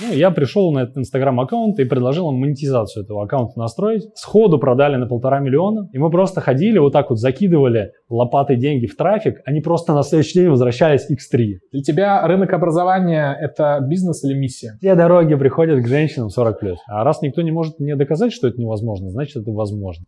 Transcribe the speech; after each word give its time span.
Ну, 0.00 0.12
я 0.12 0.30
пришел 0.30 0.72
на 0.72 0.80
этот 0.80 0.98
инстаграм-аккаунт 0.98 1.80
и 1.80 1.84
предложил 1.84 2.30
им 2.30 2.36
монетизацию 2.36 3.04
этого 3.04 3.24
аккаунта 3.24 3.58
настроить. 3.58 4.04
Сходу 4.14 4.58
продали 4.58 4.94
на 4.96 5.06
полтора 5.06 5.40
миллиона. 5.40 5.88
И 5.92 5.98
мы 5.98 6.10
просто 6.10 6.40
ходили, 6.40 6.78
вот 6.78 6.92
так 6.92 7.10
вот 7.10 7.18
закидывали 7.18 7.92
лопатой 8.08 8.56
деньги 8.56 8.86
в 8.86 8.96
трафик. 8.96 9.40
Они 9.44 9.60
просто 9.60 9.94
на 9.94 10.04
следующий 10.04 10.40
день 10.40 10.48
возвращались 10.50 11.10
X3. 11.10 11.58
Для 11.72 11.82
тебя 11.82 12.26
рынок 12.26 12.52
образования– 12.52 13.36
это 13.40 13.80
бизнес 13.82 14.22
или 14.22 14.34
миссия? 14.34 14.76
Все 14.78 14.94
дороги 14.94 15.34
приходят 15.34 15.82
к 15.82 15.88
женщинам 15.88 16.28
40+. 16.28 16.76
А 16.86 17.02
раз 17.02 17.20
никто 17.20 17.42
не 17.42 17.50
может 17.50 17.80
мне 17.80 17.96
доказать, 17.96 18.32
что 18.32 18.46
это 18.46 18.60
невозможно, 18.60 19.10
значит, 19.10 19.42
это 19.42 19.50
возможно. 19.50 20.04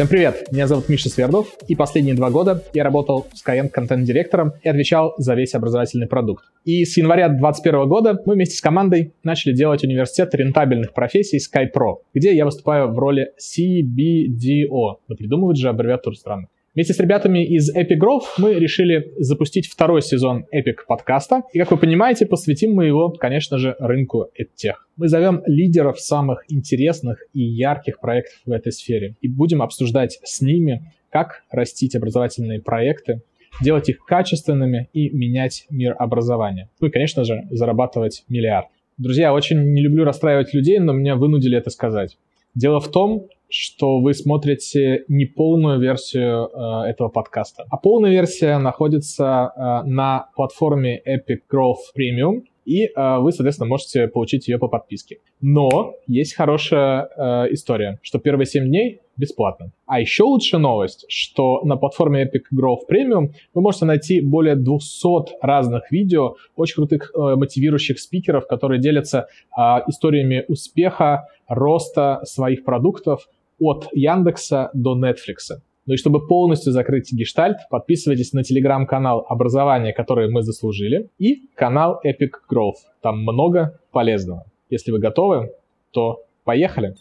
Всем 0.00 0.08
привет! 0.08 0.50
Меня 0.50 0.66
зовут 0.66 0.88
Миша 0.88 1.10
Свердов, 1.10 1.54
и 1.68 1.76
последние 1.76 2.14
два 2.14 2.30
года 2.30 2.64
я 2.72 2.84
работал 2.84 3.26
Skyeng 3.34 3.68
контент-директором 3.68 4.54
и 4.62 4.68
отвечал 4.70 5.12
за 5.18 5.34
весь 5.34 5.54
образовательный 5.54 6.06
продукт. 6.06 6.46
И 6.64 6.86
с 6.86 6.96
января 6.96 7.28
2021 7.28 7.86
года 7.86 8.18
мы 8.24 8.32
вместе 8.32 8.56
с 8.56 8.62
командой 8.62 9.12
начали 9.24 9.52
делать 9.52 9.84
университет 9.84 10.34
рентабельных 10.34 10.94
профессий 10.94 11.36
SkyPro, 11.36 11.96
где 12.14 12.34
я 12.34 12.46
выступаю 12.46 12.88
в 12.88 12.98
роли 12.98 13.32
CBDO. 13.38 15.00
Да 15.06 15.16
придумывают 15.16 15.58
же 15.58 15.68
аббревиатуру 15.68 16.16
странно. 16.16 16.46
Вместе 16.72 16.94
с 16.94 17.00
ребятами 17.00 17.44
из 17.44 17.74
Epic 17.74 17.98
Growth 18.00 18.26
мы 18.38 18.54
решили 18.54 19.12
запустить 19.18 19.66
второй 19.66 20.02
сезон 20.02 20.44
Epic 20.54 20.84
подкаста. 20.86 21.42
И, 21.52 21.58
как 21.58 21.72
вы 21.72 21.78
понимаете, 21.78 22.26
посвятим 22.26 22.74
мы 22.74 22.86
его, 22.86 23.10
конечно 23.10 23.58
же, 23.58 23.74
рынку 23.80 24.28
EdTech. 24.40 24.74
Мы 24.96 25.08
зовем 25.08 25.42
лидеров 25.46 25.98
самых 25.98 26.44
интересных 26.48 27.24
и 27.34 27.42
ярких 27.42 27.98
проектов 27.98 28.38
в 28.46 28.52
этой 28.52 28.70
сфере 28.70 29.16
и 29.20 29.26
будем 29.26 29.62
обсуждать 29.62 30.20
с 30.22 30.42
ними, 30.42 30.92
как 31.10 31.42
растить 31.50 31.96
образовательные 31.96 32.60
проекты, 32.60 33.22
делать 33.60 33.88
их 33.88 34.04
качественными 34.04 34.88
и 34.92 35.10
менять 35.10 35.66
мир 35.70 35.96
образования. 35.98 36.70
Ну 36.78 36.86
и, 36.86 36.90
конечно 36.92 37.24
же, 37.24 37.48
зарабатывать 37.50 38.22
миллиард. 38.28 38.68
Друзья, 38.96 39.34
очень 39.34 39.72
не 39.72 39.82
люблю 39.82 40.04
расстраивать 40.04 40.54
людей, 40.54 40.78
но 40.78 40.92
меня 40.92 41.16
вынудили 41.16 41.58
это 41.58 41.70
сказать. 41.70 42.16
Дело 42.54 42.78
в 42.78 42.88
том, 42.92 43.26
что 43.50 44.00
вы 44.00 44.14
смотрите 44.14 45.04
не 45.08 45.26
полную 45.26 45.80
версию 45.80 46.48
э, 46.48 46.90
этого 46.90 47.08
подкаста. 47.08 47.66
А 47.70 47.76
полная 47.76 48.10
версия 48.10 48.58
находится 48.58 49.52
э, 49.54 49.88
на 49.88 50.28
платформе 50.34 51.00
Epic 51.06 51.40
Growth 51.52 51.92
Premium, 51.96 52.42
и 52.64 52.84
э, 52.84 53.18
вы, 53.18 53.32
соответственно, 53.32 53.68
можете 53.68 54.06
получить 54.06 54.46
ее 54.48 54.58
по 54.58 54.68
подписке. 54.68 55.18
Но 55.40 55.94
есть 56.06 56.34
хорошая 56.34 57.08
э, 57.16 57.52
история, 57.52 57.98
что 58.02 58.18
первые 58.18 58.46
7 58.46 58.64
дней 58.66 59.00
бесплатно. 59.16 59.72
А 59.86 60.00
еще 60.00 60.22
лучшая 60.24 60.60
новость, 60.60 61.04
что 61.08 61.62
на 61.64 61.76
платформе 61.76 62.24
Epic 62.24 62.56
Growth 62.56 62.88
Premium 62.90 63.32
вы 63.54 63.62
можете 63.62 63.86
найти 63.86 64.20
более 64.20 64.54
200 64.54 65.42
разных 65.42 65.90
видео, 65.90 66.36
очень 66.54 66.76
крутых 66.76 67.10
э, 67.14 67.34
мотивирующих 67.36 67.98
спикеров, 67.98 68.46
которые 68.46 68.80
делятся 68.80 69.26
э, 69.56 69.60
историями 69.88 70.44
успеха, 70.48 71.26
роста 71.48 72.20
своих 72.24 72.64
продуктов, 72.64 73.28
от 73.60 73.88
Яндекса 73.92 74.70
до 74.74 74.98
Netflix. 74.98 75.60
Ну 75.86 75.94
и 75.94 75.96
чтобы 75.96 76.26
полностью 76.26 76.72
закрыть 76.72 77.12
гештальт, 77.12 77.58
подписывайтесь 77.70 78.32
на 78.32 78.42
телеграм-канал 78.42 79.26
«Образование, 79.28 79.92
которое 79.92 80.30
мы 80.30 80.42
заслужили» 80.42 81.10
и 81.18 81.48
канал 81.54 82.00
Epic 82.04 82.30
Growth. 82.50 82.80
Там 83.02 83.22
много 83.22 83.80
полезного. 83.92 84.44
Если 84.68 84.92
вы 84.92 84.98
готовы, 84.98 85.52
то 85.90 86.24
поехали! 86.44 86.94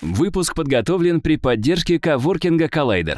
Выпуск 0.00 0.54
подготовлен 0.54 1.20
при 1.20 1.36
поддержке 1.36 1.98
коворкинга 1.98 2.66
Collider. 2.66 3.16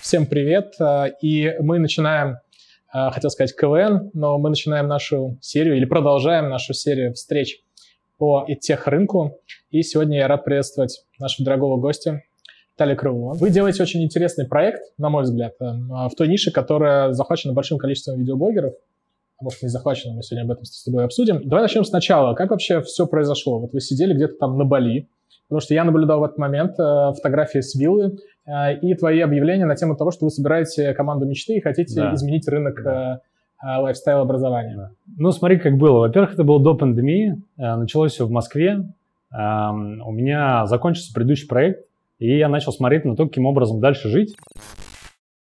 Всем 0.00 0.26
привет! 0.26 0.74
Э, 0.80 1.10
и 1.20 1.52
мы 1.60 1.78
начинаем, 1.78 2.38
э, 2.94 3.10
хотел 3.10 3.30
сказать 3.30 3.54
КВН, 3.54 4.10
но 4.14 4.38
мы 4.38 4.48
начинаем 4.48 4.88
нашу 4.88 5.36
серию 5.40 5.76
или 5.76 5.84
продолжаем 5.84 6.48
нашу 6.48 6.72
серию 6.74 7.12
встреч 7.12 7.60
по 8.18 8.46
тех 8.60 8.86
рынку. 8.86 9.38
И 9.70 9.82
сегодня 9.82 10.18
я 10.18 10.28
рад 10.28 10.44
приветствовать 10.44 11.04
нашего 11.18 11.46
дорогого 11.46 11.80
гостя 11.80 12.22
Талия 12.76 12.96
Крылова. 12.96 13.34
Вы 13.34 13.50
делаете 13.50 13.82
очень 13.82 14.02
интересный 14.02 14.46
проект, 14.46 14.82
на 14.98 15.08
мой 15.08 15.22
взгляд, 15.22 15.54
э, 15.60 15.64
в 15.64 16.10
той 16.16 16.28
нише, 16.28 16.50
которая 16.50 17.12
захвачена 17.12 17.54
большим 17.54 17.78
количеством 17.78 18.18
видеоблогеров. 18.18 18.74
А 19.40 19.44
может, 19.44 19.62
не 19.62 19.68
захвачена, 19.68 20.14
мы 20.14 20.22
сегодня 20.22 20.44
об 20.44 20.50
этом 20.50 20.64
с 20.64 20.84
тобой 20.84 21.04
обсудим. 21.04 21.48
Давай 21.48 21.62
начнем 21.62 21.84
сначала. 21.84 22.34
Как 22.34 22.50
вообще 22.50 22.80
все 22.82 23.06
произошло? 23.06 23.60
Вот 23.60 23.72
вы 23.72 23.80
сидели 23.80 24.12
где-то 24.12 24.34
там 24.34 24.58
на 24.58 24.64
Бали, 24.64 25.08
потому 25.48 25.60
что 25.60 25.74
я 25.74 25.84
наблюдал 25.84 26.20
в 26.20 26.24
этот 26.24 26.38
момент 26.38 26.78
э, 26.78 27.12
фотографии 27.14 27.60
с 27.60 27.74
виллы 27.76 28.18
э, 28.46 28.78
и 28.80 28.94
твои 28.94 29.20
объявления 29.20 29.66
на 29.66 29.76
тему 29.76 29.96
того, 29.96 30.10
что 30.10 30.24
вы 30.24 30.30
собираете 30.30 30.92
команду 30.92 31.26
мечты 31.26 31.54
и 31.54 31.60
хотите 31.60 31.94
да. 31.94 32.14
изменить 32.14 32.48
рынок 32.48 32.82
да 32.82 33.22
лайфстайл 33.62 34.20
образования? 34.20 34.92
Ну, 35.16 35.30
смотри, 35.32 35.58
как 35.58 35.76
было. 35.76 36.00
Во-первых, 36.00 36.34
это 36.34 36.44
было 36.44 36.62
до 36.62 36.74
пандемии. 36.74 37.42
Э, 37.56 37.76
началось 37.76 38.12
все 38.12 38.26
в 38.26 38.30
Москве. 38.30 38.84
Эм, 39.30 40.00
у 40.02 40.12
меня 40.12 40.66
закончился 40.66 41.12
предыдущий 41.12 41.48
проект, 41.48 41.84
и 42.18 42.38
я 42.38 42.48
начал 42.48 42.72
смотреть 42.72 43.04
на 43.04 43.14
то, 43.14 43.26
каким 43.26 43.46
образом 43.46 43.80
дальше 43.80 44.08
жить. 44.08 44.36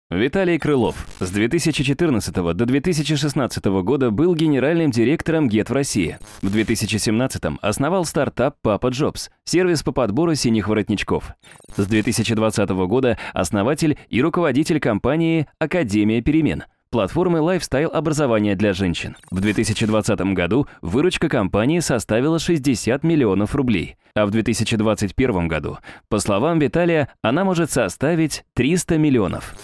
Виталий 0.10 0.58
Крылов 0.58 1.08
с 1.20 1.30
2014 1.30 2.34
до 2.34 2.66
2016 2.66 3.66
года 3.84 4.10
был 4.10 4.34
генеральным 4.34 4.90
директором 4.90 5.48
ГЕТ 5.48 5.70
в 5.70 5.74
России. 5.74 6.18
В 6.42 6.52
2017 6.52 7.60
основал 7.62 8.06
стартап 8.06 8.56
Папа 8.64 8.88
Джобс, 8.88 9.30
сервис 9.44 9.84
по 9.84 9.92
подбору 9.92 10.34
синих 10.34 10.68
воротничков. 10.68 11.36
С 11.78 11.86
2020 11.86 12.70
года 12.88 13.20
основатель 13.34 14.00
и 14.10 14.20
руководитель 14.24 14.80
компании 14.80 15.46
Академия 15.60 16.24
перемен– 16.24 16.64
платформы 16.90 17.40
лайфстайл-образования 17.40 18.56
для 18.56 18.74
женщин. 18.74 19.16
В 19.30 19.42
2020 19.42 20.20
году 20.34 20.68
выручка 20.82 21.30
компании 21.30 21.80
составила 21.80 22.40
60 22.40 23.04
миллионов 23.04 23.56
рублей, 23.56 23.98
а 24.16 24.26
в 24.26 24.32
2021 24.32 25.48
году, 25.48 25.78
по 26.10 26.20
словам 26.20 26.60
Виталия, 26.60 27.10
она 27.22 27.46
может 27.46 27.70
составить 27.72 28.44
300 28.56 28.98
миллионов. 28.98 29.56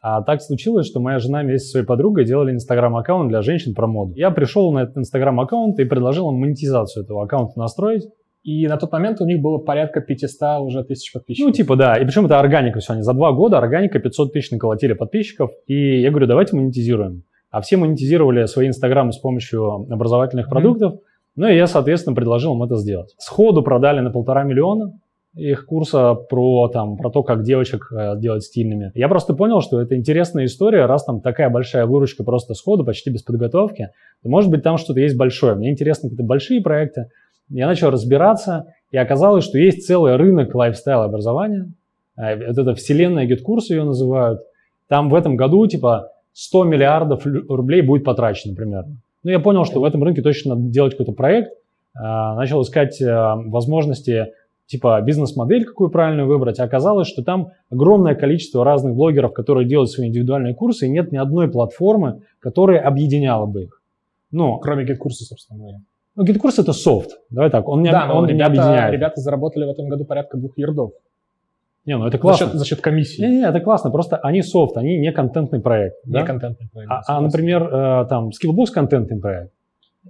А 0.00 0.20
так 0.20 0.42
случилось, 0.42 0.86
что 0.86 1.00
моя 1.00 1.18
жена 1.18 1.40
вместе 1.40 1.66
со 1.66 1.70
своей 1.72 1.86
подругой 1.86 2.26
делали 2.26 2.52
инстаграм-аккаунт 2.52 3.30
для 3.30 3.40
женщин 3.40 3.74
про 3.74 3.86
моду. 3.86 4.12
Я 4.16 4.30
пришел 4.30 4.70
на 4.72 4.80
этот 4.80 4.98
инстаграм-аккаунт 4.98 5.78
и 5.78 5.84
предложил 5.84 6.30
им 6.30 6.40
монетизацию 6.40 7.04
этого 7.04 7.24
аккаунта 7.24 7.58
настроить. 7.58 8.02
И 8.44 8.66
на 8.68 8.76
тот 8.76 8.92
момент 8.92 9.22
у 9.22 9.24
них 9.24 9.40
было 9.40 9.56
порядка 9.56 10.02
500 10.02 10.60
уже 10.60 10.84
тысяч 10.84 11.12
подписчиков. 11.12 11.48
Ну, 11.48 11.52
типа, 11.52 11.76
да. 11.76 11.96
И 11.96 12.04
причем 12.04 12.26
это 12.26 12.38
органика 12.38 12.78
все. 12.78 12.92
Они 12.92 13.02
за 13.02 13.14
два 13.14 13.32
года 13.32 13.56
органика 13.56 13.98
500 13.98 14.32
тысяч 14.34 14.50
наколотили 14.50 14.92
подписчиков. 14.92 15.50
И 15.66 16.00
я 16.00 16.10
говорю, 16.10 16.26
давайте 16.26 16.54
монетизируем. 16.54 17.22
А 17.50 17.62
все 17.62 17.78
монетизировали 17.78 18.44
свои 18.44 18.68
инстаграмы 18.68 19.12
с 19.12 19.18
помощью 19.18 19.86
образовательных 19.90 20.46
mm-hmm. 20.46 20.50
продуктов. 20.50 21.00
Ну, 21.36 21.48
и 21.48 21.56
я, 21.56 21.66
соответственно, 21.66 22.14
предложил 22.14 22.54
им 22.54 22.62
это 22.62 22.76
сделать. 22.76 23.14
Сходу 23.18 23.62
продали 23.62 24.00
на 24.00 24.10
полтора 24.10 24.44
миллиона 24.44 24.92
их 25.36 25.66
курса 25.66 26.14
про, 26.14 26.68
там, 26.68 26.96
про 26.96 27.10
то, 27.10 27.22
как 27.22 27.42
девочек 27.42 27.90
э, 27.92 28.14
делать 28.18 28.44
стильными. 28.44 28.92
Я 28.94 29.08
просто 29.08 29.34
понял, 29.34 29.60
что 29.60 29.80
это 29.80 29.96
интересная 29.96 30.44
история, 30.44 30.86
раз 30.86 31.04
там 31.04 31.20
такая 31.20 31.50
большая 31.50 31.86
выручка 31.86 32.22
просто 32.22 32.54
сходу, 32.54 32.84
почти 32.84 33.10
без 33.10 33.22
подготовки, 33.22 33.90
то 34.22 34.28
может 34.28 34.50
быть 34.50 34.62
там 34.62 34.76
что-то 34.76 35.00
есть 35.00 35.16
большое. 35.16 35.56
Мне 35.56 35.70
интересны 35.70 36.08
какие-то 36.08 36.24
большие 36.24 36.60
проекты, 36.62 37.08
я 37.48 37.66
начал 37.66 37.90
разбираться, 37.90 38.66
и 38.90 38.96
оказалось, 38.96 39.44
что 39.44 39.58
есть 39.58 39.86
целый 39.86 40.16
рынок 40.16 40.54
лайфстайл-образования. 40.54 41.72
Э, 42.16 42.36
вот 42.48 42.58
это 42.58 42.74
вселенная 42.74 43.26
GetCourse 43.26 43.70
ее 43.70 43.84
называют. 43.84 44.40
Там 44.88 45.08
в 45.08 45.14
этом 45.14 45.36
году 45.36 45.66
типа 45.66 46.10
100 46.32 46.64
миллиардов 46.64 47.24
рублей 47.24 47.82
будет 47.82 48.04
потрачено 48.04 48.54
примерно. 48.54 48.96
Ну, 49.22 49.30
я 49.30 49.40
понял, 49.40 49.64
что 49.64 49.80
в 49.80 49.84
этом 49.84 50.02
рынке 50.02 50.22
точно 50.22 50.54
надо 50.54 50.68
делать 50.68 50.92
какой-то 50.92 51.12
проект. 51.12 51.52
Э, 51.96 52.34
начал 52.34 52.62
искать 52.62 53.00
э, 53.00 53.06
возможности 53.46 54.32
типа 54.66 55.00
бизнес-модель, 55.02 55.64
какую 55.64 55.90
правильно 55.90 56.24
выбрать. 56.26 56.58
А 56.58 56.64
оказалось, 56.64 57.08
что 57.08 57.22
там 57.22 57.50
огромное 57.70 58.14
количество 58.14 58.64
разных 58.64 58.94
блогеров, 58.94 59.32
которые 59.32 59.66
делают 59.66 59.90
свои 59.90 60.08
индивидуальные 60.08 60.54
курсы, 60.54 60.86
и 60.86 60.90
нет 60.90 61.12
ни 61.12 61.16
одной 61.16 61.50
платформы, 61.50 62.22
которая 62.40 62.80
объединяла 62.80 63.46
бы 63.46 63.64
их. 63.64 63.82
Ну, 64.30 64.58
Кроме 64.58 64.84
GetCourse 64.84 65.17
а, 65.17 65.24
собственно 65.24 65.58
говоря. 65.58 65.80
Ну, 66.16 66.24
GetCourse 66.24 66.58
это 66.58 66.72
софт. 66.72 67.10
Давай 67.30 67.50
так, 67.50 67.68
он 67.68 67.82
не, 67.82 67.90
да, 67.90 68.12
он 68.12 68.26
ребята, 68.26 68.52
не 68.52 68.58
объединяет. 68.58 68.92
Ребята 68.92 69.20
заработали 69.20 69.64
в 69.64 69.70
этом 69.70 69.88
году 69.88 70.04
порядка 70.04 70.36
двух 70.36 70.56
ярдов. 70.56 70.92
Не, 71.86 71.98
ну 71.98 72.06
это 72.06 72.18
классно. 72.18 72.46
За 72.46 72.52
счет, 72.52 72.58
за 72.60 72.64
счет 72.66 72.80
комиссии. 72.80 73.20
Не, 73.20 73.28
не, 73.38 73.46
это 73.46 73.60
классно. 73.60 73.90
Просто 73.90 74.16
они 74.16 74.42
софт, 74.42 74.76
они 74.76 74.98
не 74.98 75.12
контентный 75.12 75.60
проект. 75.60 75.96
Не 76.06 76.14
да? 76.14 76.22
контентный 76.24 76.68
проект. 76.72 76.90
А, 76.90 77.02
а 77.06 77.20
например, 77.20 77.62
э, 77.62 78.06
там, 78.08 78.30
Skillbox 78.30 78.66
контентный 78.72 79.18
проект 79.20 79.52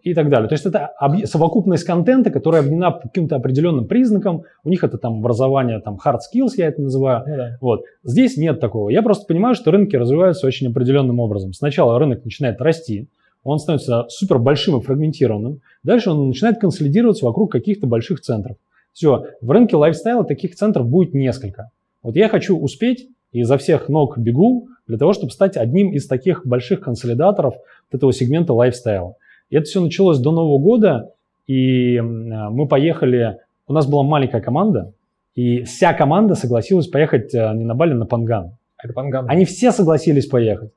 и 0.02 0.12
так 0.12 0.28
далее. 0.28 0.48
То 0.48 0.54
есть 0.54 0.66
это 0.66 0.92
совокупность 1.24 1.84
контента, 1.84 2.30
которая 2.30 2.60
объединена 2.60 2.90
по 2.90 3.08
каким-то 3.08 3.36
определенным 3.36 3.86
признакам. 3.86 4.42
У 4.64 4.68
них 4.68 4.84
это 4.84 4.98
там 4.98 5.18
образование, 5.18 5.80
там 5.80 5.98
hard 6.04 6.18
skills, 6.18 6.52
я 6.56 6.66
это 6.66 6.82
называю. 6.82 7.22
Ну, 7.26 7.36
да. 7.36 7.56
Вот. 7.60 7.82
Здесь 8.02 8.36
нет 8.36 8.60
такого. 8.60 8.90
Я 8.90 9.02
просто 9.02 9.26
понимаю, 9.26 9.54
что 9.54 9.70
рынки 9.70 9.96
развиваются 9.96 10.46
очень 10.46 10.68
определенным 10.68 11.20
образом. 11.20 11.52
Сначала 11.52 11.98
рынок 11.98 12.24
начинает 12.24 12.60
расти, 12.60 13.08
он 13.44 13.58
становится 13.58 14.06
супер 14.08 14.38
большим 14.38 14.78
и 14.78 14.82
фрагментированным. 14.82 15.60
Дальше 15.82 16.10
он 16.10 16.28
начинает 16.28 16.58
консолидироваться 16.58 17.26
вокруг 17.26 17.52
каких-то 17.52 17.86
больших 17.86 18.20
центров. 18.20 18.56
Все, 18.92 19.26
в 19.40 19.50
рынке 19.50 19.76
лайфстайла 19.76 20.24
таких 20.24 20.54
центров 20.54 20.88
будет 20.88 21.14
несколько. 21.14 21.70
Вот 22.02 22.16
я 22.16 22.28
хочу 22.28 22.58
успеть 22.58 23.08
и 23.32 23.40
изо 23.40 23.58
всех 23.58 23.88
ног 23.88 24.16
бегу 24.18 24.68
для 24.86 24.98
того, 24.98 25.12
чтобы 25.12 25.32
стать 25.32 25.56
одним 25.56 25.92
из 25.92 26.06
таких 26.06 26.46
больших 26.46 26.80
консолидаторов 26.80 27.54
вот 27.54 27.96
этого 27.96 28.12
сегмента 28.12 28.52
лайфстайл. 28.52 29.16
И 29.50 29.56
это 29.56 29.64
все 29.64 29.80
началось 29.80 30.18
до 30.18 30.30
Нового 30.30 30.58
года, 30.58 31.10
и 31.46 32.00
мы 32.00 32.66
поехали, 32.66 33.38
у 33.66 33.72
нас 33.72 33.86
была 33.86 34.02
маленькая 34.02 34.40
команда, 34.40 34.92
и 35.34 35.64
вся 35.64 35.92
команда 35.92 36.34
согласилась 36.34 36.86
поехать 36.86 37.34
э, 37.34 37.52
не 37.54 37.64
на 37.64 37.74
Бали, 37.74 37.92
на 37.92 38.06
Панган. 38.06 38.56
Это 38.82 38.92
Панган. 38.92 39.28
Они 39.28 39.44
все 39.44 39.72
согласились 39.72 40.26
поехать. 40.26 40.70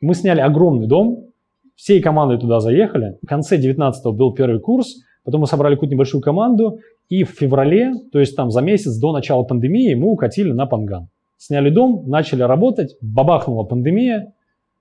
Мы 0.00 0.14
сняли 0.14 0.40
огромный 0.40 0.88
дом, 0.88 1.28
всей 1.76 2.00
командой 2.00 2.38
туда 2.38 2.60
заехали. 2.60 3.18
В 3.22 3.26
конце 3.26 3.58
19-го 3.58 4.12
был 4.12 4.32
первый 4.32 4.60
курс, 4.60 4.96
потом 5.24 5.42
мы 5.42 5.46
собрали 5.46 5.74
какую-то 5.74 5.94
небольшую 5.94 6.22
команду, 6.22 6.78
и 7.08 7.24
в 7.24 7.30
феврале, 7.30 7.92
то 8.12 8.18
есть 8.18 8.36
там 8.36 8.50
за 8.50 8.60
месяц 8.60 8.96
до 8.98 9.12
начала 9.12 9.42
пандемии, 9.42 9.94
мы 9.94 10.10
укатили 10.10 10.52
на 10.52 10.66
Панган. 10.66 11.08
Сняли 11.36 11.70
дом, 11.70 12.04
начали 12.06 12.42
работать, 12.42 12.96
бабахнула 13.02 13.64
пандемия, 13.64 14.32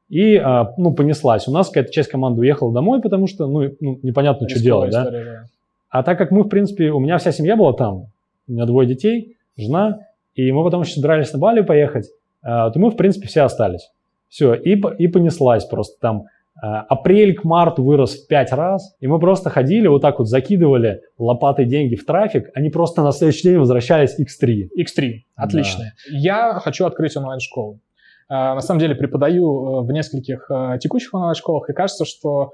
и 0.09 0.35
а, 0.35 0.73
ну, 0.77 0.93
понеслась. 0.93 1.47
У 1.47 1.51
нас 1.51 1.69
какая-то 1.69 1.91
часть 1.91 2.09
команды 2.09 2.41
уехала 2.41 2.73
домой, 2.73 3.01
потому 3.01 3.27
что 3.27 3.47
ну, 3.47 3.69
ну 3.79 3.99
непонятно, 4.03 4.47
что 4.47 4.61
делать. 4.61 4.91
да? 4.91 5.09
да? 5.09 5.43
А 5.89 6.03
так 6.03 6.17
как 6.17 6.31
мы, 6.31 6.43
в 6.43 6.49
принципе, 6.49 6.91
у 6.91 6.99
меня 6.99 7.17
вся 7.17 7.31
семья 7.31 7.55
была 7.55 7.73
там, 7.73 8.07
у 8.47 8.51
меня 8.51 8.65
двое 8.65 8.87
детей, 8.87 9.37
жена, 9.57 9.99
и 10.35 10.51
мы 10.51 10.63
потом 10.63 10.81
еще 10.81 10.93
собирались 10.93 11.31
на 11.33 11.39
Бали 11.39 11.61
поехать, 11.61 12.07
а, 12.41 12.69
то 12.69 12.79
мы, 12.79 12.89
в 12.89 12.95
принципе, 12.95 13.27
все 13.27 13.41
остались. 13.41 13.91
Все, 14.29 14.53
и, 14.53 14.81
и 14.97 15.07
понеслась 15.07 15.65
просто 15.65 15.99
там. 15.99 16.25
А, 16.63 16.79
апрель 16.83 17.35
к 17.35 17.43
марту 17.43 17.83
вырос 17.83 18.15
в 18.15 18.27
пять 18.27 18.53
раз, 18.53 18.95
и 19.01 19.07
мы 19.07 19.19
просто 19.19 19.49
ходили, 19.49 19.87
вот 19.87 20.01
так 20.01 20.19
вот 20.19 20.29
закидывали 20.29 21.01
лопатой 21.17 21.65
деньги 21.65 21.95
в 21.95 22.05
трафик, 22.05 22.49
они 22.55 22.69
просто 22.69 23.03
на 23.03 23.11
следующий 23.11 23.49
день 23.49 23.57
возвращались 23.57 24.17
X3. 24.17 24.69
X3, 24.79 25.11
отлично. 25.35 25.83
Да. 25.83 26.17
Я 26.17 26.53
хочу 26.63 26.85
открыть 26.85 27.17
онлайн-школу. 27.17 27.81
А, 28.29 28.55
на 28.55 28.61
самом 28.61 28.79
деле 28.79 28.95
преподаю 28.95 29.43
э, 29.43 29.85
в 29.85 29.91
нескольких 29.91 30.49
э, 30.49 30.77
текущих 30.79 31.13
онлайн-школах, 31.13 31.69
и 31.69 31.73
кажется, 31.73 32.05
что 32.05 32.51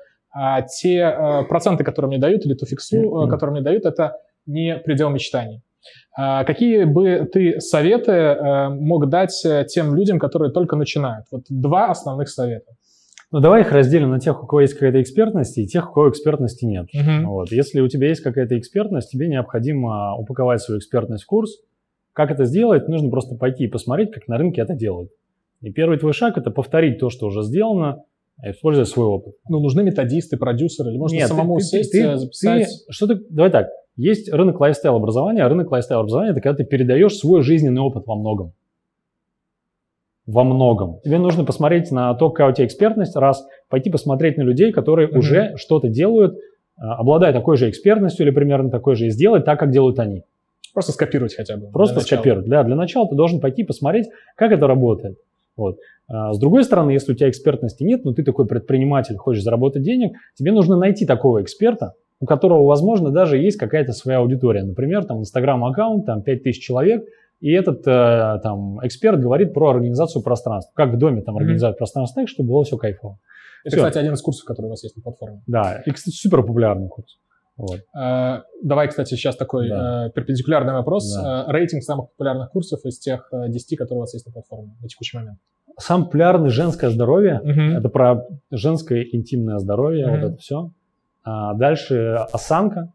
те 0.80 0.98
э, 1.00 1.44
проценты, 1.48 1.84
которые 1.84 2.10
мне 2.10 2.20
дают, 2.20 2.46
или 2.46 2.54
ту 2.54 2.66
фиксу, 2.66 3.28
которую 3.30 3.56
мне 3.58 3.64
дают, 3.64 3.86
это 3.86 4.14
не 4.46 4.76
предел 4.78 5.10
мечтаний. 5.10 5.62
Какие 6.16 6.84
бы 6.84 7.30
ты 7.32 7.62
советы 7.62 8.12
э, 8.12 8.70
мог 8.70 9.08
дать 9.08 9.46
э, 9.46 9.64
тем 9.66 9.96
людям, 9.96 10.20
которые 10.20 10.52
только 10.52 10.76
начинают? 10.76 11.26
Вот 11.32 11.44
два 11.48 11.92
основных 11.92 12.28
совета. 12.28 12.74
Ну, 13.32 13.42
давай 13.42 13.62
их 13.62 13.72
разделим 13.72 14.10
на 14.10 14.20
тех, 14.20 14.44
у 14.44 14.48
кого 14.48 14.62
есть 14.62 14.74
какая-то 14.74 15.02
экспертность, 15.02 15.58
и 15.58 15.68
тех, 15.68 15.92
у 15.92 15.94
кого 15.94 16.10
экспертности 16.10 16.66
нет. 16.66 16.88
Uh-huh. 16.96 17.26
Вот. 17.26 17.52
Если 17.52 17.80
у 17.80 17.88
тебя 17.88 18.08
есть 18.08 18.22
какая-то 18.22 18.58
экспертность, 18.58 19.12
тебе 19.12 19.28
необходимо 19.28 20.16
упаковать 20.16 20.62
свою 20.62 20.80
экспертность 20.80 21.24
в 21.24 21.28
курс. 21.28 21.60
Как 22.14 22.32
это 22.32 22.46
сделать? 22.46 22.88
Нужно 22.88 23.12
просто 23.12 23.36
пойти 23.36 23.66
и 23.66 23.68
посмотреть, 23.68 24.12
как 24.12 24.28
на 24.28 24.38
рынке 24.38 24.62
это 24.62 24.74
делают. 24.74 25.12
И 25.62 25.72
первый 25.72 26.00
твой 26.00 26.14
шаг– 26.14 26.38
это 26.38 26.50
повторить 26.50 27.00
то, 27.00 27.10
что 27.10 27.28
уже 27.28 27.44
сделано, 27.44 28.04
используя 28.44 28.86
свой 28.86 29.06
опыт. 29.06 29.36
Ну, 29.48 29.60
нужны 29.60 29.84
методисты, 29.84 30.38
продюсеры, 30.38 30.90
или 30.90 30.98
можно 30.98 31.16
Нет, 31.16 31.28
самому 31.28 31.58
ты, 31.58 31.64
сесть, 31.64 31.92
ты, 31.92 32.18
записать? 32.18 32.68
Ты, 32.68 32.94
что 32.94 33.08
ты, 33.08 33.22
давай 33.30 33.52
так, 33.52 33.68
есть 33.96 34.32
рынок 34.32 34.60
лайфстайл 34.60 34.96
образования, 34.96 35.44
а 35.44 35.50
рынок 35.50 35.70
лайфстайл 35.70 36.00
образования– 36.00 36.32
это 36.32 36.42
когда 36.42 36.58
ты 36.58 36.64
передаешь 36.64 37.16
свой 37.16 37.44
жизненный 37.44 37.82
опыт 37.82 38.08
во 38.08 38.16
многом. 38.16 38.54
Во 40.32 40.44
многом. 40.44 41.00
Тебе 41.04 41.18
нужно 41.18 41.44
посмотреть 41.44 41.92
на 41.92 42.14
то, 42.14 42.30
какая 42.30 42.52
у 42.52 42.54
тебя 42.54 42.68
экспертность, 42.68 43.16
раз, 43.16 43.48
пойти 43.68 43.90
посмотреть 43.90 44.38
на 44.38 44.44
людей, 44.44 44.72
которые 44.72 45.08
mm-hmm. 45.08 45.18
уже 45.18 45.54
что-то 45.58 45.90
делают, 45.90 46.38
а, 46.78 46.96
обладая 46.96 47.34
такой 47.34 47.58
же 47.58 47.70
экспертностью 47.70 48.26
или 48.26 48.32
примерно 48.32 48.70
такой 48.70 48.96
же, 48.96 49.08
и 49.08 49.10
сделать 49.10 49.46
так, 49.46 49.60
как 49.60 49.72
делают 49.72 49.98
они. 50.00 50.24
Просто 50.74 50.92
скопировать 50.92 51.36
хотя 51.36 51.58
бы. 51.58 51.68
Просто 51.72 52.00
скопировать, 52.02 52.48
да. 52.48 52.64
Для 52.64 52.76
начала 52.76 53.08
ты 53.08 53.16
должен 53.16 53.40
пойти 53.40 53.64
посмотреть, 53.64 54.08
как 54.36 54.52
это 54.52 54.68
работает. 54.68 55.18
Вот. 55.58 55.80
А 56.08 56.32
с 56.34 56.40
другой 56.40 56.64
стороны, 56.64 56.92
если 56.92 57.12
у 57.12 57.16
тебя 57.16 57.30
экспертности 57.30 57.84
нет, 57.84 58.06
но 58.06 58.14
ты 58.14 58.24
такой 58.24 58.46
предприниматель, 58.46 59.18
хочешь 59.18 59.44
заработать 59.44 59.82
денег, 59.82 60.16
тебе 60.36 60.52
нужно 60.52 60.78
найти 60.78 61.06
такого 61.06 61.42
эксперта, 61.42 61.94
у 62.20 62.26
которого, 62.26 62.66
возможно, 62.66 63.10
даже 63.10 63.38
есть 63.38 63.58
какая-то 63.58 63.94
своя 63.94 64.20
аудитория. 64.20 64.64
Например, 64.64 65.04
там 65.06 65.20
Инстаграм-аккаунт, 65.20 66.06
там 66.06 66.22
5000 66.22 66.62
человек, 66.62 67.06
и 67.40 67.52
этот 67.52 67.88
э, 67.88 68.40
там 68.44 68.86
эксперт 68.86 69.20
говорит 69.20 69.54
про 69.54 69.70
организацию 69.70 70.22
пространства. 70.22 70.72
Как 70.76 70.94
в 70.94 70.98
доме 70.98 71.22
там 71.22 71.38
организовать 71.38 71.76
mm-hmm. 71.76 71.78
пространство 71.78 72.22
так, 72.22 72.30
чтобы 72.30 72.50
было 72.50 72.64
все 72.64 72.78
кайфово. 72.78 73.18
Это, 73.64 73.76
все. 73.76 73.86
кстати, 73.86 73.98
один 73.98 74.14
из 74.14 74.22
курсов, 74.22 74.46
который 74.46 74.68
у 74.68 74.70
вас 74.70 74.84
есть 74.84 74.96
на 74.96 75.02
платформе. 75.02 75.42
Да, 75.48 75.82
и, 75.86 75.92
кстати, 75.92 76.16
супер 76.16 76.44
популярный 76.44 76.88
курс. 76.88 77.18
Вот. 77.60 77.82
А, 77.94 78.44
давай, 78.64 78.88
кстати, 78.88 79.16
сейчас 79.16 79.36
такой 79.36 79.68
да. 79.68 80.08
э, 80.08 80.12
перпендикулярный 80.12 80.72
вопрос. 80.72 81.14
Да. 81.14 81.46
Э, 81.48 81.52
рейтинг 81.52 81.84
самых 81.84 82.10
популярных 82.12 82.52
курсов 82.52 82.80
из 82.86 82.98
тех 83.00 83.28
э, 83.34 83.50
10, 83.50 83.78
которые 83.78 84.00
у 84.00 84.02
вас 84.02 84.14
есть 84.14 84.26
на 84.26 84.32
платформе 84.32 84.76
на 84.82 84.88
текущий 84.88 85.18
момент. 85.18 85.40
Самый 85.78 86.06
популярный 86.06 86.50
женское 86.50 86.90
здоровье. 86.90 87.42
Uh-huh. 87.44 87.78
Это 87.78 87.90
про 87.90 88.26
женское 88.50 89.04
интимное 89.12 89.60
здоровье, 89.60 90.06
uh-huh. 90.06 90.12
вот 90.12 90.32
это 90.32 90.38
все. 90.38 90.72
А 91.24 91.54
дальше 91.54 92.16
осанка, 92.32 92.94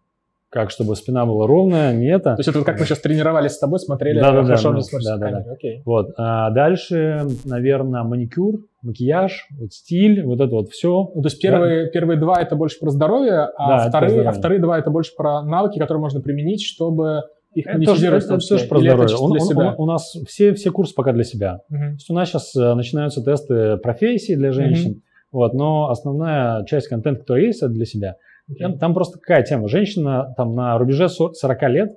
как 0.55 0.71
чтобы 0.71 0.95
спина 0.95 1.27
была 1.27 1.49
ровная, 1.49 1.93
не 1.93 2.07
это. 2.07 2.37
То 2.37 2.39
есть 2.39 2.49
это 2.49 2.61
вот 2.61 2.65
как 2.65 2.79
мы 2.79 2.87
сейчас 2.87 3.01
тренировались 3.01 3.53
с 3.53 3.59
тобой, 3.59 3.81
смотрели, 3.81 4.21
да, 4.21 4.31
да, 4.31 4.45
хорошо 4.45 4.73
да, 4.73 4.81
да, 5.03 5.17
да, 5.17 5.31
да. 5.41 5.53
Окей. 5.53 5.83
Вот. 5.85 6.11
А 6.17 6.51
дальше, 6.51 7.27
наверное, 7.45 8.05
маникюр, 8.05 8.61
макияж, 8.83 9.49
вот 9.59 9.73
стиль, 9.73 10.23
вот 10.23 10.41
это 10.41 10.55
вот 10.55 10.69
все. 10.71 11.11
Ну, 11.13 11.23
то 11.23 11.27
есть 11.27 11.43
первые, 11.43 11.87
да. 11.87 11.91
первые 11.91 12.21
два 12.21 12.41
это 12.41 12.55
больше 12.55 12.79
про 12.79 12.91
здоровье, 12.91 13.49
а, 13.57 13.69
да, 13.69 13.89
вторые, 13.89 14.11
здоровье. 14.11 14.31
а 14.31 14.33
вторые 14.33 14.61
два 14.61 14.79
это 14.79 14.91
больше 14.91 15.11
про 15.17 15.43
навыки, 15.43 15.81
которые 15.81 16.01
можно 16.01 16.21
применить, 16.21 16.63
чтобы 16.63 17.25
их 17.53 17.67
это 17.67 17.77
монетизировать. 17.77 18.25
Это, 18.25 18.35
это 18.35 18.49
тоже 18.49 18.67
про 18.67 18.79
здоровье. 18.79 19.17
Он, 19.17 19.33
он, 19.33 19.59
он, 19.59 19.75
у 19.77 19.87
нас 19.87 20.17
все, 20.29 20.55
все 20.55 20.71
курсы 20.71 20.95
пока 20.95 21.13
для 21.13 21.25
себя. 21.25 21.63
Uh-huh. 21.69 21.79
То 21.79 21.93
есть 21.95 22.11
у 22.11 22.15
нас 22.15 22.29
сейчас 22.29 22.55
э, 22.55 22.75
начинаются 22.75 23.25
тесты 23.25 23.77
профессий 23.79 24.37
для 24.37 24.53
женщин. 24.53 24.93
Uh-huh. 24.93 25.29
Вот, 25.33 25.53
но 25.53 25.91
основная 25.91 26.65
часть 26.65 26.87
контента, 26.87 27.23
который 27.23 27.47
есть, 27.47 27.61
это 27.61 27.73
для 27.73 27.87
себя. 27.87 28.15
Okay. 28.51 28.79
Там 28.79 28.95
просто 28.95 29.19
какая 29.19 29.43
тема? 29.43 29.69
Женщина 29.69 30.35
там 30.37 30.55
на 30.55 30.77
рубеже 30.79 31.09
40 31.09 31.63
лет, 31.71 31.91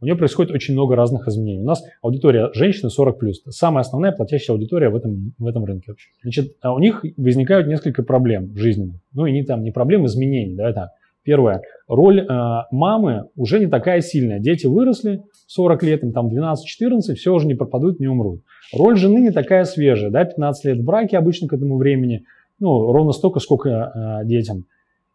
у 0.00 0.04
нее 0.04 0.16
происходит 0.16 0.52
очень 0.52 0.74
много 0.74 0.96
разных 0.96 1.28
изменений. 1.28 1.62
У 1.62 1.66
нас 1.66 1.82
аудитория 2.02 2.50
женщины 2.52 2.90
40 2.90 3.18
плюс. 3.18 3.42
Самая 3.48 3.82
основная 3.82 4.12
платящая 4.12 4.54
аудитория 4.54 4.90
в 4.90 4.96
этом, 4.96 5.32
в 5.38 5.46
этом 5.46 5.64
рынке 5.64 5.92
вообще. 5.92 6.10
Значит, 6.22 6.56
а 6.60 6.74
у 6.74 6.78
них 6.78 7.04
возникают 7.16 7.68
несколько 7.68 8.02
проблем 8.02 8.54
жизненных. 8.56 8.96
Ну 9.14 9.26
и 9.26 9.32
не 9.32 9.44
там 9.44 9.62
не 9.62 9.70
проблем, 9.70 10.04
изменений, 10.06 10.54
да, 10.56 10.72
так. 10.72 10.90
Первое. 11.22 11.62
Роль 11.88 12.20
э, 12.20 12.26
мамы 12.70 13.30
уже 13.34 13.58
не 13.58 13.66
такая 13.66 14.02
сильная. 14.02 14.40
Дети 14.40 14.66
выросли, 14.66 15.22
40 15.46 15.82
лет, 15.84 16.02
им 16.02 16.12
там 16.12 16.28
12-14, 16.28 17.14
все 17.14 17.32
уже 17.32 17.46
не 17.46 17.54
пропадут, 17.54 17.98
не 17.98 18.08
умрут. 18.08 18.42
Роль 18.76 18.98
жены 18.98 19.20
не 19.20 19.30
такая 19.30 19.64
свежая, 19.64 20.10
да, 20.10 20.24
15 20.26 20.64
лет 20.66 20.78
в 20.80 20.84
браке 20.84 21.16
обычно 21.16 21.48
к 21.48 21.54
этому 21.54 21.78
времени 21.78 22.24
ну, 22.58 22.92
ровно 22.92 23.12
столько, 23.12 23.40
сколько 23.40 23.70
э, 23.70 24.26
детям. 24.26 24.66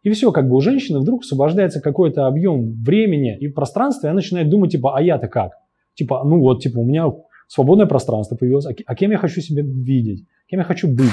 И 0.02 0.10
все, 0.10 0.32
как 0.32 0.48
бы 0.48 0.56
у 0.56 0.60
женщины 0.60 0.98
вдруг 1.00 1.22
освобождается 1.22 1.80
какой-то 1.80 2.26
объем 2.26 2.82
времени 2.82 3.36
и 3.38 3.48
пространства, 3.48 4.06
и 4.06 4.10
она 4.10 4.16
начинает 4.16 4.48
думать, 4.48 4.72
типа, 4.72 4.96
а 4.96 5.02
я-то 5.02 5.28
как? 5.28 5.52
Типа, 5.94 6.22
ну 6.24 6.40
вот, 6.40 6.62
типа, 6.62 6.78
у 6.78 6.84
меня 6.84 7.06
свободное 7.48 7.86
пространство 7.86 8.36
появилось, 8.36 8.66
а, 8.66 8.70
а 8.86 8.94
кем 8.94 9.10
я 9.10 9.18
хочу 9.18 9.40
себя 9.40 9.62
видеть? 9.62 10.26
Кем 10.48 10.60
я 10.60 10.64
хочу 10.64 10.88
быть? 10.88 11.10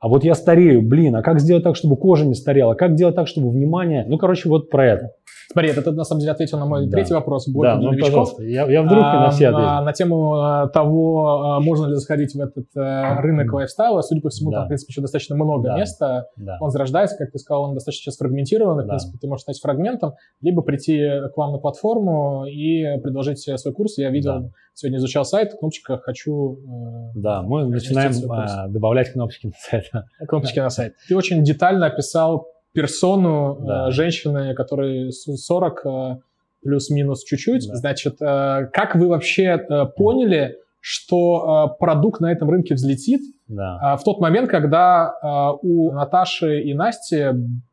А 0.00 0.08
вот 0.08 0.22
я 0.22 0.34
старею, 0.34 0.82
блин, 0.82 1.16
а 1.16 1.22
как 1.22 1.40
сделать 1.40 1.64
так, 1.64 1.74
чтобы 1.74 1.96
кожа 1.96 2.24
не 2.24 2.34
старела? 2.34 2.74
Как 2.74 2.92
сделать 2.92 3.16
так, 3.16 3.26
чтобы 3.26 3.50
внимание... 3.50 4.04
Ну, 4.06 4.16
короче, 4.16 4.48
вот 4.48 4.70
про 4.70 4.86
это. 4.86 5.10
Смотри, 5.50 5.70
это 5.70 5.80
ты 5.80 5.92
на 5.92 6.04
самом 6.04 6.20
деле 6.20 6.32
ответил 6.32 6.58
на 6.58 6.66
мой 6.66 6.86
да. 6.86 6.92
третий 6.92 7.14
вопрос. 7.14 7.46
Да, 7.48 7.76
ну, 7.76 7.90
новичков. 7.90 8.10
пожалуйста. 8.10 8.42
Я, 8.44 8.70
я 8.70 8.82
вдруг 8.82 9.02
а, 9.02 9.20
на 9.20 9.30
все 9.30 9.48
ответил. 9.48 9.66
На, 9.66 9.80
на 9.80 9.92
тему 9.94 10.34
а, 10.34 10.68
того, 10.68 11.54
а, 11.54 11.60
можно 11.60 11.86
ли 11.86 11.94
заходить 11.94 12.34
в 12.34 12.40
этот 12.40 12.66
а, 12.76 13.20
рынок 13.22 13.50
лайфстайла. 13.50 14.02
Судя 14.02 14.20
по 14.20 14.28
всему, 14.28 14.50
да. 14.50 14.58
там, 14.58 14.64
в 14.66 14.68
принципе, 14.68 14.90
еще 14.90 15.00
достаточно 15.00 15.36
много 15.36 15.68
да. 15.68 15.78
места. 15.78 16.26
Да. 16.36 16.58
Он 16.60 16.70
зарождается, 16.70 17.16
как 17.16 17.32
ты 17.32 17.38
сказал, 17.38 17.62
он 17.62 17.74
достаточно 17.74 18.02
сейчас 18.02 18.18
фрагментирован. 18.18 18.76
Да. 18.76 18.84
В 18.84 18.86
принципе, 18.88 19.18
ты 19.18 19.26
можешь 19.26 19.42
стать 19.42 19.58
фрагментом, 19.58 20.12
либо 20.42 20.60
прийти 20.60 21.00
к 21.34 21.36
вам 21.38 21.52
на 21.52 21.58
платформу 21.58 22.44
и 22.44 22.98
предложить 23.00 23.38
свой 23.38 23.72
курс. 23.72 23.96
Я 23.96 24.10
видел, 24.10 24.40
да. 24.40 24.50
сегодня 24.74 24.98
изучал 24.98 25.24
сайт, 25.24 25.54
кнопочка 25.58 25.96
«Хочу». 25.96 26.58
Э, 26.58 27.12
да, 27.14 27.42
мы 27.42 27.66
начинаем 27.66 28.12
а, 28.30 28.68
добавлять 28.68 29.12
кнопочки 29.12 29.46
на 29.46 29.52
сайт. 29.56 29.87
Кнопочки 30.28 30.58
на 30.58 30.70
сайт. 30.70 30.94
Ты 31.08 31.16
очень 31.16 31.42
детально 31.42 31.86
описал 31.86 32.48
персону 32.72 33.58
да. 33.60 33.88
э, 33.88 33.90
женщины, 33.90 34.54
которой 34.54 35.12
40 35.12 35.86
э, 35.86 36.16
плюс-минус 36.62 37.24
чуть-чуть. 37.24 37.68
Да. 37.68 37.74
Значит, 37.76 38.20
э, 38.20 38.66
как 38.72 38.94
вы 38.94 39.08
вообще 39.08 39.58
поняли, 39.96 40.56
что 40.80 41.76
продукт 41.80 42.20
на 42.20 42.30
этом 42.30 42.48
рынке 42.50 42.74
взлетит 42.74 43.20
да. 43.48 43.96
в 43.96 44.04
тот 44.04 44.20
момент, 44.20 44.48
когда 44.48 45.12
у 45.60 45.90
Наташи 45.92 46.60
и 46.62 46.72
Насти 46.72 47.26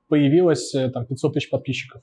появилось 0.09 0.71
там 0.71 1.05
500 1.05 1.33
тысяч 1.33 1.49
подписчиков? 1.51 2.01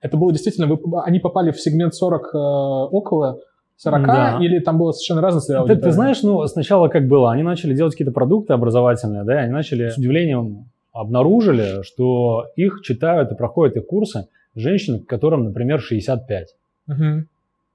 Это 0.00 0.16
было 0.16 0.32
действительно, 0.32 0.66
вы, 0.66 0.78
они 1.02 1.18
попали 1.18 1.50
в 1.50 1.60
сегмент 1.60 1.94
40 1.94 2.22
э, 2.22 2.38
около, 2.38 3.40
40, 3.78 4.06
да. 4.06 4.38
или 4.40 4.58
там 4.58 4.76
было 4.76 4.92
совершенно 4.92 5.22
разное 5.22 5.40
целевая 5.40 5.66
ты, 5.66 5.76
ты 5.76 5.92
знаешь, 5.92 6.22
ну, 6.22 6.44
сначала 6.46 6.88
как 6.88 7.06
было, 7.06 7.32
они 7.32 7.44
начали 7.44 7.74
делать 7.74 7.94
какие-то 7.94 8.12
продукты 8.12 8.52
образовательные, 8.52 9.24
да, 9.24 9.34
они 9.38 9.52
начали 9.52 9.88
с 9.88 9.96
удивлением 9.96 10.66
обнаружили, 10.92 11.82
что 11.84 12.46
их 12.56 12.80
читают 12.82 13.30
и 13.30 13.36
проходят 13.36 13.76
их 13.76 13.86
курсы 13.86 14.26
женщины, 14.56 14.98
которым, 14.98 15.44
например, 15.44 15.80
65. 15.80 16.48
Угу. 16.88 17.24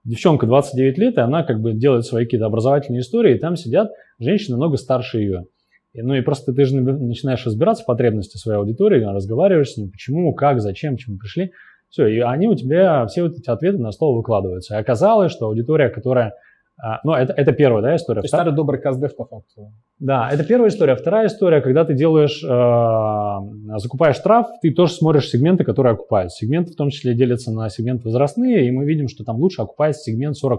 девчонка 0.06 0.48
29 0.48 0.98
лет, 0.98 1.18
и 1.18 1.22
она 1.22 1.44
как 1.44 1.62
бы 1.62 1.74
делает 1.74 2.04
свои 2.06 2.26
какие-то 2.26 2.48
образовательные 2.48 3.02
истории, 3.02 3.36
и 3.36 3.40
там 3.40 3.56
сидят 3.56 3.92
женщины 4.20 4.58
намного 4.58 4.78
старше 4.78 5.20
ее. 5.20 5.46
И, 5.94 6.02
ну 6.02 6.16
и 6.16 6.22
просто 6.22 6.52
ты 6.52 6.66
же 6.66 6.82
начинаешь 6.82 7.46
разбираться 7.46 7.84
в 7.84 7.86
потребности 7.86 8.38
своей 8.38 8.58
аудитории, 8.58 9.04
разговариваешь 9.04 9.70
с 9.70 9.78
ним, 9.78 9.92
почему, 9.92 10.34
как, 10.34 10.60
зачем, 10.60 10.98
чему 10.98 11.18
пришли. 11.18 11.52
Все, 11.94 12.08
и 12.08 12.20
они 12.22 12.48
у 12.48 12.56
тебя, 12.56 13.06
все 13.06 13.22
вот 13.22 13.34
эти 13.34 13.48
ответы 13.48 13.78
на 13.78 13.92
стол 13.92 14.16
выкладываются. 14.16 14.76
И 14.76 14.80
оказалось, 14.80 15.32
что 15.32 15.46
аудитория, 15.46 15.90
которая 15.90 16.34
а, 16.82 17.02
ну, 17.04 17.14
это, 17.14 17.34
это 17.34 17.52
первая 17.52 17.84
да, 17.84 17.96
история. 17.96 18.22
То 18.22 18.26
есть 18.26 18.34
старый 18.34 18.52
добрый 18.52 18.82
каздев 18.82 19.16
по 19.16 19.26
факту. 19.26 19.72
Да, 20.00 20.28
это 20.32 20.44
первая 20.44 20.70
история. 20.70 20.96
Вторая 20.96 21.28
история, 21.28 21.62
когда 21.62 21.86
ты 21.86 21.94
делаешь, 21.94 22.44
э, 22.44 23.78
закупаешь 23.80 24.16
штраф, 24.16 24.48
ты 24.64 24.72
тоже 24.74 24.94
смотришь 24.94 25.30
сегменты, 25.30 25.64
которые 25.66 25.94
окупаются. 25.94 26.44
Сегменты 26.44 26.72
в 26.72 26.76
том 26.76 26.90
числе 26.90 27.14
делятся 27.14 27.52
на 27.52 27.70
сегменты 27.70 28.06
возрастные, 28.06 28.68
и 28.68 28.72
мы 28.72 28.86
видим, 28.86 29.08
что 29.08 29.24
там 29.24 29.36
лучше 29.36 29.62
окупается 29.62 30.02
сегмент 30.02 30.36
40+. 30.44 30.58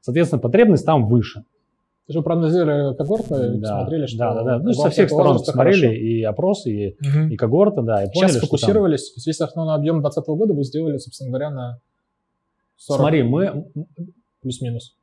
Соответственно, 0.00 0.40
потребность 0.40 0.84
там 0.84 1.06
выше. 1.06 1.44
Ты 2.08 2.14
же 2.14 2.22
проанализировали 2.22 2.96
когорты, 2.96 3.58
да, 3.58 3.82
смотрели, 3.82 4.06
что... 4.06 4.18
Да, 4.18 4.34
да, 4.34 4.42
да. 4.42 4.58
Ну, 4.60 4.72
со 4.72 4.88
всех 4.88 5.10
сторон 5.10 5.38
смотрели 5.40 5.80
хорошо. 5.80 5.92
и 5.92 6.22
опросы, 6.22 6.70
и, 6.70 6.96
угу. 7.06 7.28
и 7.28 7.36
когорты, 7.36 7.82
да. 7.82 8.02
И 8.02 8.06
поняли, 8.10 8.30
Сейчас 8.30 8.38
сфокусировались. 8.38 9.12
Там... 9.12 9.22
Весь 9.26 9.40
основной 9.42 9.74
объем 9.74 10.00
2020 10.00 10.28
года 10.28 10.54
вы 10.54 10.64
сделали, 10.64 10.96
собственно 10.96 11.28
говоря, 11.28 11.50
на 11.50 11.80
40. 12.78 13.00
Смотри, 13.00 13.22
мы... 13.24 13.66
Плюс-минус. 14.40 14.96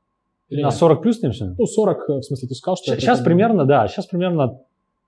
Или 0.50 0.64
на 0.64 0.72
40 0.72 1.02
плюс, 1.04 1.20
ты 1.20 1.30
Ну, 1.30 1.66
40, 1.68 2.08
в 2.08 2.22
смысле, 2.24 2.48
ты 2.48 2.56
сказал, 2.56 2.76
что... 2.76 2.96
Сейчас 2.96 3.22
примерно, 3.22 3.66
да, 3.66 3.88
сейчас 3.88 4.08
примерно 4.08 4.58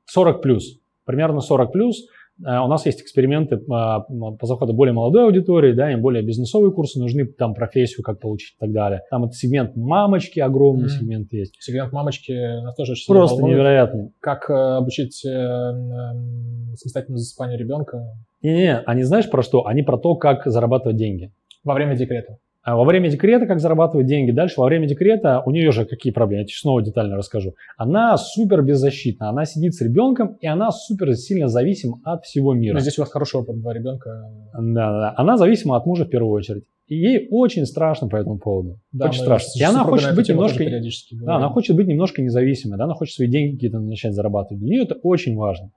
40 0.05 0.39
плюс. 0.43 0.77
Примерно 1.03 1.41
40 1.41 1.71
плюс. 1.71 2.05
Э, 2.46 2.60
у 2.60 2.67
нас 2.67 2.86
есть 2.86 3.01
эксперименты 3.01 3.56
э, 3.56 3.60
по 3.65 4.38
заходу 4.44 4.74
более 4.74 4.94
молодой 4.94 5.25
аудитории, 5.25 5.74
да, 5.74 5.91
им 5.91 6.01
более 6.01 6.24
бизнесовые 6.24 6.72
курсы 6.72 7.00
нужны, 7.00 7.25
там 7.25 7.53
профессию 7.53 8.03
как 8.03 8.20
получить 8.20 8.56
и 8.56 8.60
так 8.60 8.72
далее. 8.72 9.01
Там 9.10 9.25
это 9.25 9.34
сегмент 9.34 9.75
мамочки, 9.75 10.39
огромный 10.39 10.86
mm-hmm. 10.86 11.00
сегмент 11.00 11.34
есть. 11.34 11.56
Сегмент 11.60 11.91
мамочки 11.91 12.32
нас 12.62 12.75
тоже 12.75 12.94
очень 12.94 13.06
Просто 13.08 13.36
волнует. 13.36 13.56
невероятно. 13.56 14.12
Как 14.20 14.50
э, 14.50 14.53
обучить 14.53 15.25
э, 15.25 15.29
э, 15.29 16.75
самостоятельному 16.75 17.17
засыпанию 17.17 17.60
ребенка? 17.60 18.03
Не-не, 18.41 18.79
они 18.79 19.03
знаешь 19.03 19.29
про 19.29 19.41
что? 19.41 19.65
Они 19.65 19.82
про 19.82 19.98
то, 19.98 20.15
как 20.15 20.46
зарабатывать 20.46 20.98
деньги. 20.98 21.32
Во 21.63 21.74
время 21.74 21.96
декрета. 21.96 22.38
А 22.67 22.75
во 22.75 22.83
время 22.83 23.09
декрета 23.09 23.45
как 23.45 23.62
зарабатывать 23.62 24.07
деньги. 24.07 24.31
Дальше 24.31 24.55
во 24.59 24.65
время 24.65 24.89
декрета 24.89 25.41
у 25.45 25.51
нее 25.51 25.71
же 25.71 25.86
какие 25.86 26.12
проблемы, 26.12 26.41
я 26.41 26.45
тебе 26.45 26.57
снова 26.57 26.83
детально 26.83 27.15
расскажу. 27.15 27.53
Она 27.77 28.17
супер 28.17 28.62
беззащитна, 28.62 29.29
она 29.29 29.45
сидит 29.45 29.74
с 29.74 29.79
ребенком, 29.79 30.36
и 30.41 30.47
она 30.47 30.71
супер 30.71 31.15
сильно 31.15 31.47
зависима 31.47 32.01
от 32.03 32.25
всего 32.25 32.53
мира. 32.53 32.74
Но 32.74 32.81
здесь 32.81 32.97
у 32.97 33.03
вас 33.03 33.09
хороший 33.09 33.39
опыт, 33.39 33.62
два 33.62 33.74
ребенка. 33.74 34.09
Да, 34.53 34.91
да, 34.91 35.13
она 35.15 35.38
зависима 35.38 35.77
от 35.77 35.86
мужа 35.86 36.03
в 36.03 36.09
первую 36.09 36.33
очередь. 36.33 36.65
И 36.88 36.97
ей 36.97 37.29
очень 37.31 37.65
страшно 37.65 38.09
по 38.09 38.17
этому 38.17 38.38
поводу. 38.38 38.81
Да, 38.91 39.05
очень 39.05 39.21
страшно. 39.21 39.50
И 39.57 39.63
она 39.63 39.86
хочет 39.86 40.13
быть 40.13 40.27
немножко, 40.27 40.65
да, 41.21 41.38
она 41.38 41.47
хочет 41.47 41.74
быть 41.74 41.88
немножко 41.88 42.21
независимой, 42.21 42.77
да, 42.77 42.83
она 42.83 42.95
хочет 42.95 43.15
свои 43.15 43.29
деньги 43.29 43.55
какие-то 43.55 43.79
начать 43.79 44.13
зарабатывать. 44.13 44.59
Для 44.59 44.71
нее 44.71 44.83
это 44.83 44.95
очень 45.03 45.38
важно. 45.38 45.71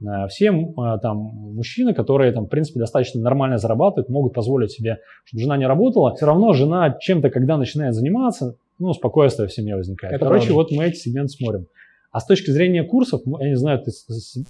Э, 0.00 0.26
все 0.28 0.46
э, 0.46 0.98
там 1.02 1.16
мужчины, 1.16 1.94
которые 1.94 2.32
там, 2.32 2.46
в 2.46 2.48
принципе, 2.48 2.80
достаточно 2.80 3.20
нормально 3.20 3.58
зарабатывают, 3.58 4.08
могут 4.08 4.34
позволить 4.34 4.70
себе, 4.70 4.98
чтобы 5.24 5.42
жена 5.42 5.56
не 5.56 5.66
работала. 5.66 6.14
Все 6.14 6.26
равно 6.26 6.52
жена 6.52 6.96
чем-то, 6.98 7.30
когда 7.30 7.56
начинает 7.56 7.94
заниматься, 7.94 8.56
ну, 8.78 8.92
спокойствие 8.92 9.48
в 9.48 9.52
семье 9.52 9.76
возникает. 9.76 10.14
Это 10.14 10.24
Короче, 10.24 10.46
правда. 10.46 10.54
вот 10.54 10.70
мы 10.72 10.84
эти 10.86 10.96
сегменты 10.96 11.28
смотрим. 11.28 11.66
А 12.10 12.20
с 12.20 12.26
точки 12.26 12.50
зрения 12.50 12.84
курсов, 12.84 13.22
я 13.40 13.48
не 13.48 13.56
знаю, 13.56 13.82
ты 13.82 13.90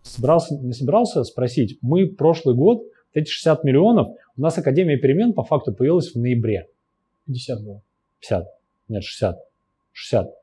собрался, 0.02 0.58
не 0.58 0.72
собирался 0.72 1.22
спросить, 1.22 1.78
мы 1.80 2.06
прошлый 2.08 2.56
год, 2.56 2.82
эти 3.14 3.28
60 3.28 3.62
миллионов, 3.62 4.08
у 4.36 4.40
нас 4.40 4.56
Академия 4.58 4.96
перемен 4.96 5.32
по 5.32 5.44
факту 5.44 5.72
появилась 5.72 6.12
в 6.12 6.18
ноябре. 6.18 6.66
50 7.26 7.62
было. 7.62 7.82
50. 8.20 8.46
Нет, 8.88 9.04
60. 9.04 9.38
60. 9.92 10.41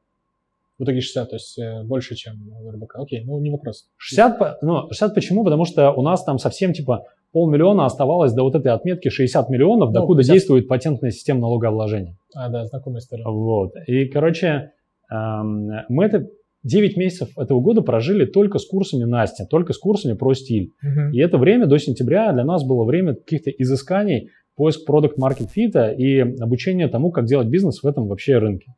В 0.80 0.84
итоге 0.84 1.02
60, 1.02 1.30
то 1.30 1.36
есть 1.36 1.60
э, 1.60 1.84
больше, 1.84 2.16
чем 2.16 2.36
в 2.64 2.70
РБК. 2.72 2.96
Окей, 2.96 3.24
ну 3.26 3.40
не 3.40 3.52
вопрос. 3.52 3.90
60, 3.98 4.62
ну, 4.62 4.88
60 4.88 5.14
почему? 5.14 5.44
Потому 5.44 5.66
что 5.66 5.92
у 5.92 6.02
нас 6.02 6.24
там 6.24 6.40
совсем 6.40 6.74
типа 6.74 7.04
полмиллиона 7.32 7.86
оставалось 7.86 8.34
до 8.34 8.44
вот 8.44 8.56
этой 8.56 8.72
отметки 8.72 9.10
60 9.10 9.50
миллионов, 9.50 9.90
ну, 9.90 10.00
докуда 10.00 10.22
50... 10.22 10.34
действует 10.34 10.68
патентная 10.68 11.12
система 11.12 11.42
налогообложения. 11.42 12.18
А, 12.34 12.50
да, 12.50 12.66
знакомая 12.66 13.02
история. 13.02 13.24
Вот. 13.26 13.74
И, 13.88 14.06
короче, 14.06 14.72
эм, 15.12 15.70
мы 15.90 16.06
это 16.06 16.28
9 16.64 16.98
месяцев 16.98 17.30
этого 17.38 17.62
года 17.62 17.82
прожили 17.82 18.26
только 18.26 18.58
с 18.58 18.66
курсами 18.66 19.04
Настя, 19.04 19.46
только 19.46 19.74
с 19.74 19.78
курсами 19.78 20.14
про 20.14 20.34
стиль. 20.34 20.74
Угу. 20.84 21.14
И 21.14 21.20
это 21.20 21.38
время 21.38 21.68
до 21.68 21.78
сентября 21.78 22.32
для 22.34 22.44
нас 22.44 22.66
было 22.66 22.84
время 22.84 23.16
каких-то 23.16 23.50
изысканий, 23.52 24.30
поиск 24.56 24.86
продукт 24.86 25.18
маркет 25.18 25.52
фита 25.52 25.90
и 25.90 26.20
обучения 26.20 26.88
тому, 26.90 27.12
как 27.12 27.26
делать 27.26 27.48
бизнес 27.48 27.82
в 27.82 27.88
этом 27.88 28.08
вообще 28.08 28.38
рынке. 28.38 28.74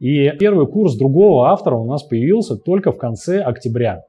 И 0.00 0.30
первый 0.38 0.66
курс 0.66 0.96
другого 0.96 1.48
автора 1.48 1.76
у 1.76 1.86
нас 1.86 2.02
появился 2.02 2.56
только 2.56 2.92
в 2.92 2.98
конце 2.98 3.40
октября. 3.40 4.04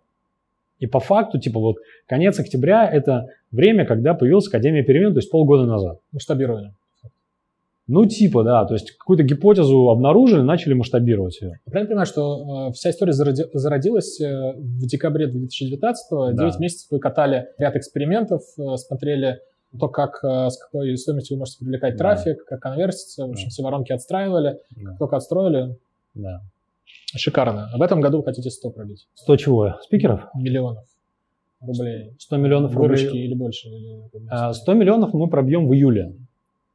И 0.79 0.87
по 0.87 0.99
факту, 0.99 1.39
типа 1.39 1.59
вот 1.59 1.77
конец 2.05 2.39
октября– 2.39 2.89
это 2.91 3.27
время, 3.51 3.85
когда 3.85 4.13
появилась 4.13 4.47
Академия 4.47 4.83
перемен, 4.83 5.13
то 5.13 5.19
есть 5.19 5.31
полгода 5.31 5.65
назад. 5.65 5.99
Масштабирование. 6.11 6.73
Ну, 7.87 8.05
типа, 8.07 8.43
да, 8.43 8.65
то 8.65 8.73
есть 8.73 8.97
какую-то 8.97 9.23
гипотезу 9.23 9.89
обнаружили, 9.89 10.41
начали 10.41 10.73
масштабировать 10.73 11.39
ее. 11.39 11.59
Я 11.67 11.71
правильно 11.71 11.89
понимаю, 11.89 12.07
что 12.07 12.69
э, 12.69 12.73
вся 12.73 12.89
история 12.89 13.13
зароди, 13.13 13.43
зародилась 13.53 14.19
э, 14.19 14.53
в 14.55 14.87
декабре 14.87 15.27
2019-го, 15.27 16.31
да. 16.31 16.49
9 16.49 16.59
месяцев 16.59 16.87
вы 16.89 16.99
катали 16.99 17.49
ряд 17.59 17.75
экспериментов, 17.75 18.41
э, 18.57 18.77
смотрели 18.77 19.39
то, 19.79 19.87
как, 19.89 20.23
э, 20.23 20.49
с 20.49 20.57
какой 20.57 20.97
стоимостью 20.97 21.35
вы 21.35 21.39
можете 21.39 21.59
привлекать 21.59 21.97
да. 21.97 21.97
трафик, 21.97 22.45
как 22.45 22.61
конверсится, 22.61 23.25
в 23.25 23.31
общем, 23.31 23.45
да. 23.45 23.49
все 23.49 23.63
воронки 23.63 23.91
отстраивали, 23.91 24.59
да. 24.71 24.95
только 24.97 25.17
отстроили. 25.17 25.77
Да. 26.13 26.41
Шикарно. 27.15 27.69
А 27.73 27.77
в 27.77 27.81
этом 27.81 27.99
году 27.99 28.19
вы 28.19 28.23
хотите 28.23 28.49
100 28.49 28.69
пробить. 28.71 29.07
100 29.15 29.37
чего? 29.37 29.79
Спикеров? 29.81 30.29
Миллионов 30.33 30.85
рублей. 31.65 32.13
100 32.19 32.37
миллионов 32.37 32.73
Выручки 32.73 33.07
рублей. 33.07 33.25
или 33.25 33.33
больше? 33.33 33.69
Или, 33.69 34.01
100 34.53 34.71
а, 34.71 34.73
миллионов 34.75 35.13
мы 35.13 35.27
пробьем 35.27 35.67
в 35.67 35.73
июле. 35.73 36.15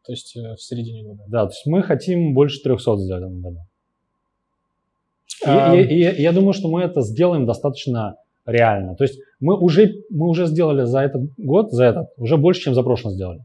То 0.05 0.13
есть 0.13 0.37
э, 0.37 0.55
в 0.55 0.63
середине 0.63 1.05
года? 1.05 1.23
Да, 1.29 1.45
то 1.45 1.51
есть 1.51 1.67
мы 1.67 1.83
хотим 1.83 2.35
больше 2.35 2.63
300 2.63 2.97
сделать 2.99 3.23
в 3.23 3.27
этом 3.27 3.41
году. 3.43 3.59
А... 5.45 5.75
И, 5.75 5.83
и, 5.83 6.01
и, 6.01 6.23
я 6.23 6.33
думаю, 6.33 6.53
что 6.53 6.69
мы 6.69 6.83
это 6.83 7.03
сделаем 7.03 7.47
достаточно 7.47 8.17
реально. 8.51 8.95
То 8.97 9.05
есть 9.05 9.21
мы 9.41 9.57
уже, 9.59 9.95
мы 10.11 10.29
уже 10.29 10.47
сделали 10.47 10.85
за 10.85 11.01
этот 11.01 11.23
год, 11.37 11.73
за 11.73 11.85
этот, 11.85 12.09
уже 12.17 12.37
больше, 12.37 12.63
чем 12.63 12.75
за 12.75 12.83
прошлый 12.83 13.15
сделали. 13.15 13.45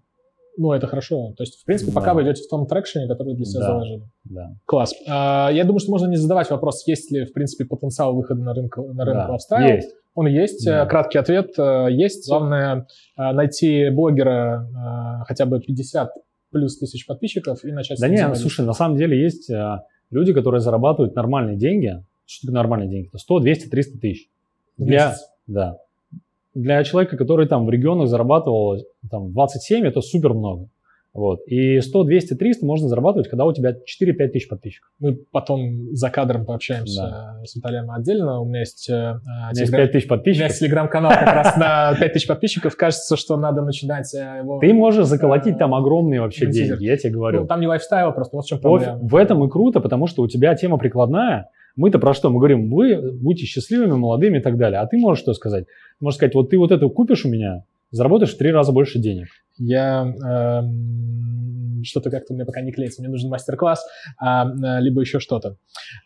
Ну, 0.57 0.71
это 0.71 0.87
хорошо. 0.87 1.33
То 1.35 1.43
есть, 1.43 1.61
в 1.61 1.65
принципе, 1.65 1.91
пока 1.91 2.07
да. 2.07 2.13
вы 2.13 2.23
идете 2.23 2.43
в 2.43 2.47
том 2.47 2.65
трекшене, 2.65 3.07
который 3.07 3.35
для 3.35 3.45
себя 3.45 3.59
да. 3.61 3.67
заложили. 3.67 4.03
Да. 4.23 4.53
Класс. 4.65 4.93
А, 5.07 5.49
я 5.51 5.63
думаю, 5.65 5.79
что 5.79 5.91
можно 5.91 6.07
не 6.07 6.15
задавать 6.15 6.49
вопрос, 6.49 6.87
есть 6.87 7.11
ли, 7.11 7.25
в 7.25 7.33
принципе, 7.33 7.65
потенциал 7.65 8.15
выхода 8.15 8.41
на 8.41 8.53
рынок, 8.53 8.77
на 8.77 9.05
рынок 9.05 9.25
да. 9.25 9.29
лайфстайл. 9.31 9.75
Есть. 9.75 9.95
Он 10.13 10.27
есть. 10.27 10.65
Да. 10.65 10.85
Краткий 10.85 11.17
ответ 11.17 11.51
э, 11.57 11.87
есть. 11.91 12.29
Главное 12.29 12.87
э, 13.17 13.31
найти 13.33 13.89
блогера 13.89 14.65
э, 14.69 15.25
хотя 15.27 15.45
бы 15.45 15.59
50 15.59 16.09
плюс 16.51 16.77
тысяч 16.77 17.05
подписчиков 17.05 17.65
и 17.65 17.71
начать... 17.73 17.99
Да 17.99 18.07
нет, 18.07 18.37
слушай, 18.37 18.65
на 18.65 18.71
самом 18.71 18.95
деле 18.95 19.21
есть 19.21 19.51
люди, 20.09 20.31
которые 20.31 20.61
зарабатывают 20.61 21.13
нормальные 21.13 21.57
деньги. 21.57 22.01
Что 22.25 22.47
такое 22.47 22.55
нормальные 22.55 22.89
деньги? 22.89 23.09
100, 23.13 23.39
200, 23.39 23.67
300 23.67 23.99
тысяч. 23.99 24.29
Для, 24.77 25.15
да. 25.47 25.77
Для 26.53 26.83
человека, 26.83 27.17
который 27.17 27.47
там 27.47 27.65
в 27.65 27.69
регионах 27.69 28.07
зарабатывал 28.07 28.77
там, 29.09 29.31
27, 29.33 29.85
это 29.85 30.01
супер 30.01 30.33
много. 30.33 30.69
Вот. 31.15 31.39
И 31.47 31.79
100, 31.79 32.03
200, 32.03 32.33
300 32.33 32.65
можно 32.65 32.89
зарабатывать, 32.89 33.29
когда 33.29 33.45
у 33.45 33.53
тебя 33.53 33.71
4-5 33.71 34.27
тысяч 34.27 34.49
подписчиков. 34.49 34.91
Мы 34.99 35.15
потом 35.31 35.95
за 35.95 36.09
кадром 36.09 36.45
пообщаемся 36.45 37.01
да. 37.01 37.41
с 37.45 37.55
Виталием 37.55 37.89
отдельно. 37.89 38.41
У 38.41 38.45
меня 38.45 38.59
есть, 38.59 38.89
э, 38.89 39.13
у 39.49 39.55
телеграм... 39.55 39.83
5 39.83 39.91
тысяч 39.93 40.07
подписчиков. 40.09 40.35
У 40.35 40.39
меня 40.39 40.47
есть 40.47 40.59
телеграм-канал 40.59 41.11
как 41.11 41.33
раз 41.33 41.55
на 41.55 41.95
5 41.97 42.13
тысяч 42.13 42.27
подписчиков. 42.27 42.75
Кажется, 42.75 43.15
что 43.15 43.37
надо 43.37 43.61
начинать 43.61 44.13
э, 44.13 44.39
его... 44.39 44.59
Ты 44.59 44.73
можешь 44.73 45.05
заколотить 45.05 45.57
там 45.57 45.73
огромные 45.73 46.19
вообще 46.19 46.47
деньги, 46.47 46.83
я 46.83 46.97
тебе 46.97 47.13
говорю. 47.13 47.41
Ну, 47.41 47.47
там 47.47 47.61
не 47.61 47.67
лайфстайл 47.67 48.11
просто, 48.11 48.35
вот 48.35 48.45
в 48.45 48.49
чем 48.49 48.59
проблема. 48.59 48.99
В 49.01 49.15
этом 49.15 49.41
и 49.45 49.49
круто, 49.49 49.79
потому 49.79 50.07
что 50.07 50.21
у 50.21 50.27
тебя 50.27 50.53
тема 50.55 50.77
прикладная, 50.77 51.47
мы-то 51.75 51.99
про 51.99 52.13
что? 52.13 52.29
Мы 52.29 52.37
говорим, 52.37 52.69
вы 52.69 53.11
будете 53.11 53.45
счастливыми, 53.45 53.93
молодыми 53.93 54.37
и 54.37 54.41
так 54.41 54.57
далее. 54.57 54.79
А 54.79 54.87
ты 54.87 54.97
можешь 54.97 55.21
что 55.21 55.33
сказать? 55.33 55.65
Можешь 55.99 56.17
сказать, 56.17 56.35
вот 56.35 56.49
ты 56.49 56.57
вот 56.57 56.71
это 56.71 56.87
купишь 56.87 57.25
у 57.25 57.29
меня, 57.29 57.63
заработаешь 57.91 58.33
в 58.33 58.37
три 58.37 58.51
раза 58.51 58.71
больше 58.71 58.99
денег. 58.99 59.27
Я 59.57 60.05
э, 60.05 60.61
что-то 61.85 62.09
как-то 62.09 62.33
мне 62.33 62.45
пока 62.45 62.61
не 62.61 62.71
клеится, 62.71 63.01
мне 63.01 63.09
нужен 63.09 63.29
мастер-класс, 63.29 63.85
а, 64.19 64.45
э, 64.45 64.81
либо 64.81 65.01
еще 65.01 65.19
что-то. 65.19 65.57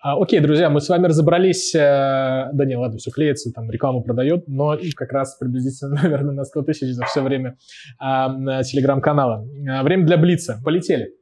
А, 0.02 0.22
окей, 0.22 0.40
друзья, 0.40 0.70
мы 0.70 0.82
с 0.82 0.90
вами 0.90 1.08
разобрались, 1.08 1.74
э, 1.74 1.80
да 1.80 2.66
не, 2.66 2.76
ладно, 2.76 2.98
все 2.98 3.12
клеится, 3.12 3.52
там 3.52 3.70
рекламу 3.72 4.04
продает, 4.04 4.48
но 4.48 4.78
как 4.96 5.12
раз 5.12 5.38
приблизительно, 5.38 5.96
наверное, 6.04 6.34
на 6.34 6.44
100 6.44 6.62
тысяч 6.64 6.94
за 6.94 7.06
все 7.06 7.22
время 7.22 7.58
э, 8.02 8.64
телеграм-канала. 8.64 9.48
А, 9.70 9.84
время 9.84 10.06
для 10.06 10.18
Блица. 10.18 10.62
Полетели. 10.64 11.14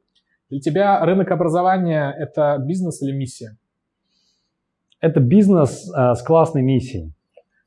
Для 0.50 0.60
тебя 0.60 1.04
рынок 1.04 1.30
образования– 1.30 2.14
это 2.18 2.56
бизнес 2.58 3.02
или 3.02 3.12
миссия? 3.12 3.58
Это 5.00 5.20
бизнес 5.20 5.90
а, 5.94 6.14
с 6.14 6.22
классной 6.22 6.62
миссией. 6.62 7.12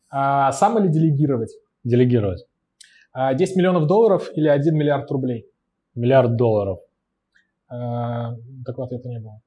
А, 0.10 0.52
сам 0.52 0.78
или 0.80 0.88
делегировать? 0.90 1.52
Делегировать. 1.84 2.46
А, 3.14 3.34
10 3.34 3.56
миллионов 3.56 3.88
долларов 3.88 4.30
или 4.36 4.48
1 4.48 4.76
миллиард 4.76 5.10
рублей? 5.12 5.46
Миллиард 5.96 6.36
долларов. 6.36 6.80
А, 7.70 8.36
такого 8.66 8.88
ответа 8.88 9.08
не 9.10 9.20
было. 9.20 9.42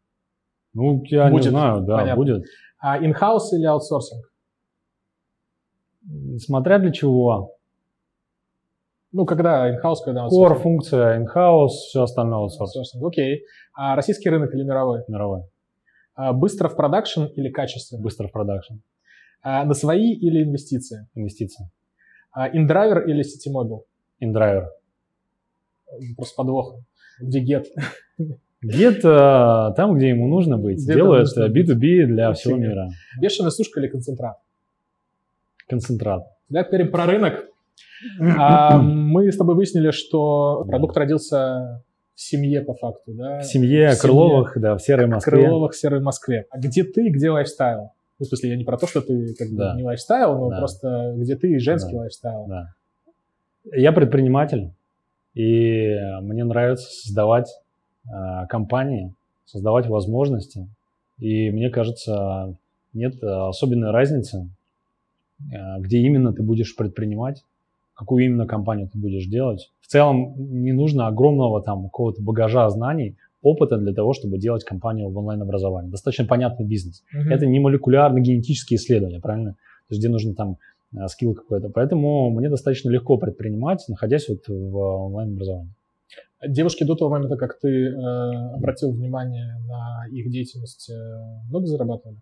Ну, 0.72 1.02
я 1.06 1.28
Будет, 1.30 1.44
не 1.44 1.50
знаю, 1.50 1.82
да, 1.82 1.96
понятно. 1.98 2.16
будет. 2.16 2.44
А 2.80 2.98
in-house 2.98 3.50
или 3.52 3.64
аутсорсинг? 3.64 4.24
Смотря 6.38 6.78
для 6.78 6.90
чего. 6.90 7.52
Ну, 9.12 9.24
когда 9.26 9.70
in-house, 9.70 9.98
когда 10.04 10.22
Core, 10.22 10.24
аутсорсинг? 10.24 10.62
функция, 10.62 11.20
in-house, 11.20 11.68
все 11.68 12.02
остальное 12.02 12.38
аутсорс 12.40 12.74
Аутсорсинг, 12.76 13.04
окей. 13.06 13.44
А 13.74 13.94
российский 13.94 14.28
рынок 14.28 14.52
или 14.54 14.64
мировой? 14.64 15.04
мировой. 15.06 15.44
А 16.14 16.33
быстро 16.33 16.68
в 16.68 16.76
продакшн 16.76 17.25
или 17.25 17.50
качественно? 17.50 18.00
Быстро 18.00 18.28
в 18.28 18.33
продакшн. 18.33 18.75
А 19.42 19.64
на 19.64 19.75
свои 19.75 20.14
или 20.14 20.42
инвестиции? 20.42 21.09
Инвестиции. 21.14 21.71
А 22.33 22.49
inDriver 22.48 23.06
или 23.06 23.23
Ситимобил? 23.22 23.84
inDriver. 24.20 24.70
Просто 26.16 26.37
подвох. 26.37 26.76
Где 27.21 27.44
get? 27.44 27.64
Где-то 28.62 29.75
там, 29.76 29.94
где 29.97 30.09
ему 30.09 30.26
нужно 30.26 30.56
быть, 30.56 30.78
Где-то 30.78 30.94
делает 30.94 31.26
нужно 31.26 31.49
быть. 31.49 31.68
B2B 31.68 32.06
для 32.06 32.33
всего 32.33 32.56
мира. 32.56 32.88
Бешеная 33.21 33.50
сушка 33.50 33.80
или 33.80 33.88
концентрат? 33.88 34.38
Концентрат. 35.68 36.26
Давай 36.49 36.64
поговорим 36.64 36.90
про 36.90 37.06
рынок. 37.06 37.44
Мы 38.18 39.30
с 39.30 39.37
тобой 39.37 39.54
выяснили, 39.54 39.90
что 39.90 40.64
продукт 40.66 40.97
родился 40.97 41.83
в 42.14 42.21
семье 42.21 42.61
по 42.62 42.75
факту, 42.75 43.12
да? 43.12 43.40
В 43.40 43.44
семье 43.44 43.88
В 43.88 43.92
семье. 43.92 44.00
Крыловых, 44.00 44.61
да, 44.61 44.76
в 44.76 44.80
серой 44.80 45.06
Москве. 45.06 45.33
Крыловых, 45.42 45.75
серой 45.75 46.00
Москве. 46.00 46.47
А 46.50 46.59
где 46.59 46.85
ты, 46.85 47.09
где 47.09 47.30
лайфстайл? 47.30 47.90
Ну, 48.18 48.25
в 48.25 48.28
смысле, 48.28 48.50
я 48.50 48.56
не 48.56 48.64
про 48.64 48.76
то, 48.78 48.87
что 48.87 49.00
ты 49.00 49.35
как 49.35 49.49
бы 49.50 49.56
Да. 49.56 49.75
не 49.76 49.83
лайфстайл, 49.83 50.38
но 50.38 50.50
Да. 50.50 50.59
просто 50.59 51.14
где 51.16 51.35
ты 51.37 51.50
и 51.52 51.59
женский 51.59 51.92
Да. 51.94 51.99
лайфстайл. 52.00 52.47
Да. 52.47 52.68
Я 53.73 53.92
предприниматель, 53.92 54.71
и 55.35 55.97
мне 56.23 56.44
нравится 56.44 56.88
создавать 56.90 57.50
э, 58.06 58.47
компании, 58.49 59.14
создавать 59.47 59.87
возможности. 59.87 60.68
И 61.18 61.50
мне 61.50 61.71
кажется, 61.71 62.54
нет 62.92 63.14
э, 63.23 63.26
особенной 63.26 63.90
разницы, 63.90 64.49
э, 65.52 65.80
где 65.80 65.99
именно 65.99 66.33
ты 66.35 66.42
будешь 66.42 66.76
предпринимать, 66.76 67.42
какую 67.94 68.24
именно 68.24 68.46
компанию 68.46 68.88
ты 68.92 68.98
будешь 68.98 69.26
делать. 69.26 69.70
В 69.80 69.86
целом 69.86 70.34
не 70.36 70.72
нужно 70.72 71.06
огромного 71.06 71.62
там 71.62 71.84
какого-то 71.84 72.22
багажа 72.22 72.68
знаний, 72.70 73.16
опыта 73.42 73.76
для 73.76 73.92
того, 73.92 74.14
чтобы 74.14 74.38
делать 74.38 74.64
компанию 74.64 75.10
в 75.10 75.18
онлайн-образовании. 75.18 75.90
Достаточно 75.90 76.24
понятный 76.24 76.66
бизнес. 76.66 77.04
Мгм. 77.12 77.30
Это 77.30 77.46
не 77.46 77.60
молекулярно-генетические 77.60 78.78
исследования, 78.78 79.20
правильно? 79.20 79.52
То 79.52 79.92
есть 79.92 80.00
где 80.00 80.08
нужно 80.08 80.34
там 80.34 80.56
э, 80.96 81.06
скилл 81.08 81.34
какой-то. 81.34 81.68
Поэтому 81.68 82.30
мне 82.30 82.48
достаточно 82.48 82.88
легко 82.90 83.18
предпринимать, 83.18 83.84
находясь 83.88 84.28
вот 84.28 84.48
в 84.48 84.76
онлайн-образовании. 85.06 85.72
Девушки 86.46 86.84
до 86.84 86.94
того 86.94 87.10
момента, 87.10 87.36
как 87.36 87.58
ты 87.60 87.68
э, 87.68 88.54
обратил 88.54 88.92
внимание 88.92 89.56
на 89.68 90.06
их 90.10 90.30
деятельность, 90.30 90.90
э, 90.90 91.48
много 91.50 91.66
зарабатывали? 91.66 92.18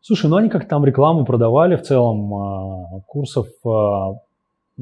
Слушай, 0.00 0.28
ну 0.28 0.36
они 0.36 0.48
как 0.48 0.68
там 0.68 0.84
рекламу 0.84 1.24
продавали, 1.24 1.76
в 1.76 1.82
целом 1.82 2.34
э, 2.34 3.00
курсов 3.06 3.48
э, 3.64 3.68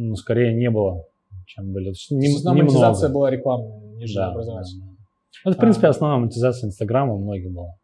ну, 0.08 0.14
скорее 0.16 0.54
не 0.54 0.70
было, 0.70 1.04
чем 1.46 1.72
были. 1.72 1.92
Нем- 2.10 2.36
Основная 2.36 2.62
монетизация 2.64 3.08
немного. 3.08 3.12
была 3.14 3.30
рекламная, 3.30 3.80
нежели 3.96 4.16
Да, 4.16 4.28
образовательная. 4.30 4.86
да. 4.88 4.94
Ну, 5.44 5.50
Это, 5.50 5.58
в 5.58 5.60
принципе, 5.60 5.86
А. 5.86 5.90
основная 5.90 6.18
монетизация 6.18 6.68
Инстаграма 6.68 7.14
у 7.14 7.18
многих 7.18 7.50
была. 7.52 7.74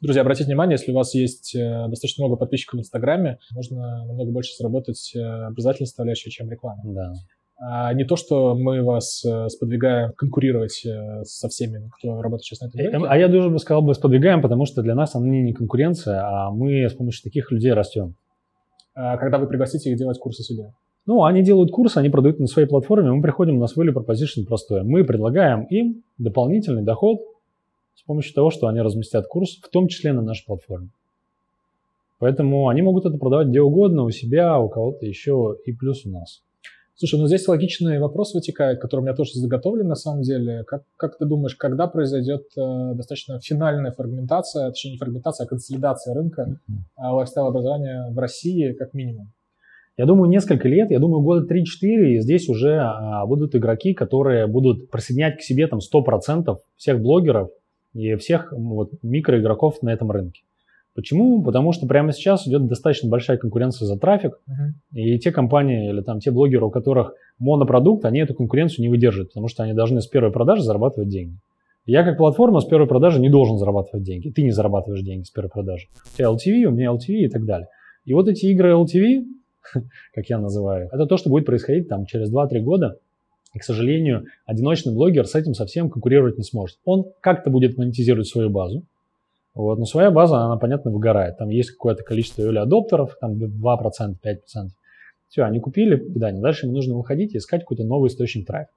Друзья, 0.00 0.22
обратите 0.22 0.46
внимание, 0.46 0.74
если 0.74 0.92
у 0.92 0.94
вас 0.94 1.14
есть 1.14 1.54
э, 1.54 1.86
достаточно 1.88 2.24
много 2.24 2.36
подписчиков 2.36 2.78
в 2.78 2.80
Инстаграме, 2.82 3.38
можно 3.54 4.04
намного 4.06 4.30
больше 4.32 4.52
заработать 4.58 5.12
э, 5.14 5.20
образовательной 5.20 5.86
составляющей, 5.86 6.30
чем 6.30 6.50
реклама. 6.50 6.82
Да. 6.84 7.12
А 7.56 7.94
не 7.94 8.04
то, 8.04 8.16
что 8.16 8.54
мы 8.56 8.82
вас 8.82 9.24
э, 9.24 9.48
сподвигаем 9.48 10.12
конкурировать 10.12 10.84
со 11.22 11.48
всеми, 11.48 11.88
кто 11.96 12.20
работает 12.20 12.44
сейчас 12.44 12.60
на 12.60 12.66
этом 12.66 12.80
рынке. 12.80 13.06
А 13.08 13.16
я 13.16 13.28
даже 13.28 13.48
бы 13.48 13.58
сказал 13.58 13.80
бы 13.82 13.94
сподвигаем, 13.94 14.42
потому 14.42 14.66
что 14.66 14.82
для 14.82 14.94
нас 14.94 15.14
они 15.14 15.40
не 15.42 15.52
конкуренция, 15.54 16.20
а 16.22 16.50
мы 16.50 16.84
с 16.84 16.92
помощью 16.92 17.22
таких 17.22 17.50
людей 17.52 17.72
растем. 17.72 18.14
А 18.96 19.16
когда 19.16 19.38
вы 19.38 19.46
пригласите 19.46 19.90
их 19.90 19.96
делать 19.96 20.18
курсы 20.18 20.42
себе. 20.42 20.72
Ну, 21.06 21.24
они 21.24 21.42
делают 21.42 21.70
курсы, 21.70 21.98
они 21.98 22.08
продают 22.08 22.40
на 22.40 22.46
своей 22.46 22.66
платформе, 22.66 23.12
мы 23.12 23.20
приходим, 23.20 23.56
у 23.56 23.60
нас 23.60 23.76
value 23.76 23.92
proposition 23.92 24.46
простое. 24.46 24.82
Мы 24.84 25.04
предлагаем 25.04 25.64
им 25.64 26.02
дополнительный 26.16 26.82
доход 26.82 27.18
с 27.94 28.02
помощью 28.02 28.34
того, 28.34 28.50
что 28.50 28.68
они 28.68 28.80
разместят 28.80 29.26
курс, 29.26 29.58
в 29.62 29.68
том 29.68 29.88
числе 29.88 30.12
на 30.12 30.22
нашей 30.22 30.46
платформе. 30.46 30.88
Поэтому 32.18 32.68
они 32.68 32.80
могут 32.80 33.04
это 33.04 33.18
продавать 33.18 33.48
где 33.48 33.60
угодно, 33.60 34.04
у 34.04 34.10
себя, 34.10 34.58
у 34.58 34.68
кого-то 34.68 35.04
еще, 35.04 35.56
и 35.66 35.72
плюс 35.72 36.06
у 36.06 36.10
нас. 36.10 36.40
Слушай, 36.96 37.18
ну 37.18 37.26
здесь 37.26 37.46
логичный 37.48 37.98
вопрос 37.98 38.34
вытекает, 38.34 38.80
который 38.80 39.00
у 39.00 39.02
меня 39.02 39.14
тоже 39.14 39.32
заготовлен 39.34 39.88
на 39.88 39.96
самом 39.96 40.22
деле. 40.22 40.62
Как, 40.64 40.84
как 40.96 41.18
ты 41.18 41.26
думаешь, 41.26 41.56
когда 41.56 41.88
произойдет 41.88 42.44
э, 42.56 42.94
достаточно 42.94 43.40
финальная 43.40 43.90
фрагментация, 43.90 44.68
точнее 44.68 44.92
не 44.92 44.98
фрагментация, 44.98 45.44
а 45.44 45.48
консолидация 45.48 46.14
рынка 46.14 46.56
э, 46.68 46.72
лайфстайл-образования 46.96 48.12
в 48.12 48.18
России 48.18 48.72
как 48.72 48.94
минимум? 48.94 49.32
Я 49.96 50.06
думаю, 50.06 50.28
несколько 50.28 50.68
лет, 50.68 50.90
я 50.90 50.98
думаю, 50.98 51.22
года 51.22 51.46
3-4, 51.46 51.62
и 51.82 52.20
здесь 52.20 52.48
уже 52.48 52.80
а, 52.80 53.24
будут 53.26 53.54
игроки, 53.54 53.94
которые 53.94 54.48
будут 54.48 54.90
присоединять 54.90 55.38
к 55.38 55.42
себе 55.42 55.68
там 55.68 55.78
100% 55.78 56.56
всех 56.76 57.00
блогеров 57.00 57.50
и 57.92 58.16
всех 58.16 58.52
вот, 58.52 58.90
микроигроков 59.02 59.82
на 59.82 59.92
этом 59.92 60.10
рынке. 60.10 60.42
Почему? 60.96 61.42
Потому 61.42 61.72
что 61.72 61.86
прямо 61.86 62.12
сейчас 62.12 62.46
идет 62.46 62.66
достаточно 62.66 63.08
большая 63.08 63.36
конкуренция 63.36 63.86
за 63.86 63.98
трафик, 63.98 64.40
и 64.92 65.18
те 65.18 65.32
компании 65.32 65.90
или 65.90 66.00
там 66.02 66.20
те 66.20 66.30
блогеры, 66.30 66.66
у 66.66 66.70
которых 66.70 67.14
монопродукт, 67.38 68.04
они 68.04 68.20
эту 68.20 68.34
конкуренцию 68.34 68.82
не 68.82 68.88
выдерживают, 68.88 69.30
потому 69.30 69.48
что 69.48 69.62
они 69.64 69.74
должны 69.74 70.00
с 70.00 70.06
первой 70.06 70.32
продажи 70.32 70.62
зарабатывать 70.62 71.08
деньги. 71.08 71.36
Я 71.86 72.02
как 72.02 72.16
платформа 72.16 72.60
с 72.60 72.64
первой 72.64 72.86
продажи 72.86 73.20
не 73.20 73.28
должен 73.28 73.58
зарабатывать 73.58 74.04
деньги. 74.04 74.30
Ты 74.30 74.42
не 74.42 74.52
зарабатываешь 74.52 75.02
деньги 75.02 75.24
с 75.24 75.30
первой 75.30 75.50
продажи. 75.50 75.86
У 76.14 76.16
тебя 76.16 76.28
LTV, 76.28 76.64
у 76.64 76.70
меня 76.70 76.90
LTV 76.92 77.14
и 77.14 77.28
так 77.28 77.44
далее. 77.44 77.68
И 78.06 78.14
вот 78.14 78.28
эти 78.28 78.46
игры 78.46 78.72
LTV, 78.72 79.24
как 80.14 80.26
я 80.28 80.38
называю, 80.38 80.88
это 80.92 81.06
то, 81.06 81.16
что 81.16 81.30
будет 81.30 81.46
происходить 81.46 81.88
там 81.88 82.06
через 82.06 82.32
2-3 82.32 82.60
года. 82.60 82.98
И, 83.54 83.58
к 83.58 83.64
сожалению, 83.64 84.26
одиночный 84.46 84.92
блогер 84.92 85.26
с 85.26 85.34
этим 85.36 85.54
совсем 85.54 85.88
конкурировать 85.88 86.38
не 86.38 86.44
сможет. 86.44 86.78
Он 86.84 87.06
как-то 87.20 87.50
будет 87.50 87.78
монетизировать 87.78 88.26
свою 88.26 88.50
базу, 88.50 88.82
вот, 89.54 89.78
но 89.78 89.84
своя 89.84 90.10
база, 90.10 90.38
она, 90.38 90.56
понятно, 90.56 90.90
выгорает. 90.90 91.38
Там 91.38 91.48
есть 91.48 91.70
какое-то 91.70 92.02
количество 92.02 92.42
или 92.42 92.58
адоптеров, 92.58 93.16
там 93.20 93.34
2%, 93.34 94.16
5%. 94.22 94.68
Все, 95.28 95.42
они 95.42 95.60
купили 95.60 95.96
питание. 95.96 96.42
Дальше 96.42 96.66
ему 96.66 96.74
нужно 96.74 96.96
выходить 96.96 97.34
и 97.34 97.38
искать 97.38 97.60
какой-то 97.60 97.84
новый 97.84 98.08
источник 98.08 98.46
трафика. 98.46 98.72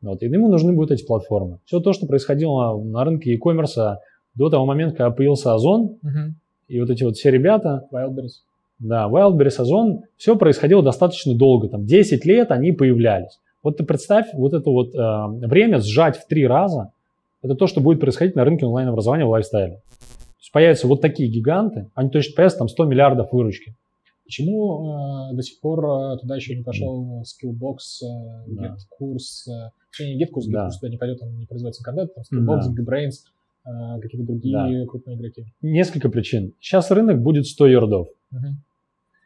Вот, 0.00 0.22
и 0.22 0.26
ему 0.26 0.48
нужны 0.48 0.72
будут 0.72 0.92
эти 0.92 1.04
платформы. 1.04 1.58
Все 1.64 1.80
то, 1.80 1.92
что 1.92 2.06
происходило 2.06 2.80
на 2.80 3.04
рынке 3.04 3.32
e-commerce 3.32 3.96
до 4.34 4.50
того 4.50 4.66
момента, 4.66 4.96
когда 4.96 5.10
появился 5.10 5.54
Озон, 5.54 5.96
и 6.68 6.80
вот 6.80 6.90
эти 6.90 7.04
вот 7.04 7.16
все 7.16 7.30
ребята, 7.30 7.86
Wildberries. 7.92 8.42
Да, 8.84 9.08
Wildberries, 9.08 9.56
Озон, 9.60 10.02
все 10.16 10.36
происходило 10.36 10.82
достаточно 10.82 11.34
долго, 11.34 11.68
там 11.68 11.86
10 11.86 12.24
лет 12.26 12.50
они 12.50 12.72
появлялись. 12.72 13.40
Вот 13.62 13.78
ты 13.78 13.84
представь, 13.84 14.26
вот 14.34 14.52
это 14.52 14.68
вот 14.70 14.94
э, 14.94 15.46
время 15.46 15.78
сжать 15.80 16.18
в 16.18 16.26
три 16.26 16.46
раза, 16.46 16.92
это 17.42 17.54
то, 17.54 17.66
что 17.66 17.80
будет 17.80 17.98
происходить 18.00 18.36
на 18.36 18.44
рынке 18.44 18.66
онлайн-образования 18.66 19.24
в 19.24 19.30
лайфстайле. 19.30 19.76
То 19.76 20.40
есть 20.40 20.52
появятся 20.52 20.86
вот 20.86 21.00
такие 21.00 21.30
гиганты, 21.30 21.88
они 21.94 22.10
точно 22.10 22.34
появятся 22.36 22.58
там 22.58 22.68
100 22.68 22.84
миллиардов 22.84 23.32
выручки. 23.32 23.74
Почему 24.26 25.30
э, 25.30 25.34
до 25.34 25.42
сих 25.42 25.60
пор 25.60 25.84
э, 25.84 26.18
туда 26.18 26.36
еще 26.36 26.54
не 26.54 26.62
пошел 26.62 27.22
Skillbox, 27.22 27.76
э, 28.02 28.44
Да. 28.48 28.76
GetCourse, 28.76 29.50
э, 29.50 29.70
точнее, 29.90 30.14
не 30.16 30.24
GetCourse, 30.24 30.50
Да. 30.50 30.66
GetCourse 30.66 30.80
туда 30.80 30.88
не 30.90 30.96
пойдет, 30.98 31.22
он 31.22 31.38
не 31.38 31.46
производится 31.46 31.82
контент, 31.82 32.10
там 32.14 32.24
Skillbox, 32.24 32.60
Да. 32.68 32.82
GeekBrains, 32.82 33.12
э, 33.66 34.00
какие-то 34.00 34.26
другие 34.26 34.86
крупные 34.86 35.16
игроки. 35.16 35.44
Несколько 35.62 36.10
причин. 36.10 36.52
Сейчас 36.60 36.90
рынок 36.90 37.22
будет 37.22 37.46
100 37.46 37.66
ярдов. 37.66 38.08
Мгм. 38.30 38.56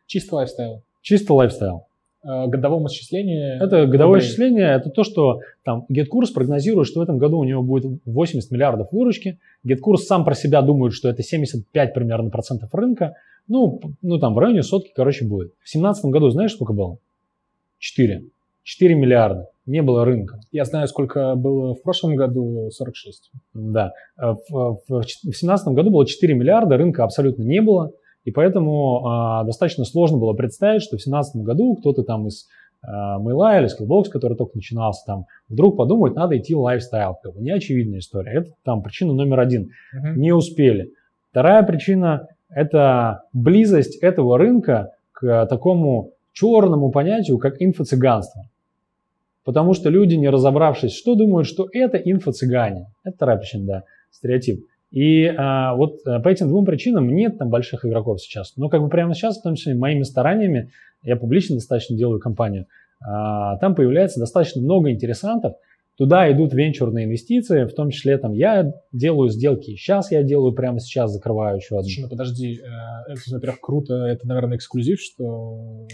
Чисто 0.09 0.37
лайфстайл. 0.37 0.83
Чисто 1.03 1.35
лайфстайл. 1.35 1.85
Э, 2.25 2.47
годовом 2.47 2.87
исчислении. 2.87 3.63
Это 3.63 3.87
годовое 3.87 4.19
рублей. 4.19 4.27
исчисление, 4.27 4.69
это 4.75 4.89
то, 4.89 5.05
что 5.05 5.41
там 5.65 5.85
GetCourse 5.93 6.33
прогнозирует, 6.35 6.89
что 6.89 7.01
в 7.01 7.03
этом 7.03 7.19
году 7.19 7.39
у 7.39 7.45
него 7.45 7.63
будет 7.63 8.01
80 8.07 8.51
миллиардов 8.51 8.89
выручки. 8.91 9.39
GetCourse 9.67 9.99
сам 9.99 10.25
про 10.25 10.35
себя 10.35 10.63
думает, 10.63 10.95
что 10.95 11.11
это 11.11 11.23
75 11.23 11.95
примерно 11.95 12.31
процентов 12.31 12.75
рынка. 12.75 13.17
Ну, 13.49 13.81
ну 14.01 14.19
там 14.19 14.35
в 14.35 14.39
районе 14.39 14.63
сотки, 14.63 14.91
короче, 14.95 15.27
будет. 15.27 15.49
В 15.61 15.71
2017 15.71 16.07
году 16.07 16.31
знаешь, 16.31 16.53
сколько 16.55 16.73
было? 16.73 16.97
4. 17.79 18.25
4 18.65 18.95
миллиарда. 18.95 19.49
Не 19.67 19.83
было 19.83 20.07
рынка. 20.07 20.41
Я 20.51 20.65
знаю, 20.65 20.89
сколько 20.89 21.35
было 21.35 21.75
в 21.75 21.83
прошлом 21.83 22.17
году, 22.17 22.71
46. 22.73 23.31
Да. 23.53 23.93
Э, 24.19 24.35
В 24.49 24.81
2017 24.89 25.69
году 25.69 25.91
было 25.91 26.07
4 26.07 26.35
миллиарда, 26.35 26.79
рынка 26.79 27.05
абсолютно 27.05 27.43
не 27.43 27.61
было. 27.61 27.93
И 28.29 28.31
поэтому 28.31 29.07
а, 29.07 29.45
достаточно 29.45 29.87
сложно 29.87 30.19
было 30.19 30.35
представить, 30.35 30.83
что 30.83 30.99
в 30.99 31.01
2017 31.01 31.37
году 31.37 31.77
кто-то 31.77 32.03
там 32.03 32.27
из 32.27 32.47
а, 32.83 33.19
Mail 33.19 33.59
или 33.59 33.69
Skillbox, 33.69 34.11
который 34.11 34.37
только 34.37 34.53
начинался, 34.55 35.03
там 35.07 35.25
вдруг 35.49 35.79
подумает, 35.79 36.15
надо 36.15 36.37
идти 36.37 36.55
в 36.55 36.61
лайфстайл. 36.61 37.17
Как 37.23 37.35
бы 37.35 37.41
неочевидная 37.41 38.01
история. 38.01 38.41
Это 38.41 38.51
там 38.65 38.83
причина 38.83 39.15
номер 39.15 39.41
один. 39.41 39.71
Мгм. 39.95 40.21
Не 40.21 40.33
успели. 40.33 40.93
Вторая 41.31 41.63
причина– 41.63 42.29
это 42.51 43.23
близость 43.33 43.97
этого 43.97 44.37
рынка 44.37 44.91
к 45.13 45.47
такому 45.47 46.11
черному 46.35 46.91
понятию, 46.91 47.39
как 47.39 47.63
инфо-цыганство. 47.63 48.43
Потому 49.47 49.73
что 49.73 49.89
люди, 49.89 50.17
не 50.17 50.29
разобравшись, 50.29 50.95
что 50.95 51.15
думают, 51.15 51.47
что 51.47 51.67
это 51.73 51.97
инфо-цыгане. 51.97 52.89
Это 53.05 53.17
вторая 53.17 53.39
причина, 53.39 53.65
да, 53.65 53.83
стереотип. 54.11 54.67
И 54.91 55.27
а, 55.27 55.75
вот 55.75 55.99
а, 56.07 56.21
по 56.21 56.29
этим 56.29 56.49
двум 56.49 56.65
причинам 56.65 57.09
нет 57.15 57.39
там 57.39 57.51
больших 57.51 57.85
игроков 57.85 58.21
сейчас. 58.21 58.57
Но 58.57 58.69
как 58.69 58.81
бы 58.81 58.89
прямо 58.89 59.15
сейчас, 59.15 59.39
в 59.39 59.43
том 59.43 59.55
числе 59.55 59.75
моими 59.75 60.03
стараниями, 60.03 60.71
я 61.03 61.17
публично 61.17 61.57
достаточно 61.57 61.97
делаю 61.97 62.21
компанию, 62.21 62.67
а, 63.07 63.57
там 63.59 63.75
появляется 63.75 64.19
достаточно 64.19 64.63
много 64.63 64.91
интересантов, 64.91 65.55
Туда 65.99 66.31
идут 66.31 66.55
венчурные 66.55 67.07
инвестиции, 67.07 67.65
в 67.65 67.75
том 67.75 67.91
числе 67.91 68.19
там 68.19 68.33
я 68.33 68.73
делаю 68.93 69.31
сделки. 69.31 69.75
Сейчас 69.75 70.13
я 70.13 70.23
делаю 70.23 70.53
прямо 70.53 70.79
сейчас, 70.79 71.11
закрываю 71.11 71.57
еще 71.57 71.75
одну. 71.75 71.89
Слушай, 71.89 72.03
ну 72.03 72.09
подожди, 72.09 72.61
э, 72.63 73.13
это, 73.13 73.21
во-первых, 73.33 73.61
круто, 73.61 73.95
это, 74.07 74.29
наверное, 74.29 74.59
эксклюзив, 74.59 75.01
что 75.01 75.89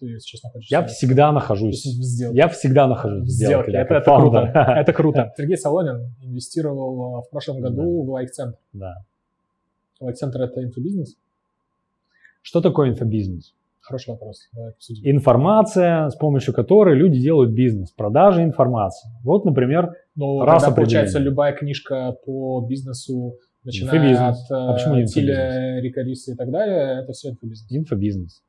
ты 0.00 0.18
сейчас 0.18 0.42
находишься... 0.42 0.74
Я 0.74 0.84
всегда 0.86 1.30
нахожусь. 1.30 1.86
Я 2.32 2.48
всегда 2.48 2.88
нахожусь 2.88 3.28
в 3.28 3.28
сделке. 3.28 3.70
Это, 3.70 3.94
это 3.94 4.16
круто. 4.16 4.38
Это 4.76 4.92
круто. 4.92 5.32
Сергей 5.36 5.56
Солонин 5.56 6.12
инвестировал 6.20 7.22
в 7.22 7.30
прошлом 7.30 7.60
году 7.60 8.02
в 8.02 8.10
лайк-центр. 8.10 8.58
Да. 8.72 9.04
Лайк-центр– 10.00 10.40
это 10.42 10.64
инфобизнес? 10.64 11.16
Что 12.42 12.60
такое 12.60 12.90
инфобизнес? 12.90 13.54
Хороший 13.84 14.10
вопрос. 14.12 14.48
Информация, 15.02 16.08
с 16.08 16.16
помощью 16.16 16.54
которой 16.54 16.96
люди 16.96 17.20
делают 17.20 17.52
бизнес, 17.52 17.90
продажа 17.90 18.42
информации. 18.42 19.10
Вот, 19.22 19.44
например, 19.44 19.92
ну, 20.16 20.40
раз 20.40 20.62
тогда, 20.62 20.76
получается, 20.76 21.18
любая 21.18 21.52
книжка 21.52 22.16
по 22.24 22.64
бизнесу, 22.66 23.34
начиная 23.62 23.94
инфобизнес. 23.94 24.50
от 24.50 24.50
а 24.50 25.04
Тиля, 25.04 25.80
Рикариса 25.80 26.32
и 26.32 26.34
так 26.34 26.50
далее, 26.50 27.02
это 27.02 27.12
все 27.12 27.30
инфобизнес. 27.30 27.66
Инфобизнес. 27.70 28.42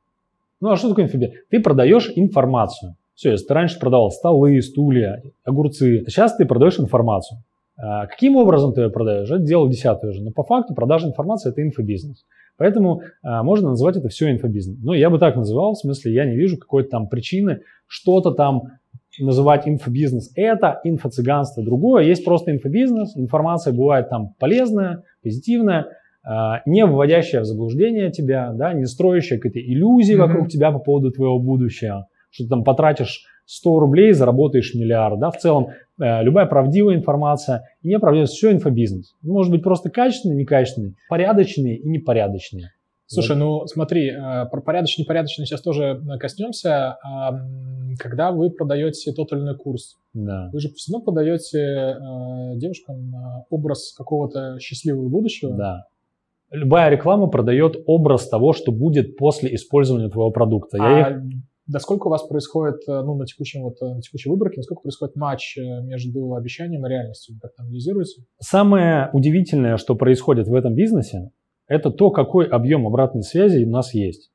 Ну, 0.62 0.70
а 0.70 0.76
что 0.76 0.88
такое 0.88 1.04
инфобизнес? 1.04 1.38
Ты 1.50 1.60
продаешь 1.60 2.10
информацию. 2.16 2.96
Все, 3.14 3.32
если 3.32 3.46
ты 3.46 3.54
раньше 3.54 3.78
продавал 3.78 4.10
столы, 4.10 4.62
стулья, 4.62 5.22
огурцы, 5.44 6.04
сейчас 6.06 6.34
ты 6.36 6.46
продаешь 6.46 6.78
информацию. 6.80 7.40
А 7.76 8.06
каким 8.06 8.36
образом 8.36 8.72
ты 8.72 8.82
ее 8.82 8.90
продаешь? 8.90 9.30
Это 9.30 9.40
дело 9.40 9.68
десятое 9.68 10.12
уже. 10.12 10.22
Но 10.22 10.30
по 10.30 10.44
факту 10.44 10.74
продажа 10.74 11.08
информации– 11.08 11.50
это 11.52 11.62
инфобизнес. 11.62 12.24
Поэтому 12.58 13.02
а, 13.22 13.42
можно 13.42 13.70
называть 13.70 13.96
это 13.96 14.08
все 14.08 14.30
инфобизнес. 14.30 14.78
Но 14.82 14.94
я 14.94 15.10
бы 15.10 15.18
так 15.18 15.36
называл, 15.36 15.74
в 15.74 15.78
смысле 15.78 16.12
я 16.12 16.24
не 16.24 16.36
вижу 16.36 16.58
какой-то 16.58 16.90
там 16.90 17.08
причины 17.08 17.60
что-то 17.86 18.32
там 18.32 18.78
называть 19.18 19.66
инфобизнес. 19.66 20.30
Это 20.34 20.80
инфо-цыганство. 20.84 21.62
Другое 21.62 22.04
есть 22.04 22.24
просто 22.24 22.52
инфобизнес. 22.52 23.16
Информация 23.16 23.72
бывает 23.72 24.08
там 24.08 24.34
полезная, 24.38 25.04
позитивная, 25.22 25.86
а, 26.24 26.62
не 26.66 26.84
вводящая 26.84 27.42
в 27.42 27.44
заблуждение 27.44 28.10
тебя, 28.10 28.52
да, 28.52 28.72
не 28.72 28.86
строящая 28.86 29.38
какие-то 29.38 29.60
иллюзии 29.60 30.14
mm-hmm. 30.14 30.18
вокруг 30.18 30.48
тебя 30.48 30.72
по 30.72 30.78
поводу 30.78 31.12
твоего 31.12 31.38
будущего, 31.38 32.08
что 32.36 32.44
ты 32.44 32.50
там 32.50 32.64
потратишь 32.64 33.24
100 33.46 33.80
рублей, 33.80 34.12
заработаешь 34.12 34.74
миллиард. 34.74 35.18
Да? 35.18 35.30
В 35.30 35.38
целом 35.38 35.68
э, 36.00 36.22
любая 36.22 36.46
правдивая 36.46 36.96
информация 36.96 37.68
и 37.82 37.88
неправдивая, 37.88 38.26
все 38.26 38.52
инфобизнес. 38.52 39.14
Может 39.22 39.52
быть 39.52 39.62
просто 39.62 39.88
качественный, 39.90 40.36
некачественный, 40.36 40.96
порядочный 41.08 41.76
и 41.76 41.88
непорядочный. 41.88 42.64
Слушай, 43.08 43.36
вот. 43.36 43.44
ну 43.44 43.66
смотри, 43.66 44.10
э, 44.10 44.46
про 44.50 44.60
порядочный, 44.60 45.02
непорядочный 45.04 45.46
сейчас 45.46 45.62
тоже 45.62 46.02
коснемся. 46.20 46.98
Когда 47.98 48.32
вы 48.32 48.50
продаете 48.50 49.12
тот 49.12 49.32
или 49.32 49.40
иной 49.40 49.56
курс, 49.56 49.96
да. 50.12 50.50
вы 50.52 50.60
же 50.60 50.68
все 50.74 50.92
равно 50.92 51.04
подаете 51.06 51.58
э, 51.58 52.56
девушкам 52.56 53.14
образ 53.48 53.94
какого-то 53.96 54.58
счастливого 54.60 55.08
будущего. 55.08 55.56
Да. 55.56 55.84
Любая 56.50 56.90
реклама 56.90 57.28
продает 57.28 57.76
образ 57.86 58.28
того, 58.28 58.52
что 58.52 58.70
будет 58.70 59.16
после 59.16 59.54
использования 59.54 60.08
твоего 60.08 60.30
продукта. 60.30 60.78
А 60.80 60.90
Я 60.90 61.00
их 61.00 61.22
Насколько 61.68 62.06
у 62.06 62.10
вас 62.10 62.22
происходит, 62.22 62.76
э, 62.88 63.02
ну, 63.02 63.16
на, 63.16 63.26
текущем, 63.26 63.62
вот, 63.62 63.76
э, 63.82 63.86
на 63.86 64.00
текущей 64.00 64.30
выборке, 64.30 64.58
насколько 64.58 64.82
происходит 64.82 65.16
матч 65.16 65.58
э, 65.58 65.62
между 65.82 66.34
обещанием 66.34 66.86
и 66.86 66.88
реальностью? 66.88 67.36
Как 67.42 67.52
это 67.52 67.62
анализируется? 67.62 68.22
Самое 68.38 69.10
удивительное, 69.12 69.76
что 69.76 69.96
происходит 69.96 70.46
в 70.46 70.54
этом 70.54 70.74
бизнесе, 70.74 71.30
это 71.66 71.90
то, 71.90 72.10
какой 72.10 72.46
объем 72.46 72.86
обратной 72.86 73.22
связи 73.22 73.64
у 73.64 73.70
нас 73.70 73.94
есть. 73.94 74.30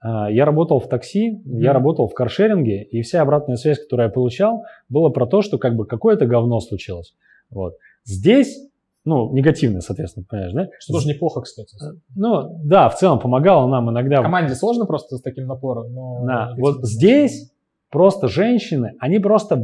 А, 0.00 0.30
я 0.30 0.44
работал 0.44 0.78
в 0.78 0.88
такси, 0.88 1.32
mm-hmm. 1.32 1.60
я 1.60 1.72
работал 1.72 2.06
в 2.06 2.14
каршеринге, 2.14 2.84
и 2.84 3.02
вся 3.02 3.22
обратная 3.22 3.56
связь, 3.56 3.80
которую 3.80 4.06
я 4.06 4.12
получал, 4.12 4.62
была 4.88 5.10
про 5.10 5.26
то, 5.26 5.42
что 5.42 5.58
как 5.58 5.74
бы 5.74 5.86
какое-то 5.86 6.26
говно 6.26 6.60
случилось. 6.60 7.14
Вот. 7.50 7.74
Здесь 8.04 8.69
ну, 9.04 9.32
негативное, 9.32 9.80
соответственно, 9.80 10.26
понимаешь, 10.28 10.52
да? 10.52 10.68
Что 10.78 10.94
тоже 10.94 11.08
неплохо, 11.08 11.40
кстати. 11.40 11.74
Ну, 12.14 12.60
да, 12.64 12.88
в 12.88 12.96
целом 12.96 13.18
помогало 13.18 13.66
нам 13.68 13.90
иногда. 13.90 14.22
Команде 14.22 14.54
сложно 14.54 14.84
просто 14.84 15.16
с 15.16 15.22
таким 15.22 15.46
напором, 15.46 15.92
но... 15.92 16.24
Да, 16.26 16.54
вот 16.58 16.84
здесь 16.84 17.50
просто 17.90 18.28
женщины, 18.28 18.92
они 19.00 19.18
просто 19.18 19.60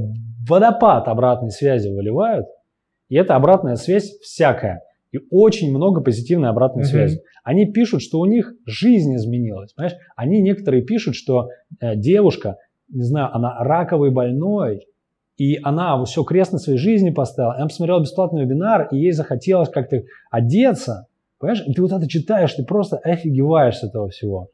водопад 0.49 1.09
обратной 1.09 1.51
связи 1.51 1.89
выливают, 1.89 2.47
и 3.09 3.17
эта 3.17 3.37
обратная 3.37 3.77
связь 3.77 4.19
всякая. 4.21 4.83
И 5.13 5.19
очень 5.31 5.71
много 5.71 6.01
позитивной 6.01 6.49
обратной 6.49 6.83
uh-huh. 6.83 6.87
связи. 6.87 7.23
Они 7.45 7.67
пишут, 7.67 8.03
что 8.03 8.19
у 8.19 8.27
них 8.27 8.53
жизнь 8.67 9.15
изменилась. 9.15 9.73
Понимаешь? 9.73 9.97
Они 10.17 10.43
некоторые 10.43 10.83
пишут, 10.83 11.15
что 11.15 11.49
э, 11.81 11.95
девушка, 11.95 12.57
не 12.89 13.05
знаю, 13.05 13.33
она 13.33 13.57
раковый 13.61 14.11
больной, 14.11 14.87
и 15.37 15.59
она 15.63 16.03
все 16.05 16.25
крест 16.25 16.53
на 16.53 16.59
своей 16.59 16.79
жизни 16.79 17.11
поставила. 17.11 17.55
Она 17.55 17.67
посмотрела 17.67 18.01
бесплатный 18.01 18.45
вебинар, 18.45 18.89
и 18.91 18.99
ей 18.99 19.13
захотелось 19.13 19.69
как-то 19.69 20.03
одеться. 20.31 21.07
Понимаешь? 21.39 21.65
И 21.67 21.75
ты 21.75 21.83
вот 21.83 21.93
это 21.93 22.09
читаешь, 22.09 22.55
ты 22.55 22.65
просто 22.65 22.97
офигеваешь 22.97 23.77
с 23.77 23.85
этого 23.85 24.09
всего. 24.09 24.49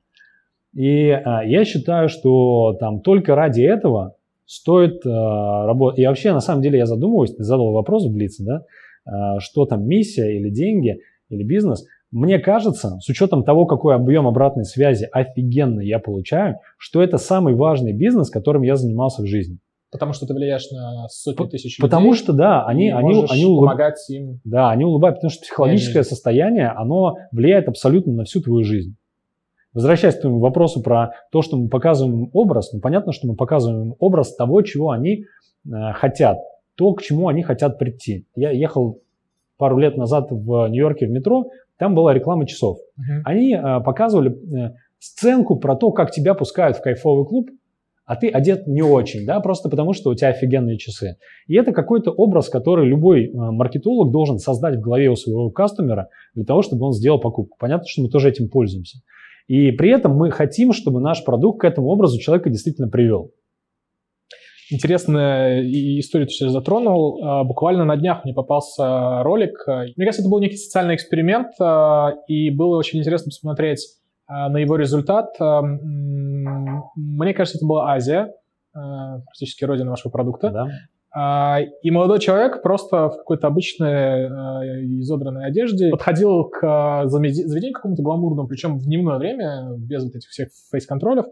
И 0.75 1.11
а, 1.11 1.45
я 1.45 1.65
считаю, 1.65 2.09
что 2.09 2.77
там 2.81 3.01
только 3.01 3.37
ради 3.37 3.63
этого 3.63 4.17
стоит 4.45 5.07
а, 5.07 5.67
работать. 5.67 6.01
И 6.01 6.07
вообще, 6.07 6.33
на 6.33 6.41
самом 6.41 6.63
деле, 6.63 6.79
я 6.79 6.87
задумываюсь, 6.87 7.35
ты 7.35 7.45
задал 7.45 7.73
вопрос 7.73 8.07
в 8.07 8.13
Блице, 8.13 8.43
да, 8.43 8.65
а, 9.05 9.39
что 9.39 9.67
там 9.67 9.87
миссия 9.87 10.37
или 10.37 10.51
деньги, 10.51 10.99
или 11.29 11.45
бизнес. 11.45 11.85
Мне 12.11 12.39
кажется, 12.41 12.99
с 13.01 13.09
учетом 13.09 13.45
того, 13.45 13.67
какой 13.67 13.95
объем 13.95 14.27
обратной 14.27 14.65
связи 14.65 15.09
офигенный 15.13 15.87
я 15.87 15.99
получаю, 15.99 16.57
что 16.77 17.03
это 17.03 17.19
самый 17.19 17.55
важный 17.55 17.93
бизнес, 17.93 18.29
которым 18.29 18.63
я 18.63 18.77
занимался 18.77 19.23
в 19.23 19.27
жизни. 19.27 19.59
Потому 19.93 20.15
что 20.15 20.27
ты 20.27 20.33
влияешь 20.33 20.71
на 20.71 21.07
сотни 21.09 21.47
тысяч 21.47 21.79
людей. 21.79 21.83
Потому 21.83 22.15
что, 22.15 22.33
да, 22.33 22.65
они, 22.65 22.91
они, 22.91 23.27
они 23.31 23.45
улыб... 23.45 23.67
помогать 23.67 23.99
им. 24.09 24.41
Да, 24.43 24.71
они 24.71 24.85
улыбаются, 24.85 25.19
потому 25.19 25.31
что 25.31 25.43
психологическое 25.43 26.03
состояние, 26.03 26.69
оно 26.71 27.17
влияет 27.31 27.69
абсолютно 27.69 28.15
на 28.15 28.25
всю 28.25 28.41
твою 28.41 28.65
жизнь. 28.65 28.97
Возвращаясь 29.75 30.17
к 30.17 30.23
твоему 30.23 30.41
вопросу 30.41 30.83
про 30.83 31.13
то, 31.31 31.43
что 31.43 31.59
мы 31.59 31.69
показываем 31.69 32.31
образ, 32.33 32.73
ну, 32.73 32.81
понятно, 32.81 33.13
что 33.13 33.27
мы 33.27 33.37
показываем 33.37 33.95
образ 33.99 34.35
того, 34.35 34.63
чего 34.63 34.91
они 34.91 35.25
э, 35.67 35.93
хотят, 35.95 36.39
то, 36.75 36.95
к 36.95 37.03
чему 37.03 37.29
они 37.29 37.43
хотят 37.43 37.79
прийти. 37.79 38.27
Я 38.35 38.51
ехал 38.51 38.99
пару 39.59 39.77
лет 39.77 39.99
назад 39.99 40.29
в 40.31 40.69
Нью-Йорке 40.69 41.07
в 41.07 41.11
метро, 41.11 41.51
там 41.79 41.95
была 41.95 42.15
реклама 42.15 42.47
часов. 42.47 42.79
Uh-huh. 42.79 43.23
Они 43.25 43.55
э, 43.55 43.81
показывали 43.81 44.31
э, 44.31 44.75
сценку 44.99 45.57
про 45.57 45.77
то, 45.77 45.91
как 45.91 46.13
тебя 46.13 46.35
пускают 46.35 46.77
в 46.79 46.83
кайфовый 46.83 47.27
клуб, 47.27 47.51
а 48.05 48.17
ты 48.17 48.29
одет 48.29 48.67
не 48.67 48.83
очень, 48.83 49.25
да, 49.25 49.41
просто 49.41 49.69
потому 49.69 49.93
что 49.93 50.11
у 50.11 50.15
тебя 50.15 50.29
офигенные 50.29 50.77
часы. 50.77 51.17
И 51.47 51.55
это 51.55 51.73
какой-то 51.73 52.11
образ, 52.11 52.49
который 52.49 52.87
любой 52.87 53.27
э, 53.27 53.31
маркетолог 53.33 54.11
должен 54.11 54.39
создать 54.39 54.77
в 54.77 54.81
голове 54.81 55.09
у 55.09 55.17
своего 55.17 55.51
кастомера 55.51 56.09
для 56.35 56.45
того, 56.45 56.63
чтобы 56.63 56.87
он 56.87 56.93
сделал 56.93 57.21
покупку. 57.21 57.57
Понятно, 57.59 57.87
что 57.87 58.03
мы 58.03 58.09
тоже 58.09 58.29
этим 58.29 58.49
пользуемся. 58.49 58.99
И 59.47 59.71
при 59.73 59.91
этом 59.91 60.17
мы 60.17 60.31
хотим, 60.31 60.73
чтобы 60.73 61.01
наш 61.01 61.25
продукт 61.25 61.61
к 61.61 61.65
этому 61.65 61.89
образу 61.89 62.19
человека 62.19 62.51
действительно 62.51 62.89
привел. 62.89 63.31
Интересная 64.71 65.63
историю 66.01 66.27
ты 66.27 66.33
сейчас 66.33 66.53
затронул. 66.53 67.23
А, 67.23 67.45
буквально 67.45 67.85
на 67.85 67.97
днях 67.97 68.25
мне 68.25 68.33
попался 68.33 69.23
ролик. 69.23 69.65
Мне 69.67 70.07
кажется, 70.07 70.23
это 70.23 70.31
был 70.31 70.41
некий 70.41 70.57
социальный 70.57 70.95
эксперимент, 70.95 71.53
и 72.27 72.51
было 72.51 72.79
очень 72.79 73.01
интересно 73.01 73.27
посмотреть 73.27 73.81
на 74.29 74.57
его 74.57 74.77
результат. 74.77 75.35
Мне 76.97 77.35
кажется, 77.35 77.59
это 77.59 77.67
была 77.67 77.93
Азия, 77.93 78.33
практически 78.73 79.65
родина 79.65 79.91
вашего 79.91 80.11
продукта. 80.11 80.51
Да. 80.51 80.69
А, 81.15 81.61
и 81.61 81.91
молодой 81.91 82.21
человек 82.21 82.63
просто 82.63 83.11
в 83.11 83.19
какой-то 83.19 83.47
обычной 83.47 84.29
изодранной 85.01 85.47
одежде 85.47 85.91
подходил 85.91 86.45
к 86.45 87.03
заведению 87.07 87.75
какому-то 87.75 88.03
гламурному, 88.03 88.49
причем 88.49 88.79
в 88.79 88.85
дневное 88.85 89.19
время, 89.19 89.75
без 89.77 90.05
вот 90.05 90.15
этих 90.15 90.31
всех 90.31 90.49
фейс-контролев, 90.71 91.27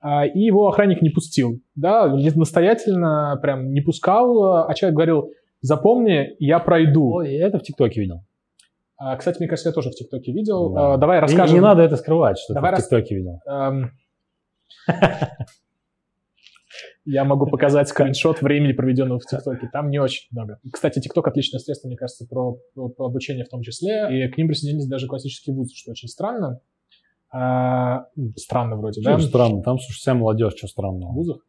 а, 0.00 0.24
и 0.26 0.40
его 0.40 0.68
охранник 0.68 1.02
не 1.02 1.10
пустил. 1.10 1.60
Да, 1.74 2.08
настоятельно 2.34 3.38
прям 3.42 3.72
не 3.72 3.82
пускал, 3.82 4.66
а 4.66 4.72
человек 4.74 4.96
говорил, 4.96 5.30
запомни, 5.60 6.34
я 6.38 6.58
пройду. 6.58 7.16
Ой, 7.16 7.34
я 7.34 7.48
это 7.48 7.58
в 7.58 7.62
ТикТоке 7.62 8.00
видел. 8.00 8.22
А, 8.98 9.16
кстати, 9.16 9.38
мне 9.38 9.48
кажется, 9.48 9.68
я 9.68 9.74
тоже 9.74 9.90
в 9.90 9.94
ТикТоке 9.94 10.32
видел. 10.32 10.72
Да. 10.72 10.96
Давай 10.96 11.20
расскажем. 11.20 11.54
Не, 11.56 11.60
не 11.60 11.60
надо 11.60 11.82
это 11.82 11.96
скрывать, 11.96 12.38
что 12.38 12.54
Давай 12.54 12.74
ты 12.74 12.80
в 12.80 12.84
ТикТоке 12.84 13.16
видел. 13.16 13.40
Я 17.04 17.24
могу 17.24 17.46
показать 17.46 17.88
скриншот 17.88 18.42
времени, 18.42 18.72
проведенного 18.72 19.20
в 19.20 19.24
ТикТоке. 19.24 19.70
Там 19.72 19.90
не 19.90 19.98
очень 19.98 20.26
много. 20.32 20.58
Кстати, 20.72 20.98
ТикТок 20.98 21.28
отличное 21.28 21.60
средство, 21.60 21.88
мне 21.88 21.96
кажется, 21.96 22.26
про, 22.26 22.58
про, 22.74 23.06
обучение 23.06 23.44
в 23.44 23.48
том 23.48 23.62
числе. 23.62 24.08
И 24.10 24.28
к 24.28 24.36
ним 24.36 24.48
присоединились 24.48 24.88
даже 24.88 25.06
классические 25.06 25.54
вузы, 25.54 25.74
что 25.74 25.92
очень 25.92 26.08
странно. 26.08 26.60
А, 27.30 28.06
странно 28.36 28.76
вроде, 28.76 29.00
что 29.00 29.16
да? 29.16 29.20
странно? 29.20 29.62
Там, 29.62 29.78
слушай, 29.78 29.98
вся 29.98 30.14
молодежь, 30.14 30.54
что 30.56 30.66
странного. 30.66 31.12
В 31.12 31.14
вузах? 31.14 31.46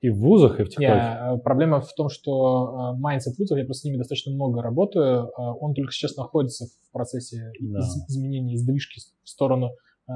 И 0.00 0.10
в 0.10 0.18
вузах, 0.18 0.60
и 0.60 0.64
в 0.64 0.68
ТикТоке. 0.68 0.92
Не, 0.92 1.38
проблема 1.38 1.80
в 1.80 1.92
том, 1.94 2.08
что 2.08 2.94
mindset 2.96 3.38
вузов, 3.38 3.58
я 3.58 3.64
просто 3.64 3.82
с 3.82 3.84
ними 3.84 3.96
достаточно 3.96 4.32
много 4.32 4.62
работаю, 4.62 5.28
он 5.36 5.74
только 5.74 5.92
сейчас 5.92 6.16
находится 6.16 6.66
в 6.66 6.92
процессе 6.92 7.52
да. 7.60 7.80
изменения, 8.08 8.56
сдвижки 8.56 9.00
в 9.22 9.28
сторону 9.28 9.70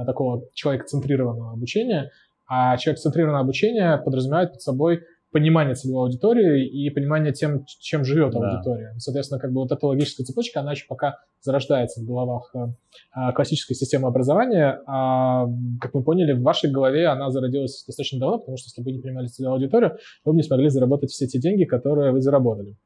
такого 0.07 0.44
человек-центрированного 0.55 1.53
обучения. 1.53 2.11
А 2.48 2.76
человек-центрированное 2.76 3.40
обучение 3.40 3.96
подразумевает 3.98 4.53
под 4.53 4.62
собой 4.62 5.03
понимание 5.33 5.74
целевой 5.74 6.07
аудитории 6.07 6.66
и 6.66 6.90
понимание 6.90 7.33
тем, 7.33 7.64
чем 7.66 8.05
живет 8.05 8.33
да. 8.33 8.40
аудитория. 8.40 8.94
Соответственно, 8.98 9.40
как 9.40 9.53
бы 9.53 9.61
вот 9.61 9.70
эта 9.70 9.87
логическая 9.87 10.24
цепочка, 10.24 10.61
она 10.61 10.72
еще 10.72 10.87
пока 10.88 11.18
зарождается 11.40 12.00
в 12.00 12.05
головах 12.05 12.53
э, 12.55 13.33
классической 13.35 13.74
системы 13.74 14.09
образования. 14.09 14.81
А, 14.87 15.46
как 15.81 15.94
мы 15.94 16.03
поняли, 16.03 16.33
в 16.33 16.42
вашей 16.42 16.70
голове 16.70 17.07
она 17.07 17.31
зародилась 17.31 17.85
достаточно 17.87 18.18
давно, 18.18 18.38
потому 18.38 18.57
что 18.57 18.68
если 18.68 18.83
бы 18.83 18.87
вы 18.87 18.96
не 18.96 19.03
понимали 19.03 19.29
целевую 19.29 19.55
аудиторию, 19.55 19.96
вы 20.24 20.33
бы 20.33 20.37
не 20.37 20.42
смогли 20.42 20.68
заработать 20.68 21.11
все 21.11 21.26
те 21.26 21.38
деньги, 21.38 21.64
которые 21.64 22.12
вы 22.12 22.20
заработали. 22.20 22.76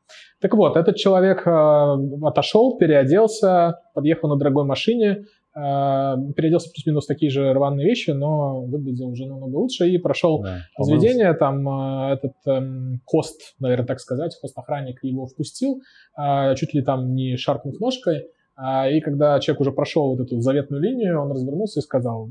Так 0.41 0.55
вот, 0.55 0.77
этот 0.77 0.97
человек 0.97 1.47
э, 1.47 1.97
отошел, 2.23 2.77
переоделся, 2.77 3.81
подъехал 3.95 4.29
на 4.29 4.37
дорогой 4.37 4.67
машине, 4.67 5.25
переоделся 5.55 6.69
плюс-минус 6.71 7.07
такие 7.07 7.31
же 7.31 7.53
рваные 7.53 7.87
вещи, 7.87 8.11
но 8.11 8.63
выглядел 8.63 9.09
уже 9.09 9.27
намного 9.27 9.57
лучше 9.57 9.89
и 9.89 9.99
прошел 9.99 10.43
да, 10.43 10.59
заведение, 10.79 11.33
там 11.35 11.69
а, 11.69 12.13
этот 12.13 12.35
эм, 12.47 13.01
хост, 13.05 13.55
наверное, 13.61 13.87
так 13.87 14.01
сказать, 14.01 14.37
хост-охранник 14.41 15.05
его 15.05 15.27
впустил, 15.27 15.81
а, 16.17 16.57
чуть 16.57 16.75
ли 16.75 16.83
там 16.83 17.15
не 17.15 17.37
шаркнув 17.37 17.79
ножкой, 17.79 18.27
и 18.57 19.01
когда 19.01 19.41
человек 19.41 19.61
уже 19.61 19.73
прошел 19.73 20.15
вот 20.15 20.21
эту 20.21 20.41
заветную 20.41 20.81
линию, 20.81 21.21
он 21.21 21.33
развернулся 21.33 21.81
и 21.81 21.83
сказал, 21.83 22.29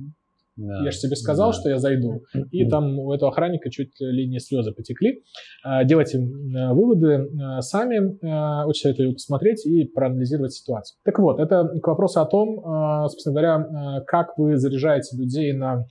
да, 0.55 0.83
я 0.83 0.91
же 0.91 0.99
тебе 0.99 1.15
сказал, 1.15 1.51
да. 1.51 1.57
что 1.57 1.69
я 1.69 1.77
зайду. 1.79 2.23
И 2.51 2.67
там 2.67 2.99
у 2.99 3.11
этого 3.11 3.31
охранника 3.31 3.69
чуть 3.71 3.99
ли 3.99 4.27
не 4.27 4.39
слезы 4.39 4.71
потекли. 4.71 5.23
А, 5.63 5.83
делайте 5.83 6.19
э, 6.19 6.73
выводы 6.73 7.07
э, 7.07 7.61
сами. 7.61 8.17
Э, 8.21 8.65
очень 8.65 8.81
советую 8.81 9.13
посмотреть 9.13 9.65
и 9.65 9.85
проанализировать 9.85 10.53
ситуацию. 10.53 10.97
Так 11.03 11.19
вот, 11.19 11.39
это 11.39 11.67
к 11.81 11.87
вопросу 11.87 12.21
о 12.21 12.25
том, 12.25 12.61
собственно 13.09 13.33
говоря, 13.33 14.03
как 14.05 14.37
вы 14.37 14.57
заряжаете 14.57 15.17
людей 15.17 15.53
на, 15.53 15.85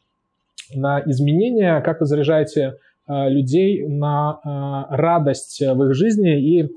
на 0.75 1.01
изменения, 1.07 1.81
как 1.81 2.01
вы 2.01 2.07
заряжаете 2.07 2.75
людей 3.09 3.87
на 3.87 4.87
радость 4.91 5.61
в 5.61 5.85
их 5.85 5.95
жизни 5.95 6.61
и 6.61 6.71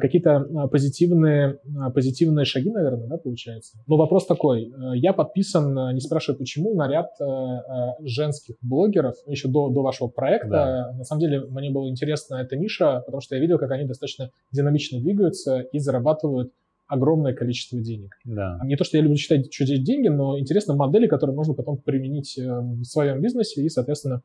какие-то 0.00 0.36
а, 0.36 0.66
позитивные, 0.66 1.60
а, 1.78 1.90
позитивные 1.90 2.44
шаги, 2.44 2.70
наверное, 2.70 3.06
да, 3.06 3.18
получается. 3.18 3.78
Но 3.86 3.96
вопрос 3.96 4.26
такой. 4.26 4.64
Э, 4.64 4.96
я 4.96 5.12
подписан, 5.12 5.94
не 5.94 6.00
спрашиваю 6.00 6.38
почему, 6.38 6.74
на 6.74 6.88
ряд 6.88 7.10
э, 7.20 7.24
э, 7.24 8.06
женских 8.06 8.56
блогеров 8.62 9.14
еще 9.26 9.48
до, 9.48 9.68
до 9.68 9.82
вашего 9.82 10.08
проекта. 10.08 10.48
Да. 10.48 10.92
На 10.98 11.04
самом 11.04 11.20
деле 11.20 11.40
мне 11.40 11.70
было 11.70 11.88
интересна 11.88 12.36
эта 12.36 12.56
ниша, 12.56 13.02
потому 13.06 13.20
что 13.20 13.36
я 13.36 13.40
видел, 13.40 13.58
как 13.58 13.70
они 13.70 13.84
достаточно 13.84 14.30
динамично 14.50 15.00
двигаются 15.00 15.60
и 15.60 15.78
зарабатывают 15.78 16.52
огромное 16.88 17.34
количество 17.34 17.80
денег. 17.80 18.16
Да. 18.24 18.58
Не 18.64 18.76
то, 18.76 18.82
что 18.82 18.96
я 18.96 19.02
люблю 19.04 19.16
читать 19.16 19.50
чужие 19.50 19.78
деньги, 19.80 20.08
но 20.08 20.38
интересно 20.38 20.74
модели, 20.74 21.06
которые 21.06 21.36
можно 21.36 21.54
потом 21.54 21.76
применить 21.78 22.36
в 22.36 22.84
своем 22.84 23.20
бизнесе 23.20 23.62
и, 23.62 23.68
соответственно, 23.68 24.22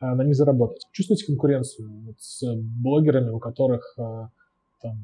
на 0.00 0.22
них 0.24 0.34
заработать. 0.34 0.82
Чувствуете 0.92 1.26
конкуренцию 1.26 2.16
с 2.18 2.42
блогерами, 2.56 3.30
у 3.30 3.38
которых 3.38 3.96
там 4.80 4.98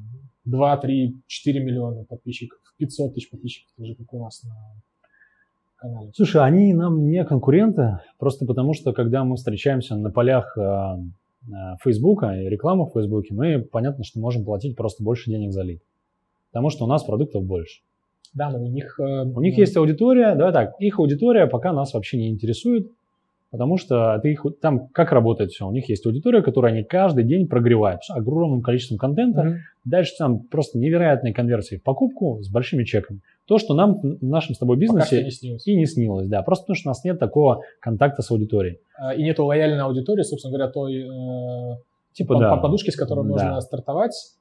2, 0.45 0.77
3, 0.77 1.15
4 1.27 1.63
миллиона 1.63 2.03
подписчиков, 2.03 2.59
500 2.77 3.13
тысяч 3.13 3.29
подписчиков, 3.29 3.71
тоже 3.77 3.95
как 3.95 4.13
у 4.13 4.19
вас 4.19 4.43
на 4.43 4.55
канале. 5.77 6.11
Слушай, 6.15 6.43
они 6.43 6.73
нам 6.73 7.09
не 7.09 7.23
конкуренты, 7.25 7.99
просто 8.17 8.45
потому 8.45 8.73
что, 8.73 8.93
когда 8.93 9.23
мы 9.23 9.35
встречаемся 9.35 9.95
на 9.95 10.11
полях 10.11 10.57
э, 10.57 10.97
Фейсбука 11.83 12.33
и 12.41 12.49
рекламы 12.49 12.85
в 12.85 12.93
Фейсбуке, 12.93 13.33
мы, 13.33 13.61
понятно, 13.61 14.03
что 14.03 14.19
можем 14.19 14.43
платить 14.43 14.75
просто 14.75 15.03
больше 15.03 15.29
денег 15.29 15.51
за 15.51 15.63
лид. 15.63 15.81
Потому 16.51 16.69
что 16.69 16.85
у 16.85 16.87
нас 16.87 17.03
продуктов 17.03 17.43
больше. 17.45 17.81
Да, 18.33 18.49
но 18.49 18.63
у 18.63 18.67
них... 18.67 18.99
Э, 18.99 19.23
у 19.23 19.41
них 19.41 19.57
есть 19.57 19.75
аудитория, 19.77 20.35
да, 20.35 20.51
так, 20.51 20.73
их 20.79 20.99
аудитория 20.99 21.47
пока 21.47 21.73
нас 21.73 21.93
вообще 21.93 22.17
не 22.17 22.29
интересует, 22.29 22.91
Потому 23.49 23.77
что 23.77 24.19
ты 24.21 24.33
их, 24.33 24.45
там 24.61 24.87
как 24.89 25.11
работает 25.13 25.51
все? 25.51 25.65
У 25.65 25.71
них 25.71 25.87
есть 25.87 26.05
аудитория, 26.05 26.41
которую 26.41 26.73
они 26.73 26.83
каждый 26.83 27.23
день 27.23 27.47
прогревают 27.47 28.03
с 28.03 28.09
огромным 28.09 28.61
количеством 28.61 28.97
контента. 28.97 29.41
Mm-hmm. 29.41 29.55
Дальше 29.85 30.13
там 30.17 30.39
просто 30.41 30.77
невероятные 30.77 31.33
конверсии 31.33 31.77
в 31.77 31.83
покупку 31.83 32.41
с 32.41 32.49
большими 32.49 32.83
чеками. 32.83 33.21
То, 33.47 33.57
что 33.57 33.73
нам 33.73 34.01
в 34.01 34.23
нашем 34.23 34.53
с 34.53 34.57
тобой 34.57 34.75
бизнесе 34.75 35.23
не 35.23 35.31
снилось. 35.31 35.67
и 35.67 35.75
не 35.75 35.85
снилось. 35.85 36.27
Да, 36.27 36.41
просто 36.41 36.63
потому 36.63 36.75
что 36.75 36.89
у 36.89 36.91
нас 36.91 37.03
нет 37.05 37.19
такого 37.19 37.61
контакта 37.79 38.21
с 38.21 38.29
аудиторией. 38.29 38.79
А, 38.97 39.13
и 39.13 39.23
нету 39.23 39.45
лояльной 39.45 39.83
аудитории, 39.83 40.23
собственно 40.23 40.53
говоря, 40.53 40.69
той 40.69 41.03
э, 41.03 41.77
типа, 42.11 42.33
по, 42.33 42.39
да. 42.41 42.57
подушки, 42.57 42.89
с 42.89 42.97
которой 42.97 43.23
да. 43.23 43.29
можно 43.29 43.61
стартовать. 43.61 44.35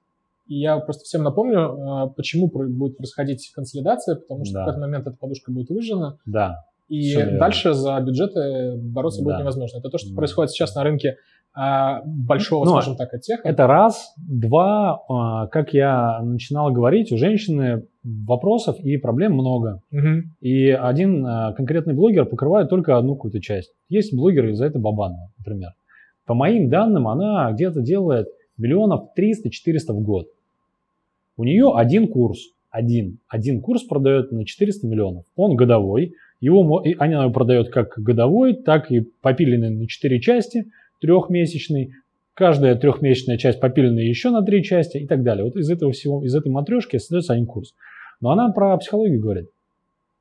И 0.49 0.59
я 0.59 0.79
просто 0.79 1.05
всем 1.05 1.23
напомню, 1.23 2.07
э, 2.09 2.15
почему 2.17 2.49
будет 2.49 2.97
происходить 2.97 3.53
консолидация, 3.55 4.17
потому 4.17 4.45
что 4.45 4.55
да. 4.55 4.63
в 4.63 4.67
какой-то 4.67 4.81
момент 4.81 5.07
эта 5.07 5.17
подушка 5.17 5.53
будет 5.53 5.71
выжжена. 5.71 6.17
Да. 6.27 6.65
И 6.89 7.01
Все 7.11 7.39
дальше 7.39 7.75
за 7.75 8.01
бюджеты 8.01 8.77
бороться 8.77 9.21
да. 9.21 9.25
будет 9.25 9.41
невозможно. 9.41 9.79
Это 9.79 9.91
то, 9.91 9.99
что 9.99 10.11
да. 10.11 10.17
происходит 10.17 10.51
сейчас 10.51 10.75
на 10.75 10.85
рынке 10.85 11.17
а, 11.53 12.03
большого, 12.05 12.65
ну, 12.65 12.73
скажем 12.73 12.97
так, 12.97 13.19
тех. 13.21 13.41
Это 13.43 13.67
раз. 13.67 14.15
Два, 14.19 15.03
а, 15.09 15.47
как 15.49 15.73
я 15.73 16.21
начинал 16.23 16.71
говорить, 16.71 17.11
у 17.13 17.17
женщины 17.17 17.87
вопросов 18.05 18.79
и 18.81 18.99
проблем 18.99 19.33
много. 19.33 19.81
Угу. 19.91 20.23
И 20.43 20.71
один 20.71 21.27
а, 21.27 21.53
конкретный 21.55 21.95
блогер 21.95 22.27
покрывает 22.27 22.69
только 22.69 22.99
одну 22.99 23.17
какую-то 23.17 23.41
часть. 23.41 23.73
Есть 23.89 24.15
блогеры, 24.15 24.55
за 24.55 24.67
это 24.67 24.79
Бабанова, 24.79 25.33
например. 25.39 25.71
По 26.27 26.35
моим 26.35 26.69
данным, 26.69 27.09
она 27.09 27.51
где-то 27.53 27.81
делает 27.81 28.29
миллионов 28.59 29.09
300-400 29.19 29.93
в 29.93 30.01
год. 30.03 30.27
У 31.39 31.45
нее 31.45 31.73
один 31.75 32.09
курс, 32.09 32.39
один, 32.71 33.19
один 33.29 33.61
курс 33.61 33.83
продает 33.85 34.31
на 34.31 34.45
400 34.45 34.87
миллионов. 34.87 35.25
Он 35.37 35.57
годовой, 35.57 36.15
его, 36.41 36.85
она 36.99 37.23
его 37.23 37.33
продает 37.33 37.71
как 37.71 37.95
годовой, 37.99 38.55
так 38.55 38.91
и 38.91 39.01
попиленный 39.23 39.71
на 39.71 39.87
4 39.87 40.21
части, 40.21 40.67
трехмесячный. 41.01 41.93
Каждая 42.35 42.75
трехмесячная 42.75 43.39
часть 43.39 43.61
попиленная 43.61 44.05
еще 44.05 44.31
на 44.31 44.43
3 44.43 44.63
части 44.63 44.99
и 44.99 45.07
так 45.07 45.23
далее. 45.23 45.45
Вот 45.45 45.57
из 45.57 45.71
этого 45.71 45.93
всего, 45.93 46.23
из 46.23 46.35
этой 46.35 46.51
матрешки 46.53 46.99
создается 46.99 47.33
один 47.33 47.47
курс. 47.47 47.75
Но 48.21 48.31
она 48.31 48.51
про 48.51 48.77
психологию 48.77 49.21
говорит. 49.21 49.49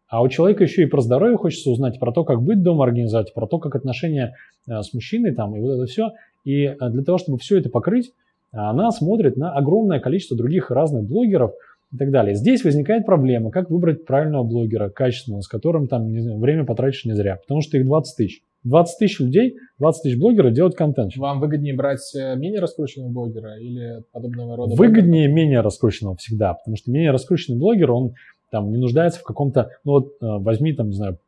А 0.08 0.22
у 0.22 0.30
человека 0.30 0.64
еще 0.64 0.84
и 0.84 0.86
про 0.86 1.02
здоровье 1.02 1.36
хочется 1.38 1.72
узнать, 1.72 2.00
про 2.00 2.12
то, 2.12 2.24
как 2.24 2.42
быть 2.42 2.62
дома 2.62 2.86
организовать, 2.86 3.34
про 3.34 3.48
то, 3.48 3.58
как 3.58 3.76
отношения 3.76 4.36
э, 4.68 4.82
с 4.82 4.94
мужчиной 4.94 5.34
там, 5.34 5.56
и 5.56 5.60
вот 5.60 5.72
это 5.72 5.86
все. 5.88 6.12
И 6.44 6.64
э, 6.64 6.76
для 6.90 7.04
того, 7.04 7.18
чтобы 7.18 7.40
все 7.40 7.58
это 7.58 7.70
покрыть, 7.70 8.14
она 8.52 8.92
смотрит 8.92 9.36
на 9.36 9.52
огромное 9.52 10.00
количество 10.00 10.38
других 10.38 10.72
разных 10.72 11.04
блогеров, 11.04 11.52
и 11.96 11.98
так 11.98 12.12
далее. 12.12 12.36
Здесь 12.36 12.64
возникает 12.64 13.06
проблема, 13.06 13.52
как 13.52 13.70
выбрать 13.70 14.06
правильного 14.06 14.44
блогера, 14.44 14.90
качественного, 14.90 15.42
с 15.42 15.48
которым 15.48 15.88
там 15.88 16.12
не 16.12 16.20
знаю, 16.20 16.40
время 16.40 16.66
потратишь 16.66 17.06
не 17.06 17.14
зря, 17.14 17.38
потому 17.38 17.62
что 17.62 17.78
их 17.78 17.86
20 17.86 18.18
тысяч. 18.18 18.42
20 18.64 18.98
тысяч 18.98 19.20
людей, 19.20 19.58
20 19.80 20.04
тысяч 20.04 20.20
блогеров 20.20 20.54
делают 20.54 20.76
контент. 20.76 21.16
Вам 21.18 21.40
выгоднее 21.40 21.76
брать 21.76 22.02
э, 22.16 22.36
менее 22.36 22.60
раскрученного 22.60 23.10
блогера 23.10 23.58
или 23.58 24.04
подобного 24.12 24.56
рода? 24.56 24.76
Выгоднее 24.76 25.28
блогера? 25.28 25.36
менее 25.36 25.62
раскрученного 25.62 26.16
всегда, 26.18 26.56
потому 26.56 26.76
что 26.76 26.92
менее 26.92 27.12
раскрученный 27.12 27.60
блогер, 27.60 27.92
он 27.92 28.14
там 28.52 28.72
не 28.72 28.78
нуждается 28.78 29.20
в 29.20 29.24
каком-то, 29.24 29.70
ну 29.84 29.92
вот 29.94 30.08
э, 30.20 30.26
возьми 30.40 30.74
там, 30.74 30.88
не 30.88 30.96
знаю, 30.96 31.20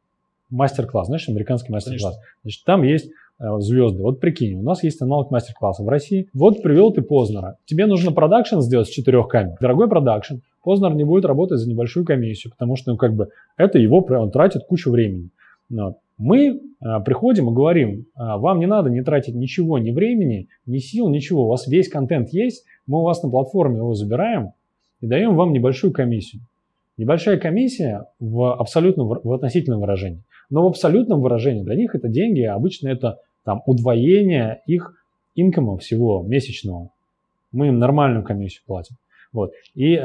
MasterClass, 0.50 1.08
знаешь, 1.08 1.30
американский 1.30 1.72
MasterClass. 1.72 2.18
Значит, 2.44 2.64
там 2.66 2.84
есть 2.84 3.12
Э, 3.40 3.60
звезды. 3.60 4.02
Вот 4.02 4.20
прикинь, 4.20 4.56
у 4.56 4.64
нас 4.64 4.82
есть 4.82 5.00
аналог 5.00 5.30
MasterClass 5.30 5.79
а 5.79 5.84
в 5.84 5.90
России. 5.90 6.28
Вот 6.34 6.64
привел 6.64 6.92
ты 6.92 7.04
Познера. 7.04 7.58
Тебе 7.66 7.86
нужно 7.86 8.12
продакшн 8.12 8.62
сделать 8.62 8.88
с 8.88 8.90
четырех 8.90 9.28
камер. 9.28 9.58
Дорогой 9.62 9.88
продакшн. 9.88 10.38
Познер 10.64 10.96
не 10.96 11.04
будет 11.04 11.24
работать 11.24 11.60
за 11.60 11.70
небольшую 11.70 12.04
комиссию, 12.04 12.52
потому 12.52 12.76
что, 12.76 12.92
ну, 12.92 12.98
как 12.98 13.14
бы, 13.14 13.30
это 13.56 13.78
его, 13.78 14.00
он 14.00 14.32
тратит 14.32 14.64
кучу 14.64 14.90
времени. 14.90 15.30
Но 15.70 15.98
мы 16.18 16.62
а, 16.82 17.00
приходим 17.00 17.52
и 17.52 17.54
говорим, 17.54 18.06
а, 18.16 18.40
вам 18.40 18.60
не 18.60 18.66
надо 18.66 18.90
не 18.90 19.04
тратить 19.04 19.36
ничего, 19.36 19.78
ни 19.78 19.92
времени, 19.92 20.48
ни 20.66 20.80
сил, 20.80 21.08
ничего. 21.08 21.46
У 21.46 21.50
вас 21.50 21.68
весь 21.68 21.90
контент 21.90 22.30
есть, 22.30 22.66
мы 22.88 23.02
у 23.02 23.04
вас 23.04 23.22
на 23.22 23.30
платформе 23.30 23.78
его 23.78 23.94
забираем 23.94 24.54
и 25.00 25.06
даем 25.06 25.36
вам 25.36 25.54
небольшую 25.54 25.94
комиссию. 25.94 26.42
Небольшая 26.98 27.38
комиссия 27.38 28.06
в 28.20 28.52
абсолютном, 28.52 29.20
в 29.24 29.32
относительном 29.32 29.82
выражении. 29.82 30.24
Но 30.50 30.64
в 30.64 30.68
абсолютном 30.68 31.22
выражении 31.22 31.62
для 31.62 31.76
них 31.76 31.94
это 31.94 32.08
деньги, 32.08 32.42
а 32.42 32.56
обычно 32.56 32.88
это 32.88 33.20
там 33.48 33.64
удвоение 33.66 34.62
их 34.68 34.94
инкома 35.36 35.78
всего 35.78 36.22
месячного. 36.22 36.90
Мы 37.54 37.70
им 37.70 37.80
нормальную 37.80 38.26
комиссию 38.26 38.62
платим. 38.68 38.98
Вот. 39.32 39.54
И 39.74 39.94
э, 39.94 40.00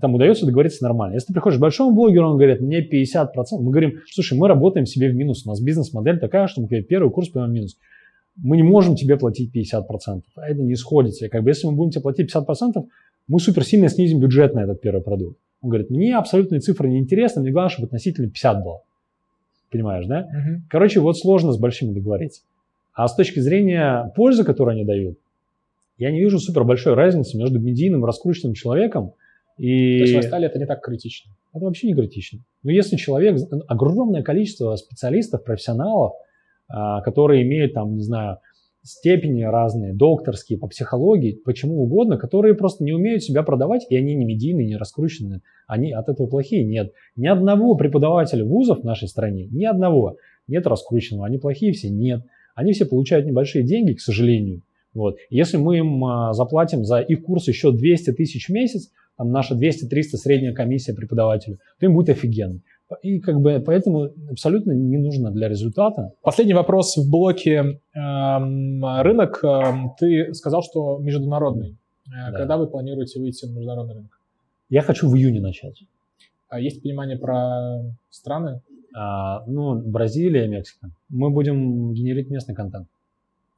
там 0.00 0.14
удается 0.14 0.46
договориться 0.46 0.82
нормально. 0.82 1.14
Если 1.14 1.28
ты 1.28 1.32
приходишь 1.32 1.58
к 1.58 1.60
большому 1.60 1.94
блогеру, 1.94 2.30
он 2.30 2.38
говорит, 2.38 2.60
мне 2.60 2.80
50%. 2.80 3.28
Мы 3.60 3.70
говорим, 3.70 4.00
слушай, 4.10 4.36
мы 4.36 4.48
работаем 4.48 4.84
себе 4.84 5.10
в 5.10 5.14
минус. 5.14 5.46
У 5.46 5.48
нас 5.48 5.60
бизнес-модель 5.60 6.18
такая, 6.18 6.48
что 6.48 6.60
мы 6.60 6.66
первый 6.66 7.12
курс 7.12 7.28
поймем 7.28 7.52
минус. 7.52 7.76
Мы 8.36 8.56
не 8.56 8.64
можем 8.64 8.96
тебе 8.96 9.16
платить 9.16 9.54
50%. 9.54 10.22
А 10.34 10.48
это 10.48 10.60
не 10.60 10.74
сходится. 10.74 11.28
Как 11.28 11.44
бы, 11.44 11.50
если 11.50 11.68
мы 11.68 11.74
будем 11.74 11.92
тебе 11.92 12.02
платить 12.02 12.34
50%, 12.34 12.84
мы 13.28 13.38
супер 13.38 13.64
сильно 13.64 13.88
снизим 13.88 14.18
бюджет 14.18 14.54
на 14.54 14.64
этот 14.64 14.80
первый 14.80 15.02
продукт. 15.02 15.38
Он 15.60 15.68
говорит, 15.68 15.90
мне 15.90 16.16
абсолютные 16.16 16.60
цифры 16.60 16.88
не 16.88 16.98
интересны, 16.98 17.42
мне 17.42 17.52
главное, 17.52 17.70
чтобы 17.70 17.86
относительно 17.86 18.28
50 18.28 18.64
было. 18.64 18.80
Понимаешь, 19.70 20.06
да? 20.06 20.22
Uh-huh. 20.22 20.60
Короче, 20.68 20.98
вот 20.98 21.16
сложно 21.16 21.52
с 21.52 21.58
большими 21.58 21.92
договориться. 21.92 22.42
А 22.96 23.08
с 23.08 23.14
точки 23.14 23.40
зрения 23.40 24.10
пользы, 24.16 24.42
которую 24.42 24.72
они 24.72 24.84
дают, 24.84 25.18
я 25.98 26.10
не 26.10 26.18
вижу 26.18 26.38
супер 26.38 26.64
большой 26.64 26.94
разницы 26.94 27.36
между 27.36 27.60
медийным 27.60 28.04
раскрученным 28.04 28.54
человеком 28.54 29.12
и... 29.58 29.98
То 29.98 30.04
есть 30.04 30.14
в 30.14 30.18
Астале 30.18 30.46
это 30.46 30.58
не 30.58 30.64
так 30.64 30.82
критично? 30.82 31.30
Это 31.52 31.66
вообще 31.66 31.88
не 31.88 31.94
критично. 31.94 32.40
Но 32.62 32.70
если 32.70 32.96
человек, 32.96 33.38
огромное 33.68 34.22
количество 34.22 34.74
специалистов, 34.76 35.44
профессионалов, 35.44 36.14
а, 36.68 37.02
которые 37.02 37.42
имеют 37.42 37.74
там, 37.74 37.96
не 37.96 38.02
знаю, 38.02 38.38
степени 38.82 39.42
разные, 39.42 39.92
докторские, 39.92 40.58
по 40.58 40.66
психологии, 40.66 41.38
почему 41.44 41.82
угодно, 41.82 42.16
которые 42.16 42.54
просто 42.54 42.82
не 42.82 42.92
умеют 42.92 43.22
себя 43.22 43.42
продавать, 43.42 43.86
и 43.90 43.96
они 43.96 44.14
не 44.14 44.24
медийные, 44.24 44.66
не 44.66 44.76
раскрученные, 44.76 45.42
они 45.66 45.92
от 45.92 46.08
этого 46.08 46.28
плохие. 46.28 46.64
Нет. 46.64 46.92
Ни 47.14 47.26
одного 47.26 47.74
преподавателя 47.74 48.44
вузов 48.44 48.80
в 48.80 48.84
нашей 48.84 49.08
стране, 49.08 49.48
ни 49.50 49.64
одного 49.64 50.16
нет 50.48 50.66
раскрученного. 50.66 51.26
Они 51.26 51.38
плохие 51.38 51.72
все? 51.72 51.90
Нет. 51.90 52.22
Они 52.56 52.72
все 52.72 52.86
получают 52.86 53.26
небольшие 53.26 53.62
деньги, 53.62 53.92
к 53.92 54.00
сожалению. 54.00 54.62
Вот. 54.94 55.18
Если 55.28 55.58
мы 55.58 55.76
им 55.76 56.02
а, 56.04 56.32
заплатим 56.32 56.84
за 56.84 57.00
их 57.00 57.22
курс 57.22 57.46
еще 57.46 57.70
200 57.70 58.12
тысяч 58.12 58.48
в 58.48 58.52
месяц, 58.52 58.90
там 59.18 59.30
наша 59.30 59.54
200-300 59.54 60.16
средняя 60.16 60.54
комиссия 60.54 60.94
преподавателю, 60.94 61.58
то 61.78 61.86
им 61.86 61.92
будет 61.94 62.08
офигенно. 62.08 62.60
И 63.02 63.20
как 63.20 63.40
бы 63.40 63.62
поэтому 63.64 64.10
абсолютно 64.30 64.72
не 64.72 64.96
нужно 64.96 65.30
для 65.30 65.48
результата. 65.48 66.12
Последний 66.22 66.54
вопрос 66.54 66.96
в 66.96 67.10
блоке 67.10 67.80
эм, 67.94 68.84
рынок. 69.02 69.40
Эм, 69.42 69.92
ты 69.98 70.32
сказал, 70.32 70.62
что 70.62 70.98
международный. 70.98 71.76
Э, 72.06 72.30
да. 72.30 72.38
Когда 72.38 72.56
вы 72.56 72.66
планируете 72.66 73.20
выйти 73.20 73.44
на 73.44 73.50
международный 73.50 73.94
рынок? 73.96 74.20
Я 74.70 74.80
хочу 74.80 75.08
в 75.08 75.16
июне 75.16 75.40
начать. 75.40 75.82
А 76.48 76.60
есть 76.60 76.82
понимание 76.82 77.18
про 77.18 77.82
страны? 78.10 78.60
А, 78.96 79.44
ну, 79.46 79.74
Бразилия, 79.74 80.48
Мексика. 80.48 80.90
Мы 81.10 81.30
будем 81.30 81.92
генерить 81.92 82.30
местный 82.30 82.54
контент 82.54 82.88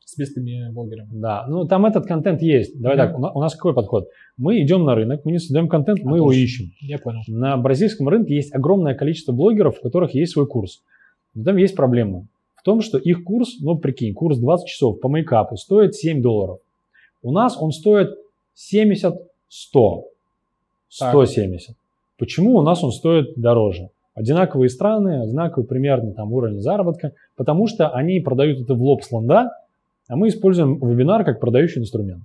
с 0.05 0.16
местными 0.16 0.72
блогерами. 0.72 1.09
Да, 1.12 1.46
ну 1.48 1.66
там 1.66 1.85
этот 1.85 2.07
контент 2.07 2.40
есть. 2.40 2.81
Давай 2.81 2.96
mm-hmm. 2.96 3.20
так, 3.20 3.37
у 3.37 3.40
нас 3.40 3.55
какой 3.55 3.74
подход? 3.74 4.09
Мы 4.38 4.62
идем 4.62 4.85
на 4.85 4.94
рынок, 4.94 5.24
мы 5.24 5.33
не 5.33 5.38
создаем 5.38 5.68
контент, 5.68 6.01
а 6.03 6.09
мы 6.09 6.16
его 6.16 6.33
ищем. 6.33 6.72
Я 6.81 6.98
понял. 6.98 7.20
На 7.29 7.59
бразильском 7.59 8.09
рынке 8.09 8.35
есть 8.35 8.55
огромное 8.55 8.94
количество 8.94 9.33
блогеров, 9.33 9.79
у 9.79 9.83
которых 9.83 10.14
есть 10.14 10.33
свой 10.33 10.46
курс. 10.46 10.83
Но 11.35 11.44
там 11.44 11.59
есть 11.59 11.77
проблема 11.77 12.27
в 12.57 12.62
том, 12.62 12.81
что 12.81 12.98
их 12.98 13.22
курс, 13.22 13.61
ну 13.61 13.77
прикинь, 13.77 14.14
курс 14.14 14.38
20 14.38 14.66
часов 14.66 14.98
по 14.98 15.09
мейкапу 15.09 15.57
стоит 15.57 15.94
7 15.94 16.22
долларов. 16.22 16.59
У 17.22 17.31
нас 17.31 17.57
он 17.61 17.70
стоит 17.70 18.16
70-100. 18.57 19.12
170. 20.88 21.66
Так. 21.66 21.77
Почему 22.16 22.57
у 22.57 22.62
нас 22.62 22.83
он 22.83 22.92
стоит 22.92 23.35
дороже? 23.37 23.90
Одинаковые 24.19 24.69
страны, 24.69 25.23
одинаковый 25.23 25.65
примерно 25.65 26.13
там 26.13 26.33
уровень 26.33 26.61
заработка, 26.61 27.13
потому 27.37 27.69
что 27.69 27.91
они 27.91 28.19
продают 28.19 28.61
это 28.61 28.75
в 28.75 28.83
лоб 28.83 29.05
с 29.05 29.13
ланда, 29.13 29.53
а 30.09 30.17
мы 30.17 30.27
используем 30.27 30.77
вебинар 30.85 31.25
как 31.25 31.39
продающий 31.39 31.81
инструмент. 31.81 32.25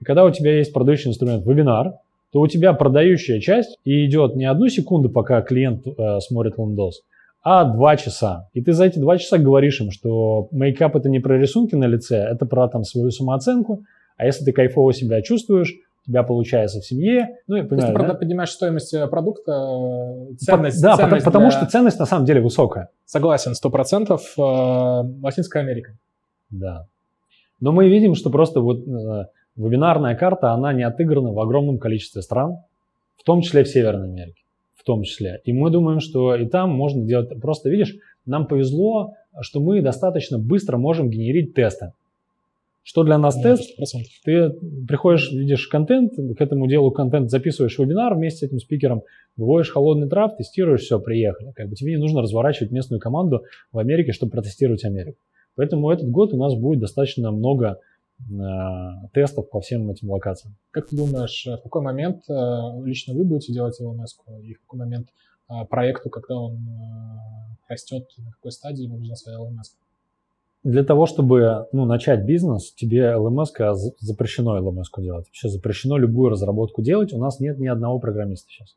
И 0.00 0.04
когда 0.04 0.24
у 0.24 0.32
тебя 0.32 0.56
есть 0.56 0.72
продающий 0.72 1.10
инструмент 1.10 1.46
вебинар, 1.46 1.92
то 2.32 2.40
у 2.40 2.48
тебя 2.48 2.72
продающая 2.72 3.38
часть 3.38 3.78
и 3.84 4.04
идет 4.04 4.34
не 4.34 4.46
одну 4.46 4.66
секунду, 4.66 5.10
пока 5.10 5.42
клиент 5.42 5.86
э, 5.86 6.18
смотрит 6.18 6.58
лендос, 6.58 7.02
а 7.44 7.66
два 7.66 7.96
часа. 7.96 8.48
И 8.52 8.60
ты 8.60 8.72
за 8.72 8.86
эти 8.86 8.98
два 8.98 9.16
часа 9.16 9.38
говоришь 9.38 9.80
им, 9.80 9.92
что 9.92 10.48
мейкап 10.50 10.96
это 10.96 11.08
не 11.08 11.20
про 11.20 11.38
рисунки 11.38 11.76
на 11.76 11.84
лице, 11.84 12.16
это 12.16 12.46
про 12.46 12.66
там 12.66 12.82
свою 12.82 13.12
самооценку. 13.12 13.84
А 14.16 14.26
если 14.26 14.44
ты 14.44 14.50
кайфово 14.50 14.92
себя 14.92 15.22
чувствуешь, 15.22 15.72
у 16.04 16.10
тебя 16.10 16.22
получается 16.22 16.80
в 16.80 16.84
семье. 16.84 17.36
Ну, 17.46 17.56
я 17.56 17.62
понимаю, 17.62 17.68
То 17.68 18.00
есть 18.00 18.06
ты 18.06 18.12
да? 18.12 18.18
поднимаешь 18.18 18.50
стоимость 18.50 18.92
э, 18.92 19.06
продукта, 19.06 19.52
э, 19.52 20.34
ценность. 20.34 20.82
Да, 20.82 20.96
ценность 20.96 21.24
потому, 21.24 21.48
для... 21.48 21.56
что 21.56 21.66
ценность 21.66 21.98
на 21.98 22.06
самом 22.06 22.24
деле 22.24 22.40
высокая. 22.40 22.88
Согласен, 23.04 23.54
сто 23.54 23.70
процентов. 23.70 24.34
Латинская 24.36 25.60
Америка. 25.60 25.96
Да. 26.50 26.86
Но 27.60 27.70
мы 27.70 27.88
видим, 27.88 28.14
что 28.14 28.30
просто 28.30 28.60
вот 28.60 28.78
э, 28.86 29.26
вебинарная 29.56 30.16
карта, 30.16 30.50
она 30.50 30.72
не 30.72 30.82
отыграна 30.82 31.32
в 31.32 31.38
огромном 31.38 31.78
количестве 31.78 32.20
стран, 32.22 32.58
в 33.16 33.22
том 33.22 33.40
числе 33.40 33.62
в 33.62 33.68
Северной 33.68 34.08
Америке, 34.08 34.42
в 34.74 34.82
том 34.82 35.04
числе. 35.04 35.40
И 35.44 35.52
мы 35.52 35.70
думаем, 35.70 36.00
что 36.00 36.34
и 36.34 36.46
там 36.46 36.70
можно 36.70 37.04
делать, 37.04 37.40
просто 37.40 37.70
видишь, 37.70 37.94
нам 38.26 38.46
повезло, 38.46 39.14
что 39.40 39.60
мы 39.60 39.80
достаточно 39.80 40.38
быстро 40.38 40.76
можем 40.76 41.08
генерить 41.08 41.54
тесты. 41.54 41.92
Что 42.84 43.04
для 43.04 43.16
нас 43.16 43.40
тест? 43.40 43.78
100%. 43.78 44.02
Ты 44.24 44.50
приходишь, 44.88 45.30
видишь 45.30 45.68
контент, 45.68 46.14
к 46.14 46.40
этому 46.40 46.66
делу 46.66 46.90
контент 46.90 47.30
записываешь 47.30 47.78
вебинар 47.78 48.14
вместе 48.14 48.40
с 48.40 48.48
этим 48.48 48.58
спикером, 48.58 49.02
выводишь 49.36 49.70
холодный 49.70 50.08
трав, 50.08 50.36
тестируешь, 50.36 50.82
все, 50.82 50.98
приехали. 50.98 51.52
Как 51.52 51.68
бы 51.68 51.76
тебе 51.76 51.92
не 51.92 51.98
нужно 51.98 52.22
разворачивать 52.22 52.72
местную 52.72 53.00
команду 53.00 53.44
в 53.70 53.78
Америке, 53.78 54.12
чтобы 54.12 54.32
протестировать 54.32 54.84
Америку. 54.84 55.18
Поэтому 55.54 55.90
этот 55.90 56.10
год 56.10 56.32
у 56.32 56.36
нас 56.36 56.54
будет 56.54 56.80
достаточно 56.80 57.30
много 57.30 57.78
э, 58.18 58.32
тестов 59.12 59.48
по 59.48 59.60
всем 59.60 59.88
этим 59.90 60.10
локациям. 60.10 60.56
Как 60.72 60.88
ты 60.88 60.96
думаешь, 60.96 61.46
в 61.46 61.62
какой 61.62 61.82
момент 61.82 62.24
э, 62.28 62.32
лично 62.84 63.14
вы 63.14 63.24
будете 63.24 63.52
делать 63.52 63.80
LMS, 63.80 64.40
и 64.42 64.54
в 64.54 64.60
какой 64.62 64.80
момент 64.80 65.08
э, 65.48 65.64
проекту, 65.66 66.10
когда 66.10 66.36
он 66.36 66.58
растет, 67.68 68.08
на 68.18 68.32
какой 68.32 68.50
стадии 68.50 68.84
ему 68.84 68.98
нужна 68.98 69.14
своя 69.14 69.38
LMS? 69.38 69.81
Для 70.64 70.84
того, 70.84 71.06
чтобы 71.06 71.66
ну, 71.72 71.86
начать 71.86 72.24
бизнес, 72.24 72.72
тебе 72.72 73.14
LMS 73.16 73.48
запрещено 73.98 74.58
LMS 74.58 74.84
делать. 74.98 75.26
Вообще 75.26 75.48
запрещено 75.48 75.96
любую 75.96 76.30
разработку 76.30 76.82
делать. 76.82 77.12
У 77.12 77.18
нас 77.18 77.40
нет 77.40 77.58
ни 77.58 77.66
одного 77.66 77.98
программиста 77.98 78.48
сейчас. 78.48 78.76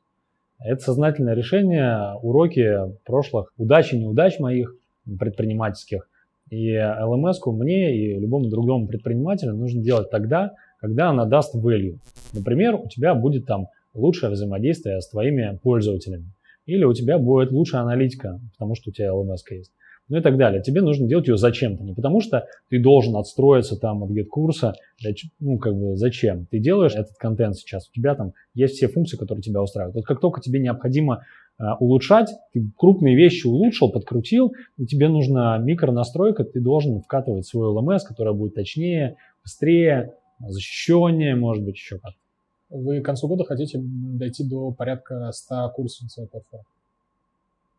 Это 0.59 0.81
сознательное 0.81 1.35
решение, 1.35 2.17
уроки 2.23 2.75
прошлых 3.05 3.53
удач 3.57 3.93
и 3.93 3.99
неудач 3.99 4.39
моих 4.39 4.75
предпринимательских. 5.19 6.09
И 6.49 6.73
LMS 6.73 7.35
мне 7.45 7.95
и 7.95 8.19
любому 8.19 8.49
другому 8.49 8.87
предпринимателю 8.87 9.53
нужно 9.53 9.81
делать 9.83 10.09
тогда, 10.09 10.53
когда 10.79 11.09
она 11.09 11.25
даст 11.25 11.55
value. 11.55 11.97
Например, 12.33 12.75
у 12.75 12.87
тебя 12.87 13.13
будет 13.13 13.45
там 13.45 13.67
лучшее 13.93 14.31
взаимодействие 14.31 15.01
с 15.01 15.09
твоими 15.09 15.59
пользователями. 15.61 16.31
Или 16.65 16.83
у 16.83 16.93
тебя 16.93 17.19
будет 17.19 17.51
лучшая 17.51 17.81
аналитика, 17.81 18.39
потому 18.53 18.73
что 18.73 18.89
у 18.89 18.93
тебя 18.93 19.09
LMS 19.09 19.41
есть. 19.51 19.71
Ну 20.07 20.17
и 20.17 20.21
так 20.21 20.37
далее. 20.37 20.61
Тебе 20.61 20.81
нужно 20.81 21.07
делать 21.07 21.27
ее 21.27 21.37
зачем-то. 21.37 21.83
Не 21.83 21.93
потому 21.93 22.21
что 22.21 22.45
ты 22.69 22.79
должен 22.79 23.15
отстроиться 23.15 23.75
там 23.75 24.03
от 24.03 24.11
get-курса. 24.11 24.73
Ну, 25.39 25.57
как 25.57 25.75
бы 25.75 25.95
зачем? 25.95 26.45
Ты 26.51 26.59
делаешь 26.59 26.93
этот 26.93 27.15
контент 27.17 27.55
сейчас. 27.55 27.89
У 27.89 27.93
тебя 27.93 28.13
там 28.13 28.33
есть 28.53 28.75
все 28.75 28.87
функции, 28.87 29.17
которые 29.17 29.41
тебя 29.41 29.61
устраивают. 29.63 29.95
Вот 29.95 30.05
как 30.05 30.19
только 30.19 30.41
тебе 30.41 30.59
необходимо 30.59 31.23
а, 31.57 31.75
улучшать, 31.77 32.29
ты 32.53 32.69
крупные 32.77 33.15
вещи 33.15 33.47
улучшил, 33.47 33.91
подкрутил, 33.91 34.53
и 34.77 34.85
тебе 34.85 35.07
нужна 35.07 35.57
микронастройка, 35.57 36.43
ты 36.43 36.59
должен 36.59 37.01
вкатывать 37.01 37.47
свой 37.47 37.73
LMS, 37.73 37.99
которая 38.05 38.33
будет 38.33 38.55
точнее, 38.55 39.15
быстрее, 39.41 40.13
защищеннее, 40.39 41.35
может 41.35 41.63
быть, 41.63 41.75
еще 41.75 41.97
как-то. 41.97 42.19
Вы 42.69 42.99
к 42.99 43.05
концу 43.05 43.27
года 43.27 43.45
хотите 43.45 43.79
дойти 43.81 44.43
до 44.43 44.71
порядка 44.71 45.31
100 45.31 45.71
курсов 45.75 46.03
на 46.03 46.09
своей 46.09 46.29
платформе? 46.29 46.65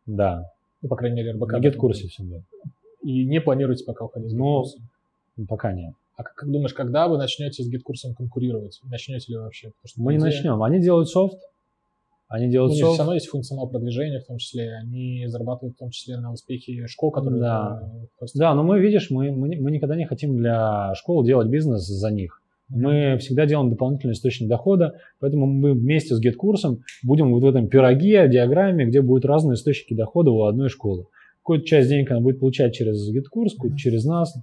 Да. 0.07 0.51
Ну, 0.81 0.89
по 0.89 0.95
крайней 0.95 1.17
мере, 1.17 1.31
РБК. 1.31 1.53
На 1.53 1.59
GetCurse 1.59 2.07
все, 2.07 2.23
да. 2.23 2.41
И 3.03 3.25
не 3.25 3.41
планируете 3.41 3.85
пока 3.85 4.05
уходить 4.05 4.33
Ну, 4.33 4.65
пока 5.47 5.71
нет. 5.71 5.93
А 6.15 6.23
как, 6.23 6.35
как 6.35 6.51
думаешь, 6.51 6.73
когда 6.73 7.07
вы 7.07 7.17
начнете 7.17 7.63
с 7.63 7.71
GitKурсом 7.71 8.15
конкурировать? 8.15 8.79
Начнете 8.83 9.33
ли 9.33 9.37
вообще? 9.37 9.71
Мы 9.97 10.13
не 10.13 10.19
начнем. 10.19 10.61
Они 10.63 10.79
делают 10.79 11.09
софт, 11.09 11.37
они 12.27 12.49
делают 12.49 12.73
У 12.73 12.75
них 12.75 12.85
все 12.85 12.97
равно 12.97 13.13
есть 13.13 13.27
функционал 13.27 13.69
продвижения, 13.69 14.19
в 14.19 14.25
том 14.25 14.37
числе. 14.37 14.75
Они 14.75 15.25
зарабатывают 15.27 15.75
в 15.75 15.79
том 15.79 15.91
числе 15.91 16.17
на 16.17 16.33
успехе 16.33 16.87
школ, 16.87 17.11
которые... 17.11 17.39
Да, 17.39 17.89
да 18.35 18.53
но 18.53 18.63
мы, 18.63 18.81
видишь, 18.81 19.09
мы, 19.11 19.31
мы, 19.31 19.55
мы 19.55 19.71
никогда 19.71 19.95
не 19.95 20.05
хотим 20.05 20.37
для 20.37 20.93
школ 20.95 21.23
делать 21.23 21.47
бизнес 21.47 21.85
за 21.85 22.11
них. 22.11 22.41
Мы 22.69 23.17
всегда 23.19 23.45
делаем 23.45 23.69
дополнительный 23.69 24.13
источник 24.13 24.49
дохода, 24.49 24.95
поэтому 25.19 25.45
мы 25.45 25.73
вместе 25.73 26.15
с 26.15 26.21
GetKурсом 26.23 26.79
будем 27.03 27.31
вот 27.31 27.43
в 27.43 27.45
этом 27.45 27.67
пироге, 27.67 28.27
диаграмме, 28.27 28.85
где 28.85 29.01
будут 29.01 29.25
разные 29.25 29.55
источники 29.55 29.93
дохода 29.93 30.31
у 30.31 30.43
одной 30.43 30.69
школы. 30.69 31.05
Какую-то 31.39 31.65
часть 31.65 31.89
денег 31.89 32.11
она 32.11 32.19
будет 32.19 32.39
получать 32.39 32.73
через 32.73 33.09
GetKurs, 33.09 33.51
какую-то 33.55 33.77
через 33.77 34.03
нас. 34.03 34.35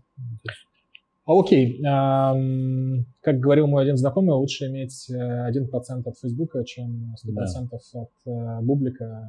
А, 1.27 1.39
окей. 1.39 1.81
Как 1.83 3.41
говорил 3.41 3.67
мой 3.67 3.83
один 3.83 3.97
знакомый, 3.97 4.35
лучше 4.35 4.67
иметь 4.67 5.11
1% 5.11 5.15
э, 5.17 6.03
от 6.05 6.19
Фейсбука, 6.19 6.65
чем 6.65 7.15
100% 7.27 7.69
да. 7.71 8.01
от 8.01 8.11
э, 8.27 8.61
Бублика. 8.63 9.29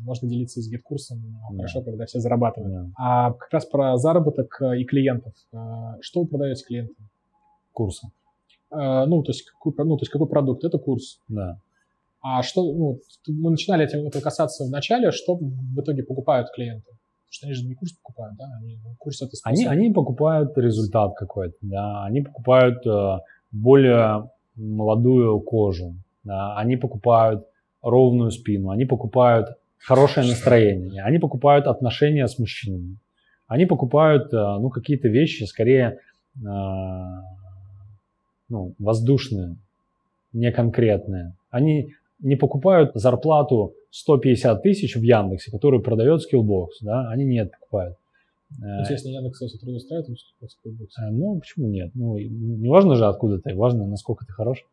Можно 0.00 0.28
делиться 0.28 0.60
с 0.60 0.68
гид-курсом. 0.68 1.18
Да. 1.50 1.56
Хорошо, 1.56 1.82
когда 1.82 2.06
все 2.06 2.18
зарабатывают. 2.18 2.72
Да. 2.72 2.90
А 2.96 3.32
как 3.32 3.52
раз 3.52 3.64
про 3.66 3.96
заработок 3.96 4.60
э, 4.60 4.80
и 4.80 4.84
клиентов. 4.84 5.34
Что 6.00 6.22
вы 6.22 6.26
продаете 6.26 6.64
клиентам? 6.64 7.08
Курсы. 7.72 8.08
Ну, 8.76 9.22
то 9.22 9.30
есть, 9.30 9.44
какой, 9.44 9.72
ну, 9.84 9.96
то 9.96 10.02
есть 10.02 10.12
какой 10.12 10.28
продукт? 10.28 10.64
Это 10.64 10.78
курс. 10.78 11.20
Да. 11.28 11.58
А 12.20 12.42
что, 12.42 12.62
ну, 12.64 12.98
мы 13.28 13.50
начинали 13.50 13.84
этим 13.84 14.10
касаться 14.20 14.64
в 14.64 14.70
начале, 14.70 15.10
что 15.12 15.36
в 15.36 15.80
итоге 15.80 16.02
покупают 16.02 16.48
клиенты? 16.54 16.96
что 17.36 17.46
они 17.46 17.54
же 17.54 17.66
не 17.66 17.74
курс 17.74 17.92
покупают, 17.92 18.36
да, 18.38 18.44
они 18.60 18.78
ну, 18.82 18.94
курс 18.98 19.20
это 19.20 19.36
способ. 19.36 19.58
Они, 19.58 19.66
они 19.66 19.92
покупают 19.92 20.56
результат 20.56 21.14
какой-то, 21.16 21.56
да, 21.60 22.04
они 22.04 22.22
покупают 22.22 22.86
э, 22.86 23.18
более 23.52 24.30
молодую 24.54 25.40
кожу, 25.40 25.96
да, 26.24 26.56
они 26.56 26.76
покупают 26.76 27.44
ровную 27.82 28.30
спину, 28.30 28.70
они 28.70 28.84
покупают 28.84 29.48
хорошее 29.78 30.26
настроение, 30.26 31.02
они 31.02 31.18
покупают 31.18 31.66
отношения 31.66 32.26
с 32.26 32.38
мужчинами, 32.38 32.96
Они 33.46 33.66
покупают 33.66 34.32
ну, 34.32 34.70
какие-то 34.70 35.08
вещи 35.08 35.44
скорее 35.44 35.98
ну, 38.48 38.74
воздушные, 38.78 39.56
не 40.32 40.52
конкретные. 40.52 41.34
Они 41.50 41.94
не 42.20 42.36
покупают 42.36 42.92
зарплату 42.94 43.74
150 43.90 44.62
тысяч 44.62 44.96
в 44.96 45.02
Яндексе, 45.02 45.50
которую 45.50 45.82
продает 45.82 46.20
Skillbox, 46.22 46.68
да, 46.82 47.08
они 47.10 47.24
нет 47.24 47.50
покупают. 47.52 47.96
Интересно, 48.58 49.08
Яндекс, 49.08 49.34
кстати, 49.34 49.58
трудоустраивает 49.58 50.08
Skillbox? 50.08 50.88
Э, 50.98 51.10
ну, 51.10 51.38
почему 51.38 51.68
нет? 51.68 51.90
Ну, 51.94 52.16
не 52.18 52.68
важно 52.68 52.94
же, 52.94 53.06
откуда 53.06 53.40
ты, 53.40 53.54
важно, 53.54 53.86
насколько 53.86 54.24
ты 54.24 54.32
хорош. 54.32 54.64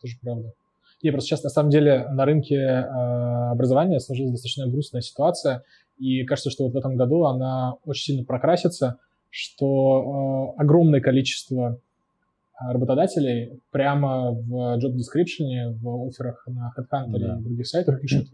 Тоже 0.00 0.16
правда. 0.20 0.52
Не, 1.02 1.12
просто 1.12 1.28
сейчас, 1.28 1.42
на 1.42 1.50
самом 1.50 1.70
деле, 1.70 2.08
на 2.08 2.24
рынке 2.24 2.56
э, 2.56 3.50
образования 3.50 4.00
сложилась 4.00 4.32
достаточно 4.32 4.66
грустная 4.66 5.00
ситуация, 5.00 5.62
и 5.98 6.24
кажется, 6.24 6.50
что 6.50 6.64
вот 6.64 6.72
в 6.72 6.76
этом 6.76 6.96
году 6.96 7.24
она 7.24 7.74
очень 7.86 8.14
сильно 8.14 8.24
прокрасится, 8.24 8.98
что 9.30 10.54
э, 10.56 10.60
огромное 10.60 11.00
количество 11.00 11.78
работодателей 12.60 13.60
прямо 13.70 14.32
в 14.32 14.78
job 14.78 14.94
description, 14.94 15.72
в 15.80 16.08
офферах 16.08 16.46
на 16.46 16.72
HeadHunter 16.76 17.18
да. 17.18 17.38
и 17.38 17.42
других 17.42 17.66
сайтах 17.66 18.00
пишут, 18.00 18.28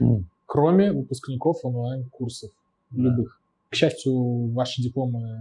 кроме 0.46 0.92
выпускников 0.92 1.64
онлайн-курсов 1.64 2.50
да. 2.90 3.02
любых. 3.02 3.40
К 3.70 3.74
счастью, 3.74 4.52
ваши 4.52 4.82
дипломы 4.82 5.38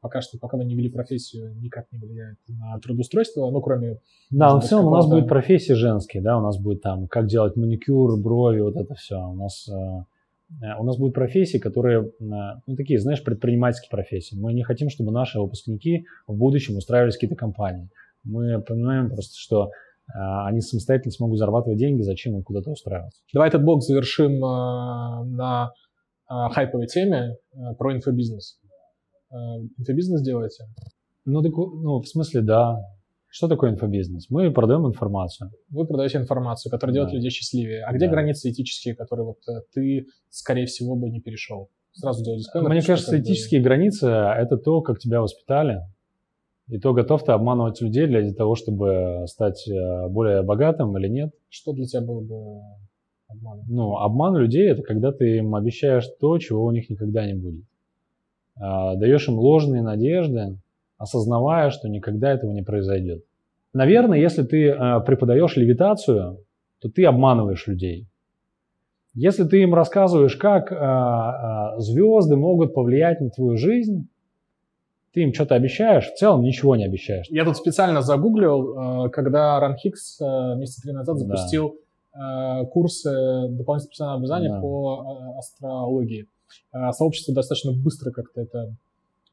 пока 0.00 0.20
что, 0.20 0.38
пока 0.38 0.56
вы 0.56 0.64
не 0.64 0.74
вели 0.74 0.88
профессию, 0.88 1.54
никак 1.60 1.86
не 1.92 1.98
влияют 1.98 2.38
на 2.48 2.78
трудоустройство, 2.80 3.50
ну, 3.50 3.60
кроме... 3.60 3.98
Да, 4.30 4.58
в 4.58 4.64
целом 4.64 4.86
у 4.86 4.90
нас 4.90 5.08
будет 5.08 5.28
профессии 5.28 5.72
женские, 5.72 6.22
да, 6.22 6.38
у 6.38 6.42
нас 6.42 6.58
будет 6.58 6.82
там, 6.82 7.08
как 7.08 7.26
делать 7.26 7.56
маникюр, 7.56 8.16
брови, 8.20 8.60
вот 8.60 8.76
это 8.76 8.94
все. 8.94 9.16
У 9.16 9.34
нас, 9.34 9.68
э, 9.68 10.74
у 10.78 10.84
нас 10.84 10.96
будут 10.96 11.14
профессии, 11.14 11.58
которые, 11.58 12.04
э, 12.04 12.10
ну, 12.20 12.76
такие, 12.76 12.98
знаешь, 12.98 13.22
предпринимательские 13.22 13.90
профессии. 13.90 14.36
Мы 14.36 14.52
не 14.52 14.62
хотим, 14.62 14.90
чтобы 14.90 15.10
наши 15.10 15.40
выпускники 15.40 16.06
в 16.26 16.34
будущем 16.34 16.76
устраивались 16.76 17.14
в 17.14 17.16
какие-то 17.16 17.36
компании. 17.36 17.88
Мы 18.28 18.60
понимаем 18.60 19.08
просто, 19.08 19.34
что 19.36 19.70
а, 20.14 20.46
они 20.46 20.60
самостоятельно 20.60 21.12
смогут 21.12 21.38
зарабатывать 21.38 21.78
деньги, 21.78 22.02
зачем 22.02 22.36
им 22.36 22.42
куда-то 22.42 22.70
устраиваться. 22.70 23.22
Давай 23.32 23.48
этот 23.48 23.64
блок 23.64 23.82
завершим 23.82 24.44
а, 24.44 25.24
на 25.24 25.72
а, 26.26 26.50
хайповой 26.50 26.86
теме 26.86 27.36
про 27.78 27.94
инфобизнес. 27.94 28.58
Инфобизнес 29.78 30.22
делаете? 30.22 30.64
Ну, 31.24 31.42
так, 31.42 31.52
ну, 31.52 32.00
в 32.00 32.06
смысле, 32.06 32.40
да. 32.40 32.76
Что 33.30 33.46
такое 33.46 33.70
инфобизнес? 33.70 34.30
Мы 34.30 34.50
продаем 34.50 34.86
информацию. 34.86 35.50
Вы 35.68 35.86
продаете 35.86 36.16
информацию, 36.16 36.70
которая 36.70 36.94
делает 36.94 37.10
да. 37.10 37.16
людей 37.16 37.30
счастливее. 37.30 37.84
А 37.84 37.92
где 37.92 38.06
да. 38.06 38.12
границы 38.12 38.50
этические, 38.50 38.94
которые 38.94 39.26
вот 39.26 39.36
э, 39.48 39.60
ты, 39.74 40.06
скорее 40.30 40.64
всего, 40.64 40.96
бы 40.96 41.10
не 41.10 41.20
перешел? 41.20 41.68
Сразу 41.92 42.24
делать 42.24 42.40
дисклеймер. 42.40 42.70
Мне 42.70 42.80
кажется, 42.80 43.20
этические 43.20 43.60
бы... 43.60 43.64
границы– 43.64 44.06
это 44.06 44.56
то, 44.56 44.80
как 44.80 44.98
тебя 44.98 45.20
воспитали, 45.20 45.80
и 46.68 46.78
то, 46.78 46.92
готов 46.92 47.24
ты 47.24 47.32
обманывать 47.32 47.80
людей 47.80 48.06
для 48.06 48.32
того, 48.34 48.54
чтобы 48.54 49.24
стать 49.26 49.66
э, 49.68 50.08
более 50.08 50.42
богатым 50.42 50.96
или 50.98 51.08
нет. 51.08 51.30
Что 51.48 51.72
для 51.72 51.86
тебя 51.86 52.02
было 52.02 52.20
бы 52.20 52.60
обманом? 53.28 53.64
Ну, 53.68 53.96
обман 53.96 54.36
людей– 54.36 54.70
это 54.70 54.82
когда 54.82 55.12
ты 55.12 55.38
им 55.38 55.54
обещаешь 55.54 56.06
то, 56.20 56.38
чего 56.38 56.64
у 56.64 56.70
них 56.70 56.90
никогда 56.90 57.26
не 57.26 57.34
будет. 57.34 57.64
А, 58.60 58.96
даешь 58.96 59.28
им 59.28 59.38
ложные 59.38 59.82
надежды, 59.82 60.58
осознавая, 60.98 61.70
что 61.70 61.88
никогда 61.88 62.32
этого 62.32 62.52
не 62.52 62.62
произойдет. 62.62 63.24
Наверное, 63.72 64.18
если 64.18 64.42
ты 64.42 64.68
э, 64.68 65.00
преподаешь 65.06 65.56
левитацию, 65.56 66.38
то 66.80 66.90
ты 66.90 67.06
обманываешь 67.06 67.66
людей. 67.66 68.06
Если 69.14 69.44
ты 69.44 69.62
им 69.62 69.74
рассказываешь, 69.74 70.36
как 70.36 70.70
э, 70.70 71.80
звезды 71.80 72.36
могут 72.36 72.74
повлиять 72.74 73.20
на 73.20 73.30
твою 73.30 73.56
жизнь, 73.56 74.08
ты 75.18 75.24
им 75.24 75.34
что-то 75.34 75.56
обещаешь, 75.56 76.06
в 76.06 76.14
целом 76.14 76.42
ничего 76.42 76.76
не 76.76 76.84
обещаешь. 76.84 77.26
Я 77.28 77.44
тут 77.44 77.56
специально 77.56 78.02
загуглил, 78.02 79.06
э, 79.06 79.10
когда 79.10 79.58
Ранхикс 79.58 80.20
э, 80.20 80.54
месяца 80.56 80.82
три 80.82 80.92
назад 80.92 81.18
запустил 81.18 81.74
да. 82.14 82.64
курсы 82.70 83.10
дополнительного 83.48 83.80
специального 83.80 84.16
образования 84.18 84.50
да. 84.50 84.60
по 84.60 85.02
э, 85.34 85.38
астрологии. 85.38 86.26
Сообщество 86.92 87.34
достаточно 87.34 87.72
быстро 87.72 88.12
как-то 88.12 88.40
это 88.42 88.68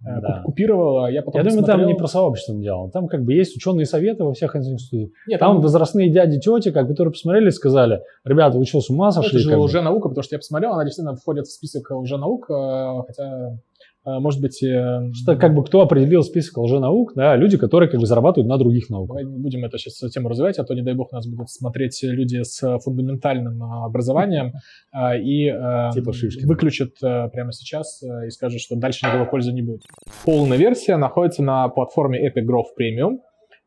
да. 0.02 0.42
купировало. 0.44 1.08
Я, 1.08 1.22
потом 1.22 1.44
я 1.44 1.50
думаю, 1.50 1.66
там 1.66 1.86
не 1.86 1.94
про 1.94 2.08
сообщество 2.08 2.56
дело. 2.56 2.90
Там 2.90 3.08
как 3.08 3.24
бы 3.24 3.34
есть 3.34 3.56
ученые 3.56 3.86
советы 3.86 4.24
во 4.24 4.34
всех 4.34 4.56
институтах. 4.56 5.10
Нет, 5.28 5.40
там, 5.40 5.56
там 5.56 5.62
возрастные 5.62 6.12
дяди, 6.12 6.40
тети, 6.40 6.72
как, 6.72 6.88
которые 6.88 7.12
посмотрели 7.12 7.48
и 7.48 7.52
сказали, 7.52 8.02
ребята, 8.24 8.58
вы 8.58 8.66
что, 8.66 8.82
с 8.82 8.90
ума 8.90 9.12
сошли? 9.12 9.40
Это 9.40 9.50
же 9.50 9.58
уже 9.58 9.82
наука, 9.82 10.10
потому 10.10 10.24
что 10.24 10.36
я 10.36 10.40
посмотрел, 10.40 10.74
она 10.74 10.84
действительно 10.84 11.16
входит 11.16 11.46
в 11.46 11.52
список 11.52 11.92
уже 11.92 12.18
наук, 12.18 12.48
хотя 12.48 13.60
может 14.06 14.40
быть... 14.40 14.62
Э, 14.64 15.12
что 15.14 15.36
как 15.36 15.56
бы 15.56 15.64
кто 15.64 15.82
определил 15.82 16.22
список 16.22 16.58
лженаук, 16.60 17.14
да, 17.16 17.36
люди, 17.36 17.58
которые 17.58 17.90
как 17.90 18.00
бы 18.00 18.06
зарабатывают 18.06 18.48
на 18.48 18.58
других 18.58 18.90
науках. 18.90 19.18
Давай 19.18 19.26
не 19.26 19.40
будем 19.40 19.66
это 19.66 19.78
сейчас 19.78 19.98
тему 20.12 20.30
развивать, 20.30 20.60
а 20.60 20.64
то, 20.64 20.74
не 20.76 20.84
дай 20.84 20.94
бог, 20.94 21.12
нас 21.12 21.28
будут 21.28 21.50
смотреть 21.50 22.00
люди 22.04 22.44
с 22.44 22.80
фундаментальным 22.80 23.62
а, 23.64 23.86
образованием 23.86 24.54
а, 24.92 25.18
и 25.18 25.46
типа 25.94 26.12
выключат 26.46 26.92
э, 27.02 27.30
прямо 27.30 27.52
сейчас 27.52 28.04
э, 28.04 28.28
и 28.28 28.30
скажут, 28.30 28.62
что 28.62 28.76
дальше 28.76 29.06
никакой 29.06 29.28
пользы 29.28 29.52
не 29.52 29.62
будет. 29.62 29.82
Полная 30.24 30.58
версия 30.58 30.98
находится 30.98 31.42
на 31.42 31.68
платформе 31.70 32.28
Epic 32.28 32.46
Growth 32.46 32.74
Premium, 32.80 33.20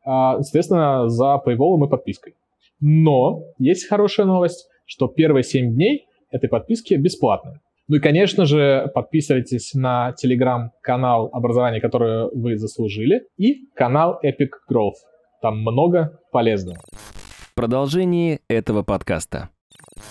соответственно, 0.05 1.09
за 1.09 1.41
paywall 1.45 1.85
и 1.85 1.89
подпиской. 1.89 2.35
Но 2.79 3.43
есть 3.57 3.87
хорошая 3.87 4.25
новость, 4.25 4.69
что 4.85 5.07
первые 5.07 5.43
7 5.43 5.73
дней 5.73 6.07
этой 6.31 6.47
подписки 6.49 6.93
бесплатные. 6.93 7.59
Ну 7.89 7.95
и, 7.95 7.99
конечно 7.99 8.45
же, 8.45 8.91
подписывайтесь 8.93 9.73
на 9.73 10.13
телеграм-канал 10.13 11.31
образования, 11.33 11.81
которое 11.81 12.27
вы 12.27 12.55
заслужили, 12.55 13.23
и 13.35 13.65
канал 13.73 14.19
Epic 14.23 14.49
Growth. 14.71 15.01
Там 15.41 15.61
много 15.61 16.19
полезного. 16.31 16.77
В 16.91 17.55
продолжении 17.55 18.41
этого 18.47 18.83
подкаста. 18.83 19.49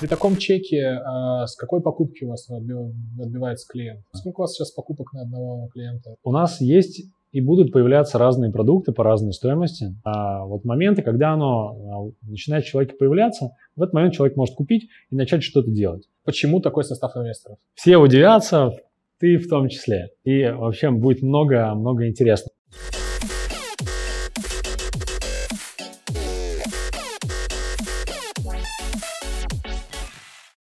При 0.00 0.08
таком 0.08 0.36
чеке 0.38 0.98
э, 0.98 1.46
с 1.46 1.54
какой 1.54 1.80
покупки 1.80 2.24
у 2.24 2.30
вас 2.30 2.50
отбивается 2.50 3.68
клиент? 3.68 4.00
Сколько 4.12 4.40
у 4.40 4.42
вас 4.42 4.54
сейчас 4.54 4.72
покупок 4.72 5.12
на 5.12 5.22
одного 5.22 5.68
клиента? 5.68 6.16
У 6.24 6.32
нас 6.32 6.60
есть 6.60 7.04
и 7.32 7.40
будут 7.40 7.72
появляться 7.72 8.18
разные 8.18 8.50
продукты 8.50 8.92
по 8.92 9.04
разной 9.04 9.32
стоимости. 9.32 9.94
А 10.04 10.44
вот 10.44 10.64
моменты, 10.64 11.02
когда 11.02 11.32
оно 11.32 12.12
а, 12.22 12.28
начинает 12.28 12.64
человеку 12.64 12.96
появляться, 12.98 13.50
в 13.76 13.82
этот 13.82 13.94
момент 13.94 14.14
человек 14.14 14.36
может 14.36 14.54
купить 14.54 14.88
и 15.10 15.16
начать 15.16 15.42
что-то 15.42 15.70
делать. 15.70 16.08
Почему 16.24 16.60
такой 16.60 16.84
состав 16.84 17.16
инвесторов? 17.16 17.58
Все 17.74 17.96
удивятся, 17.96 18.72
ты 19.18 19.36
в 19.36 19.48
том 19.48 19.68
числе. 19.68 20.10
И 20.24 20.44
вообще 20.44 20.90
будет 20.90 21.22
много-много 21.22 22.08
интересного. 22.08 22.52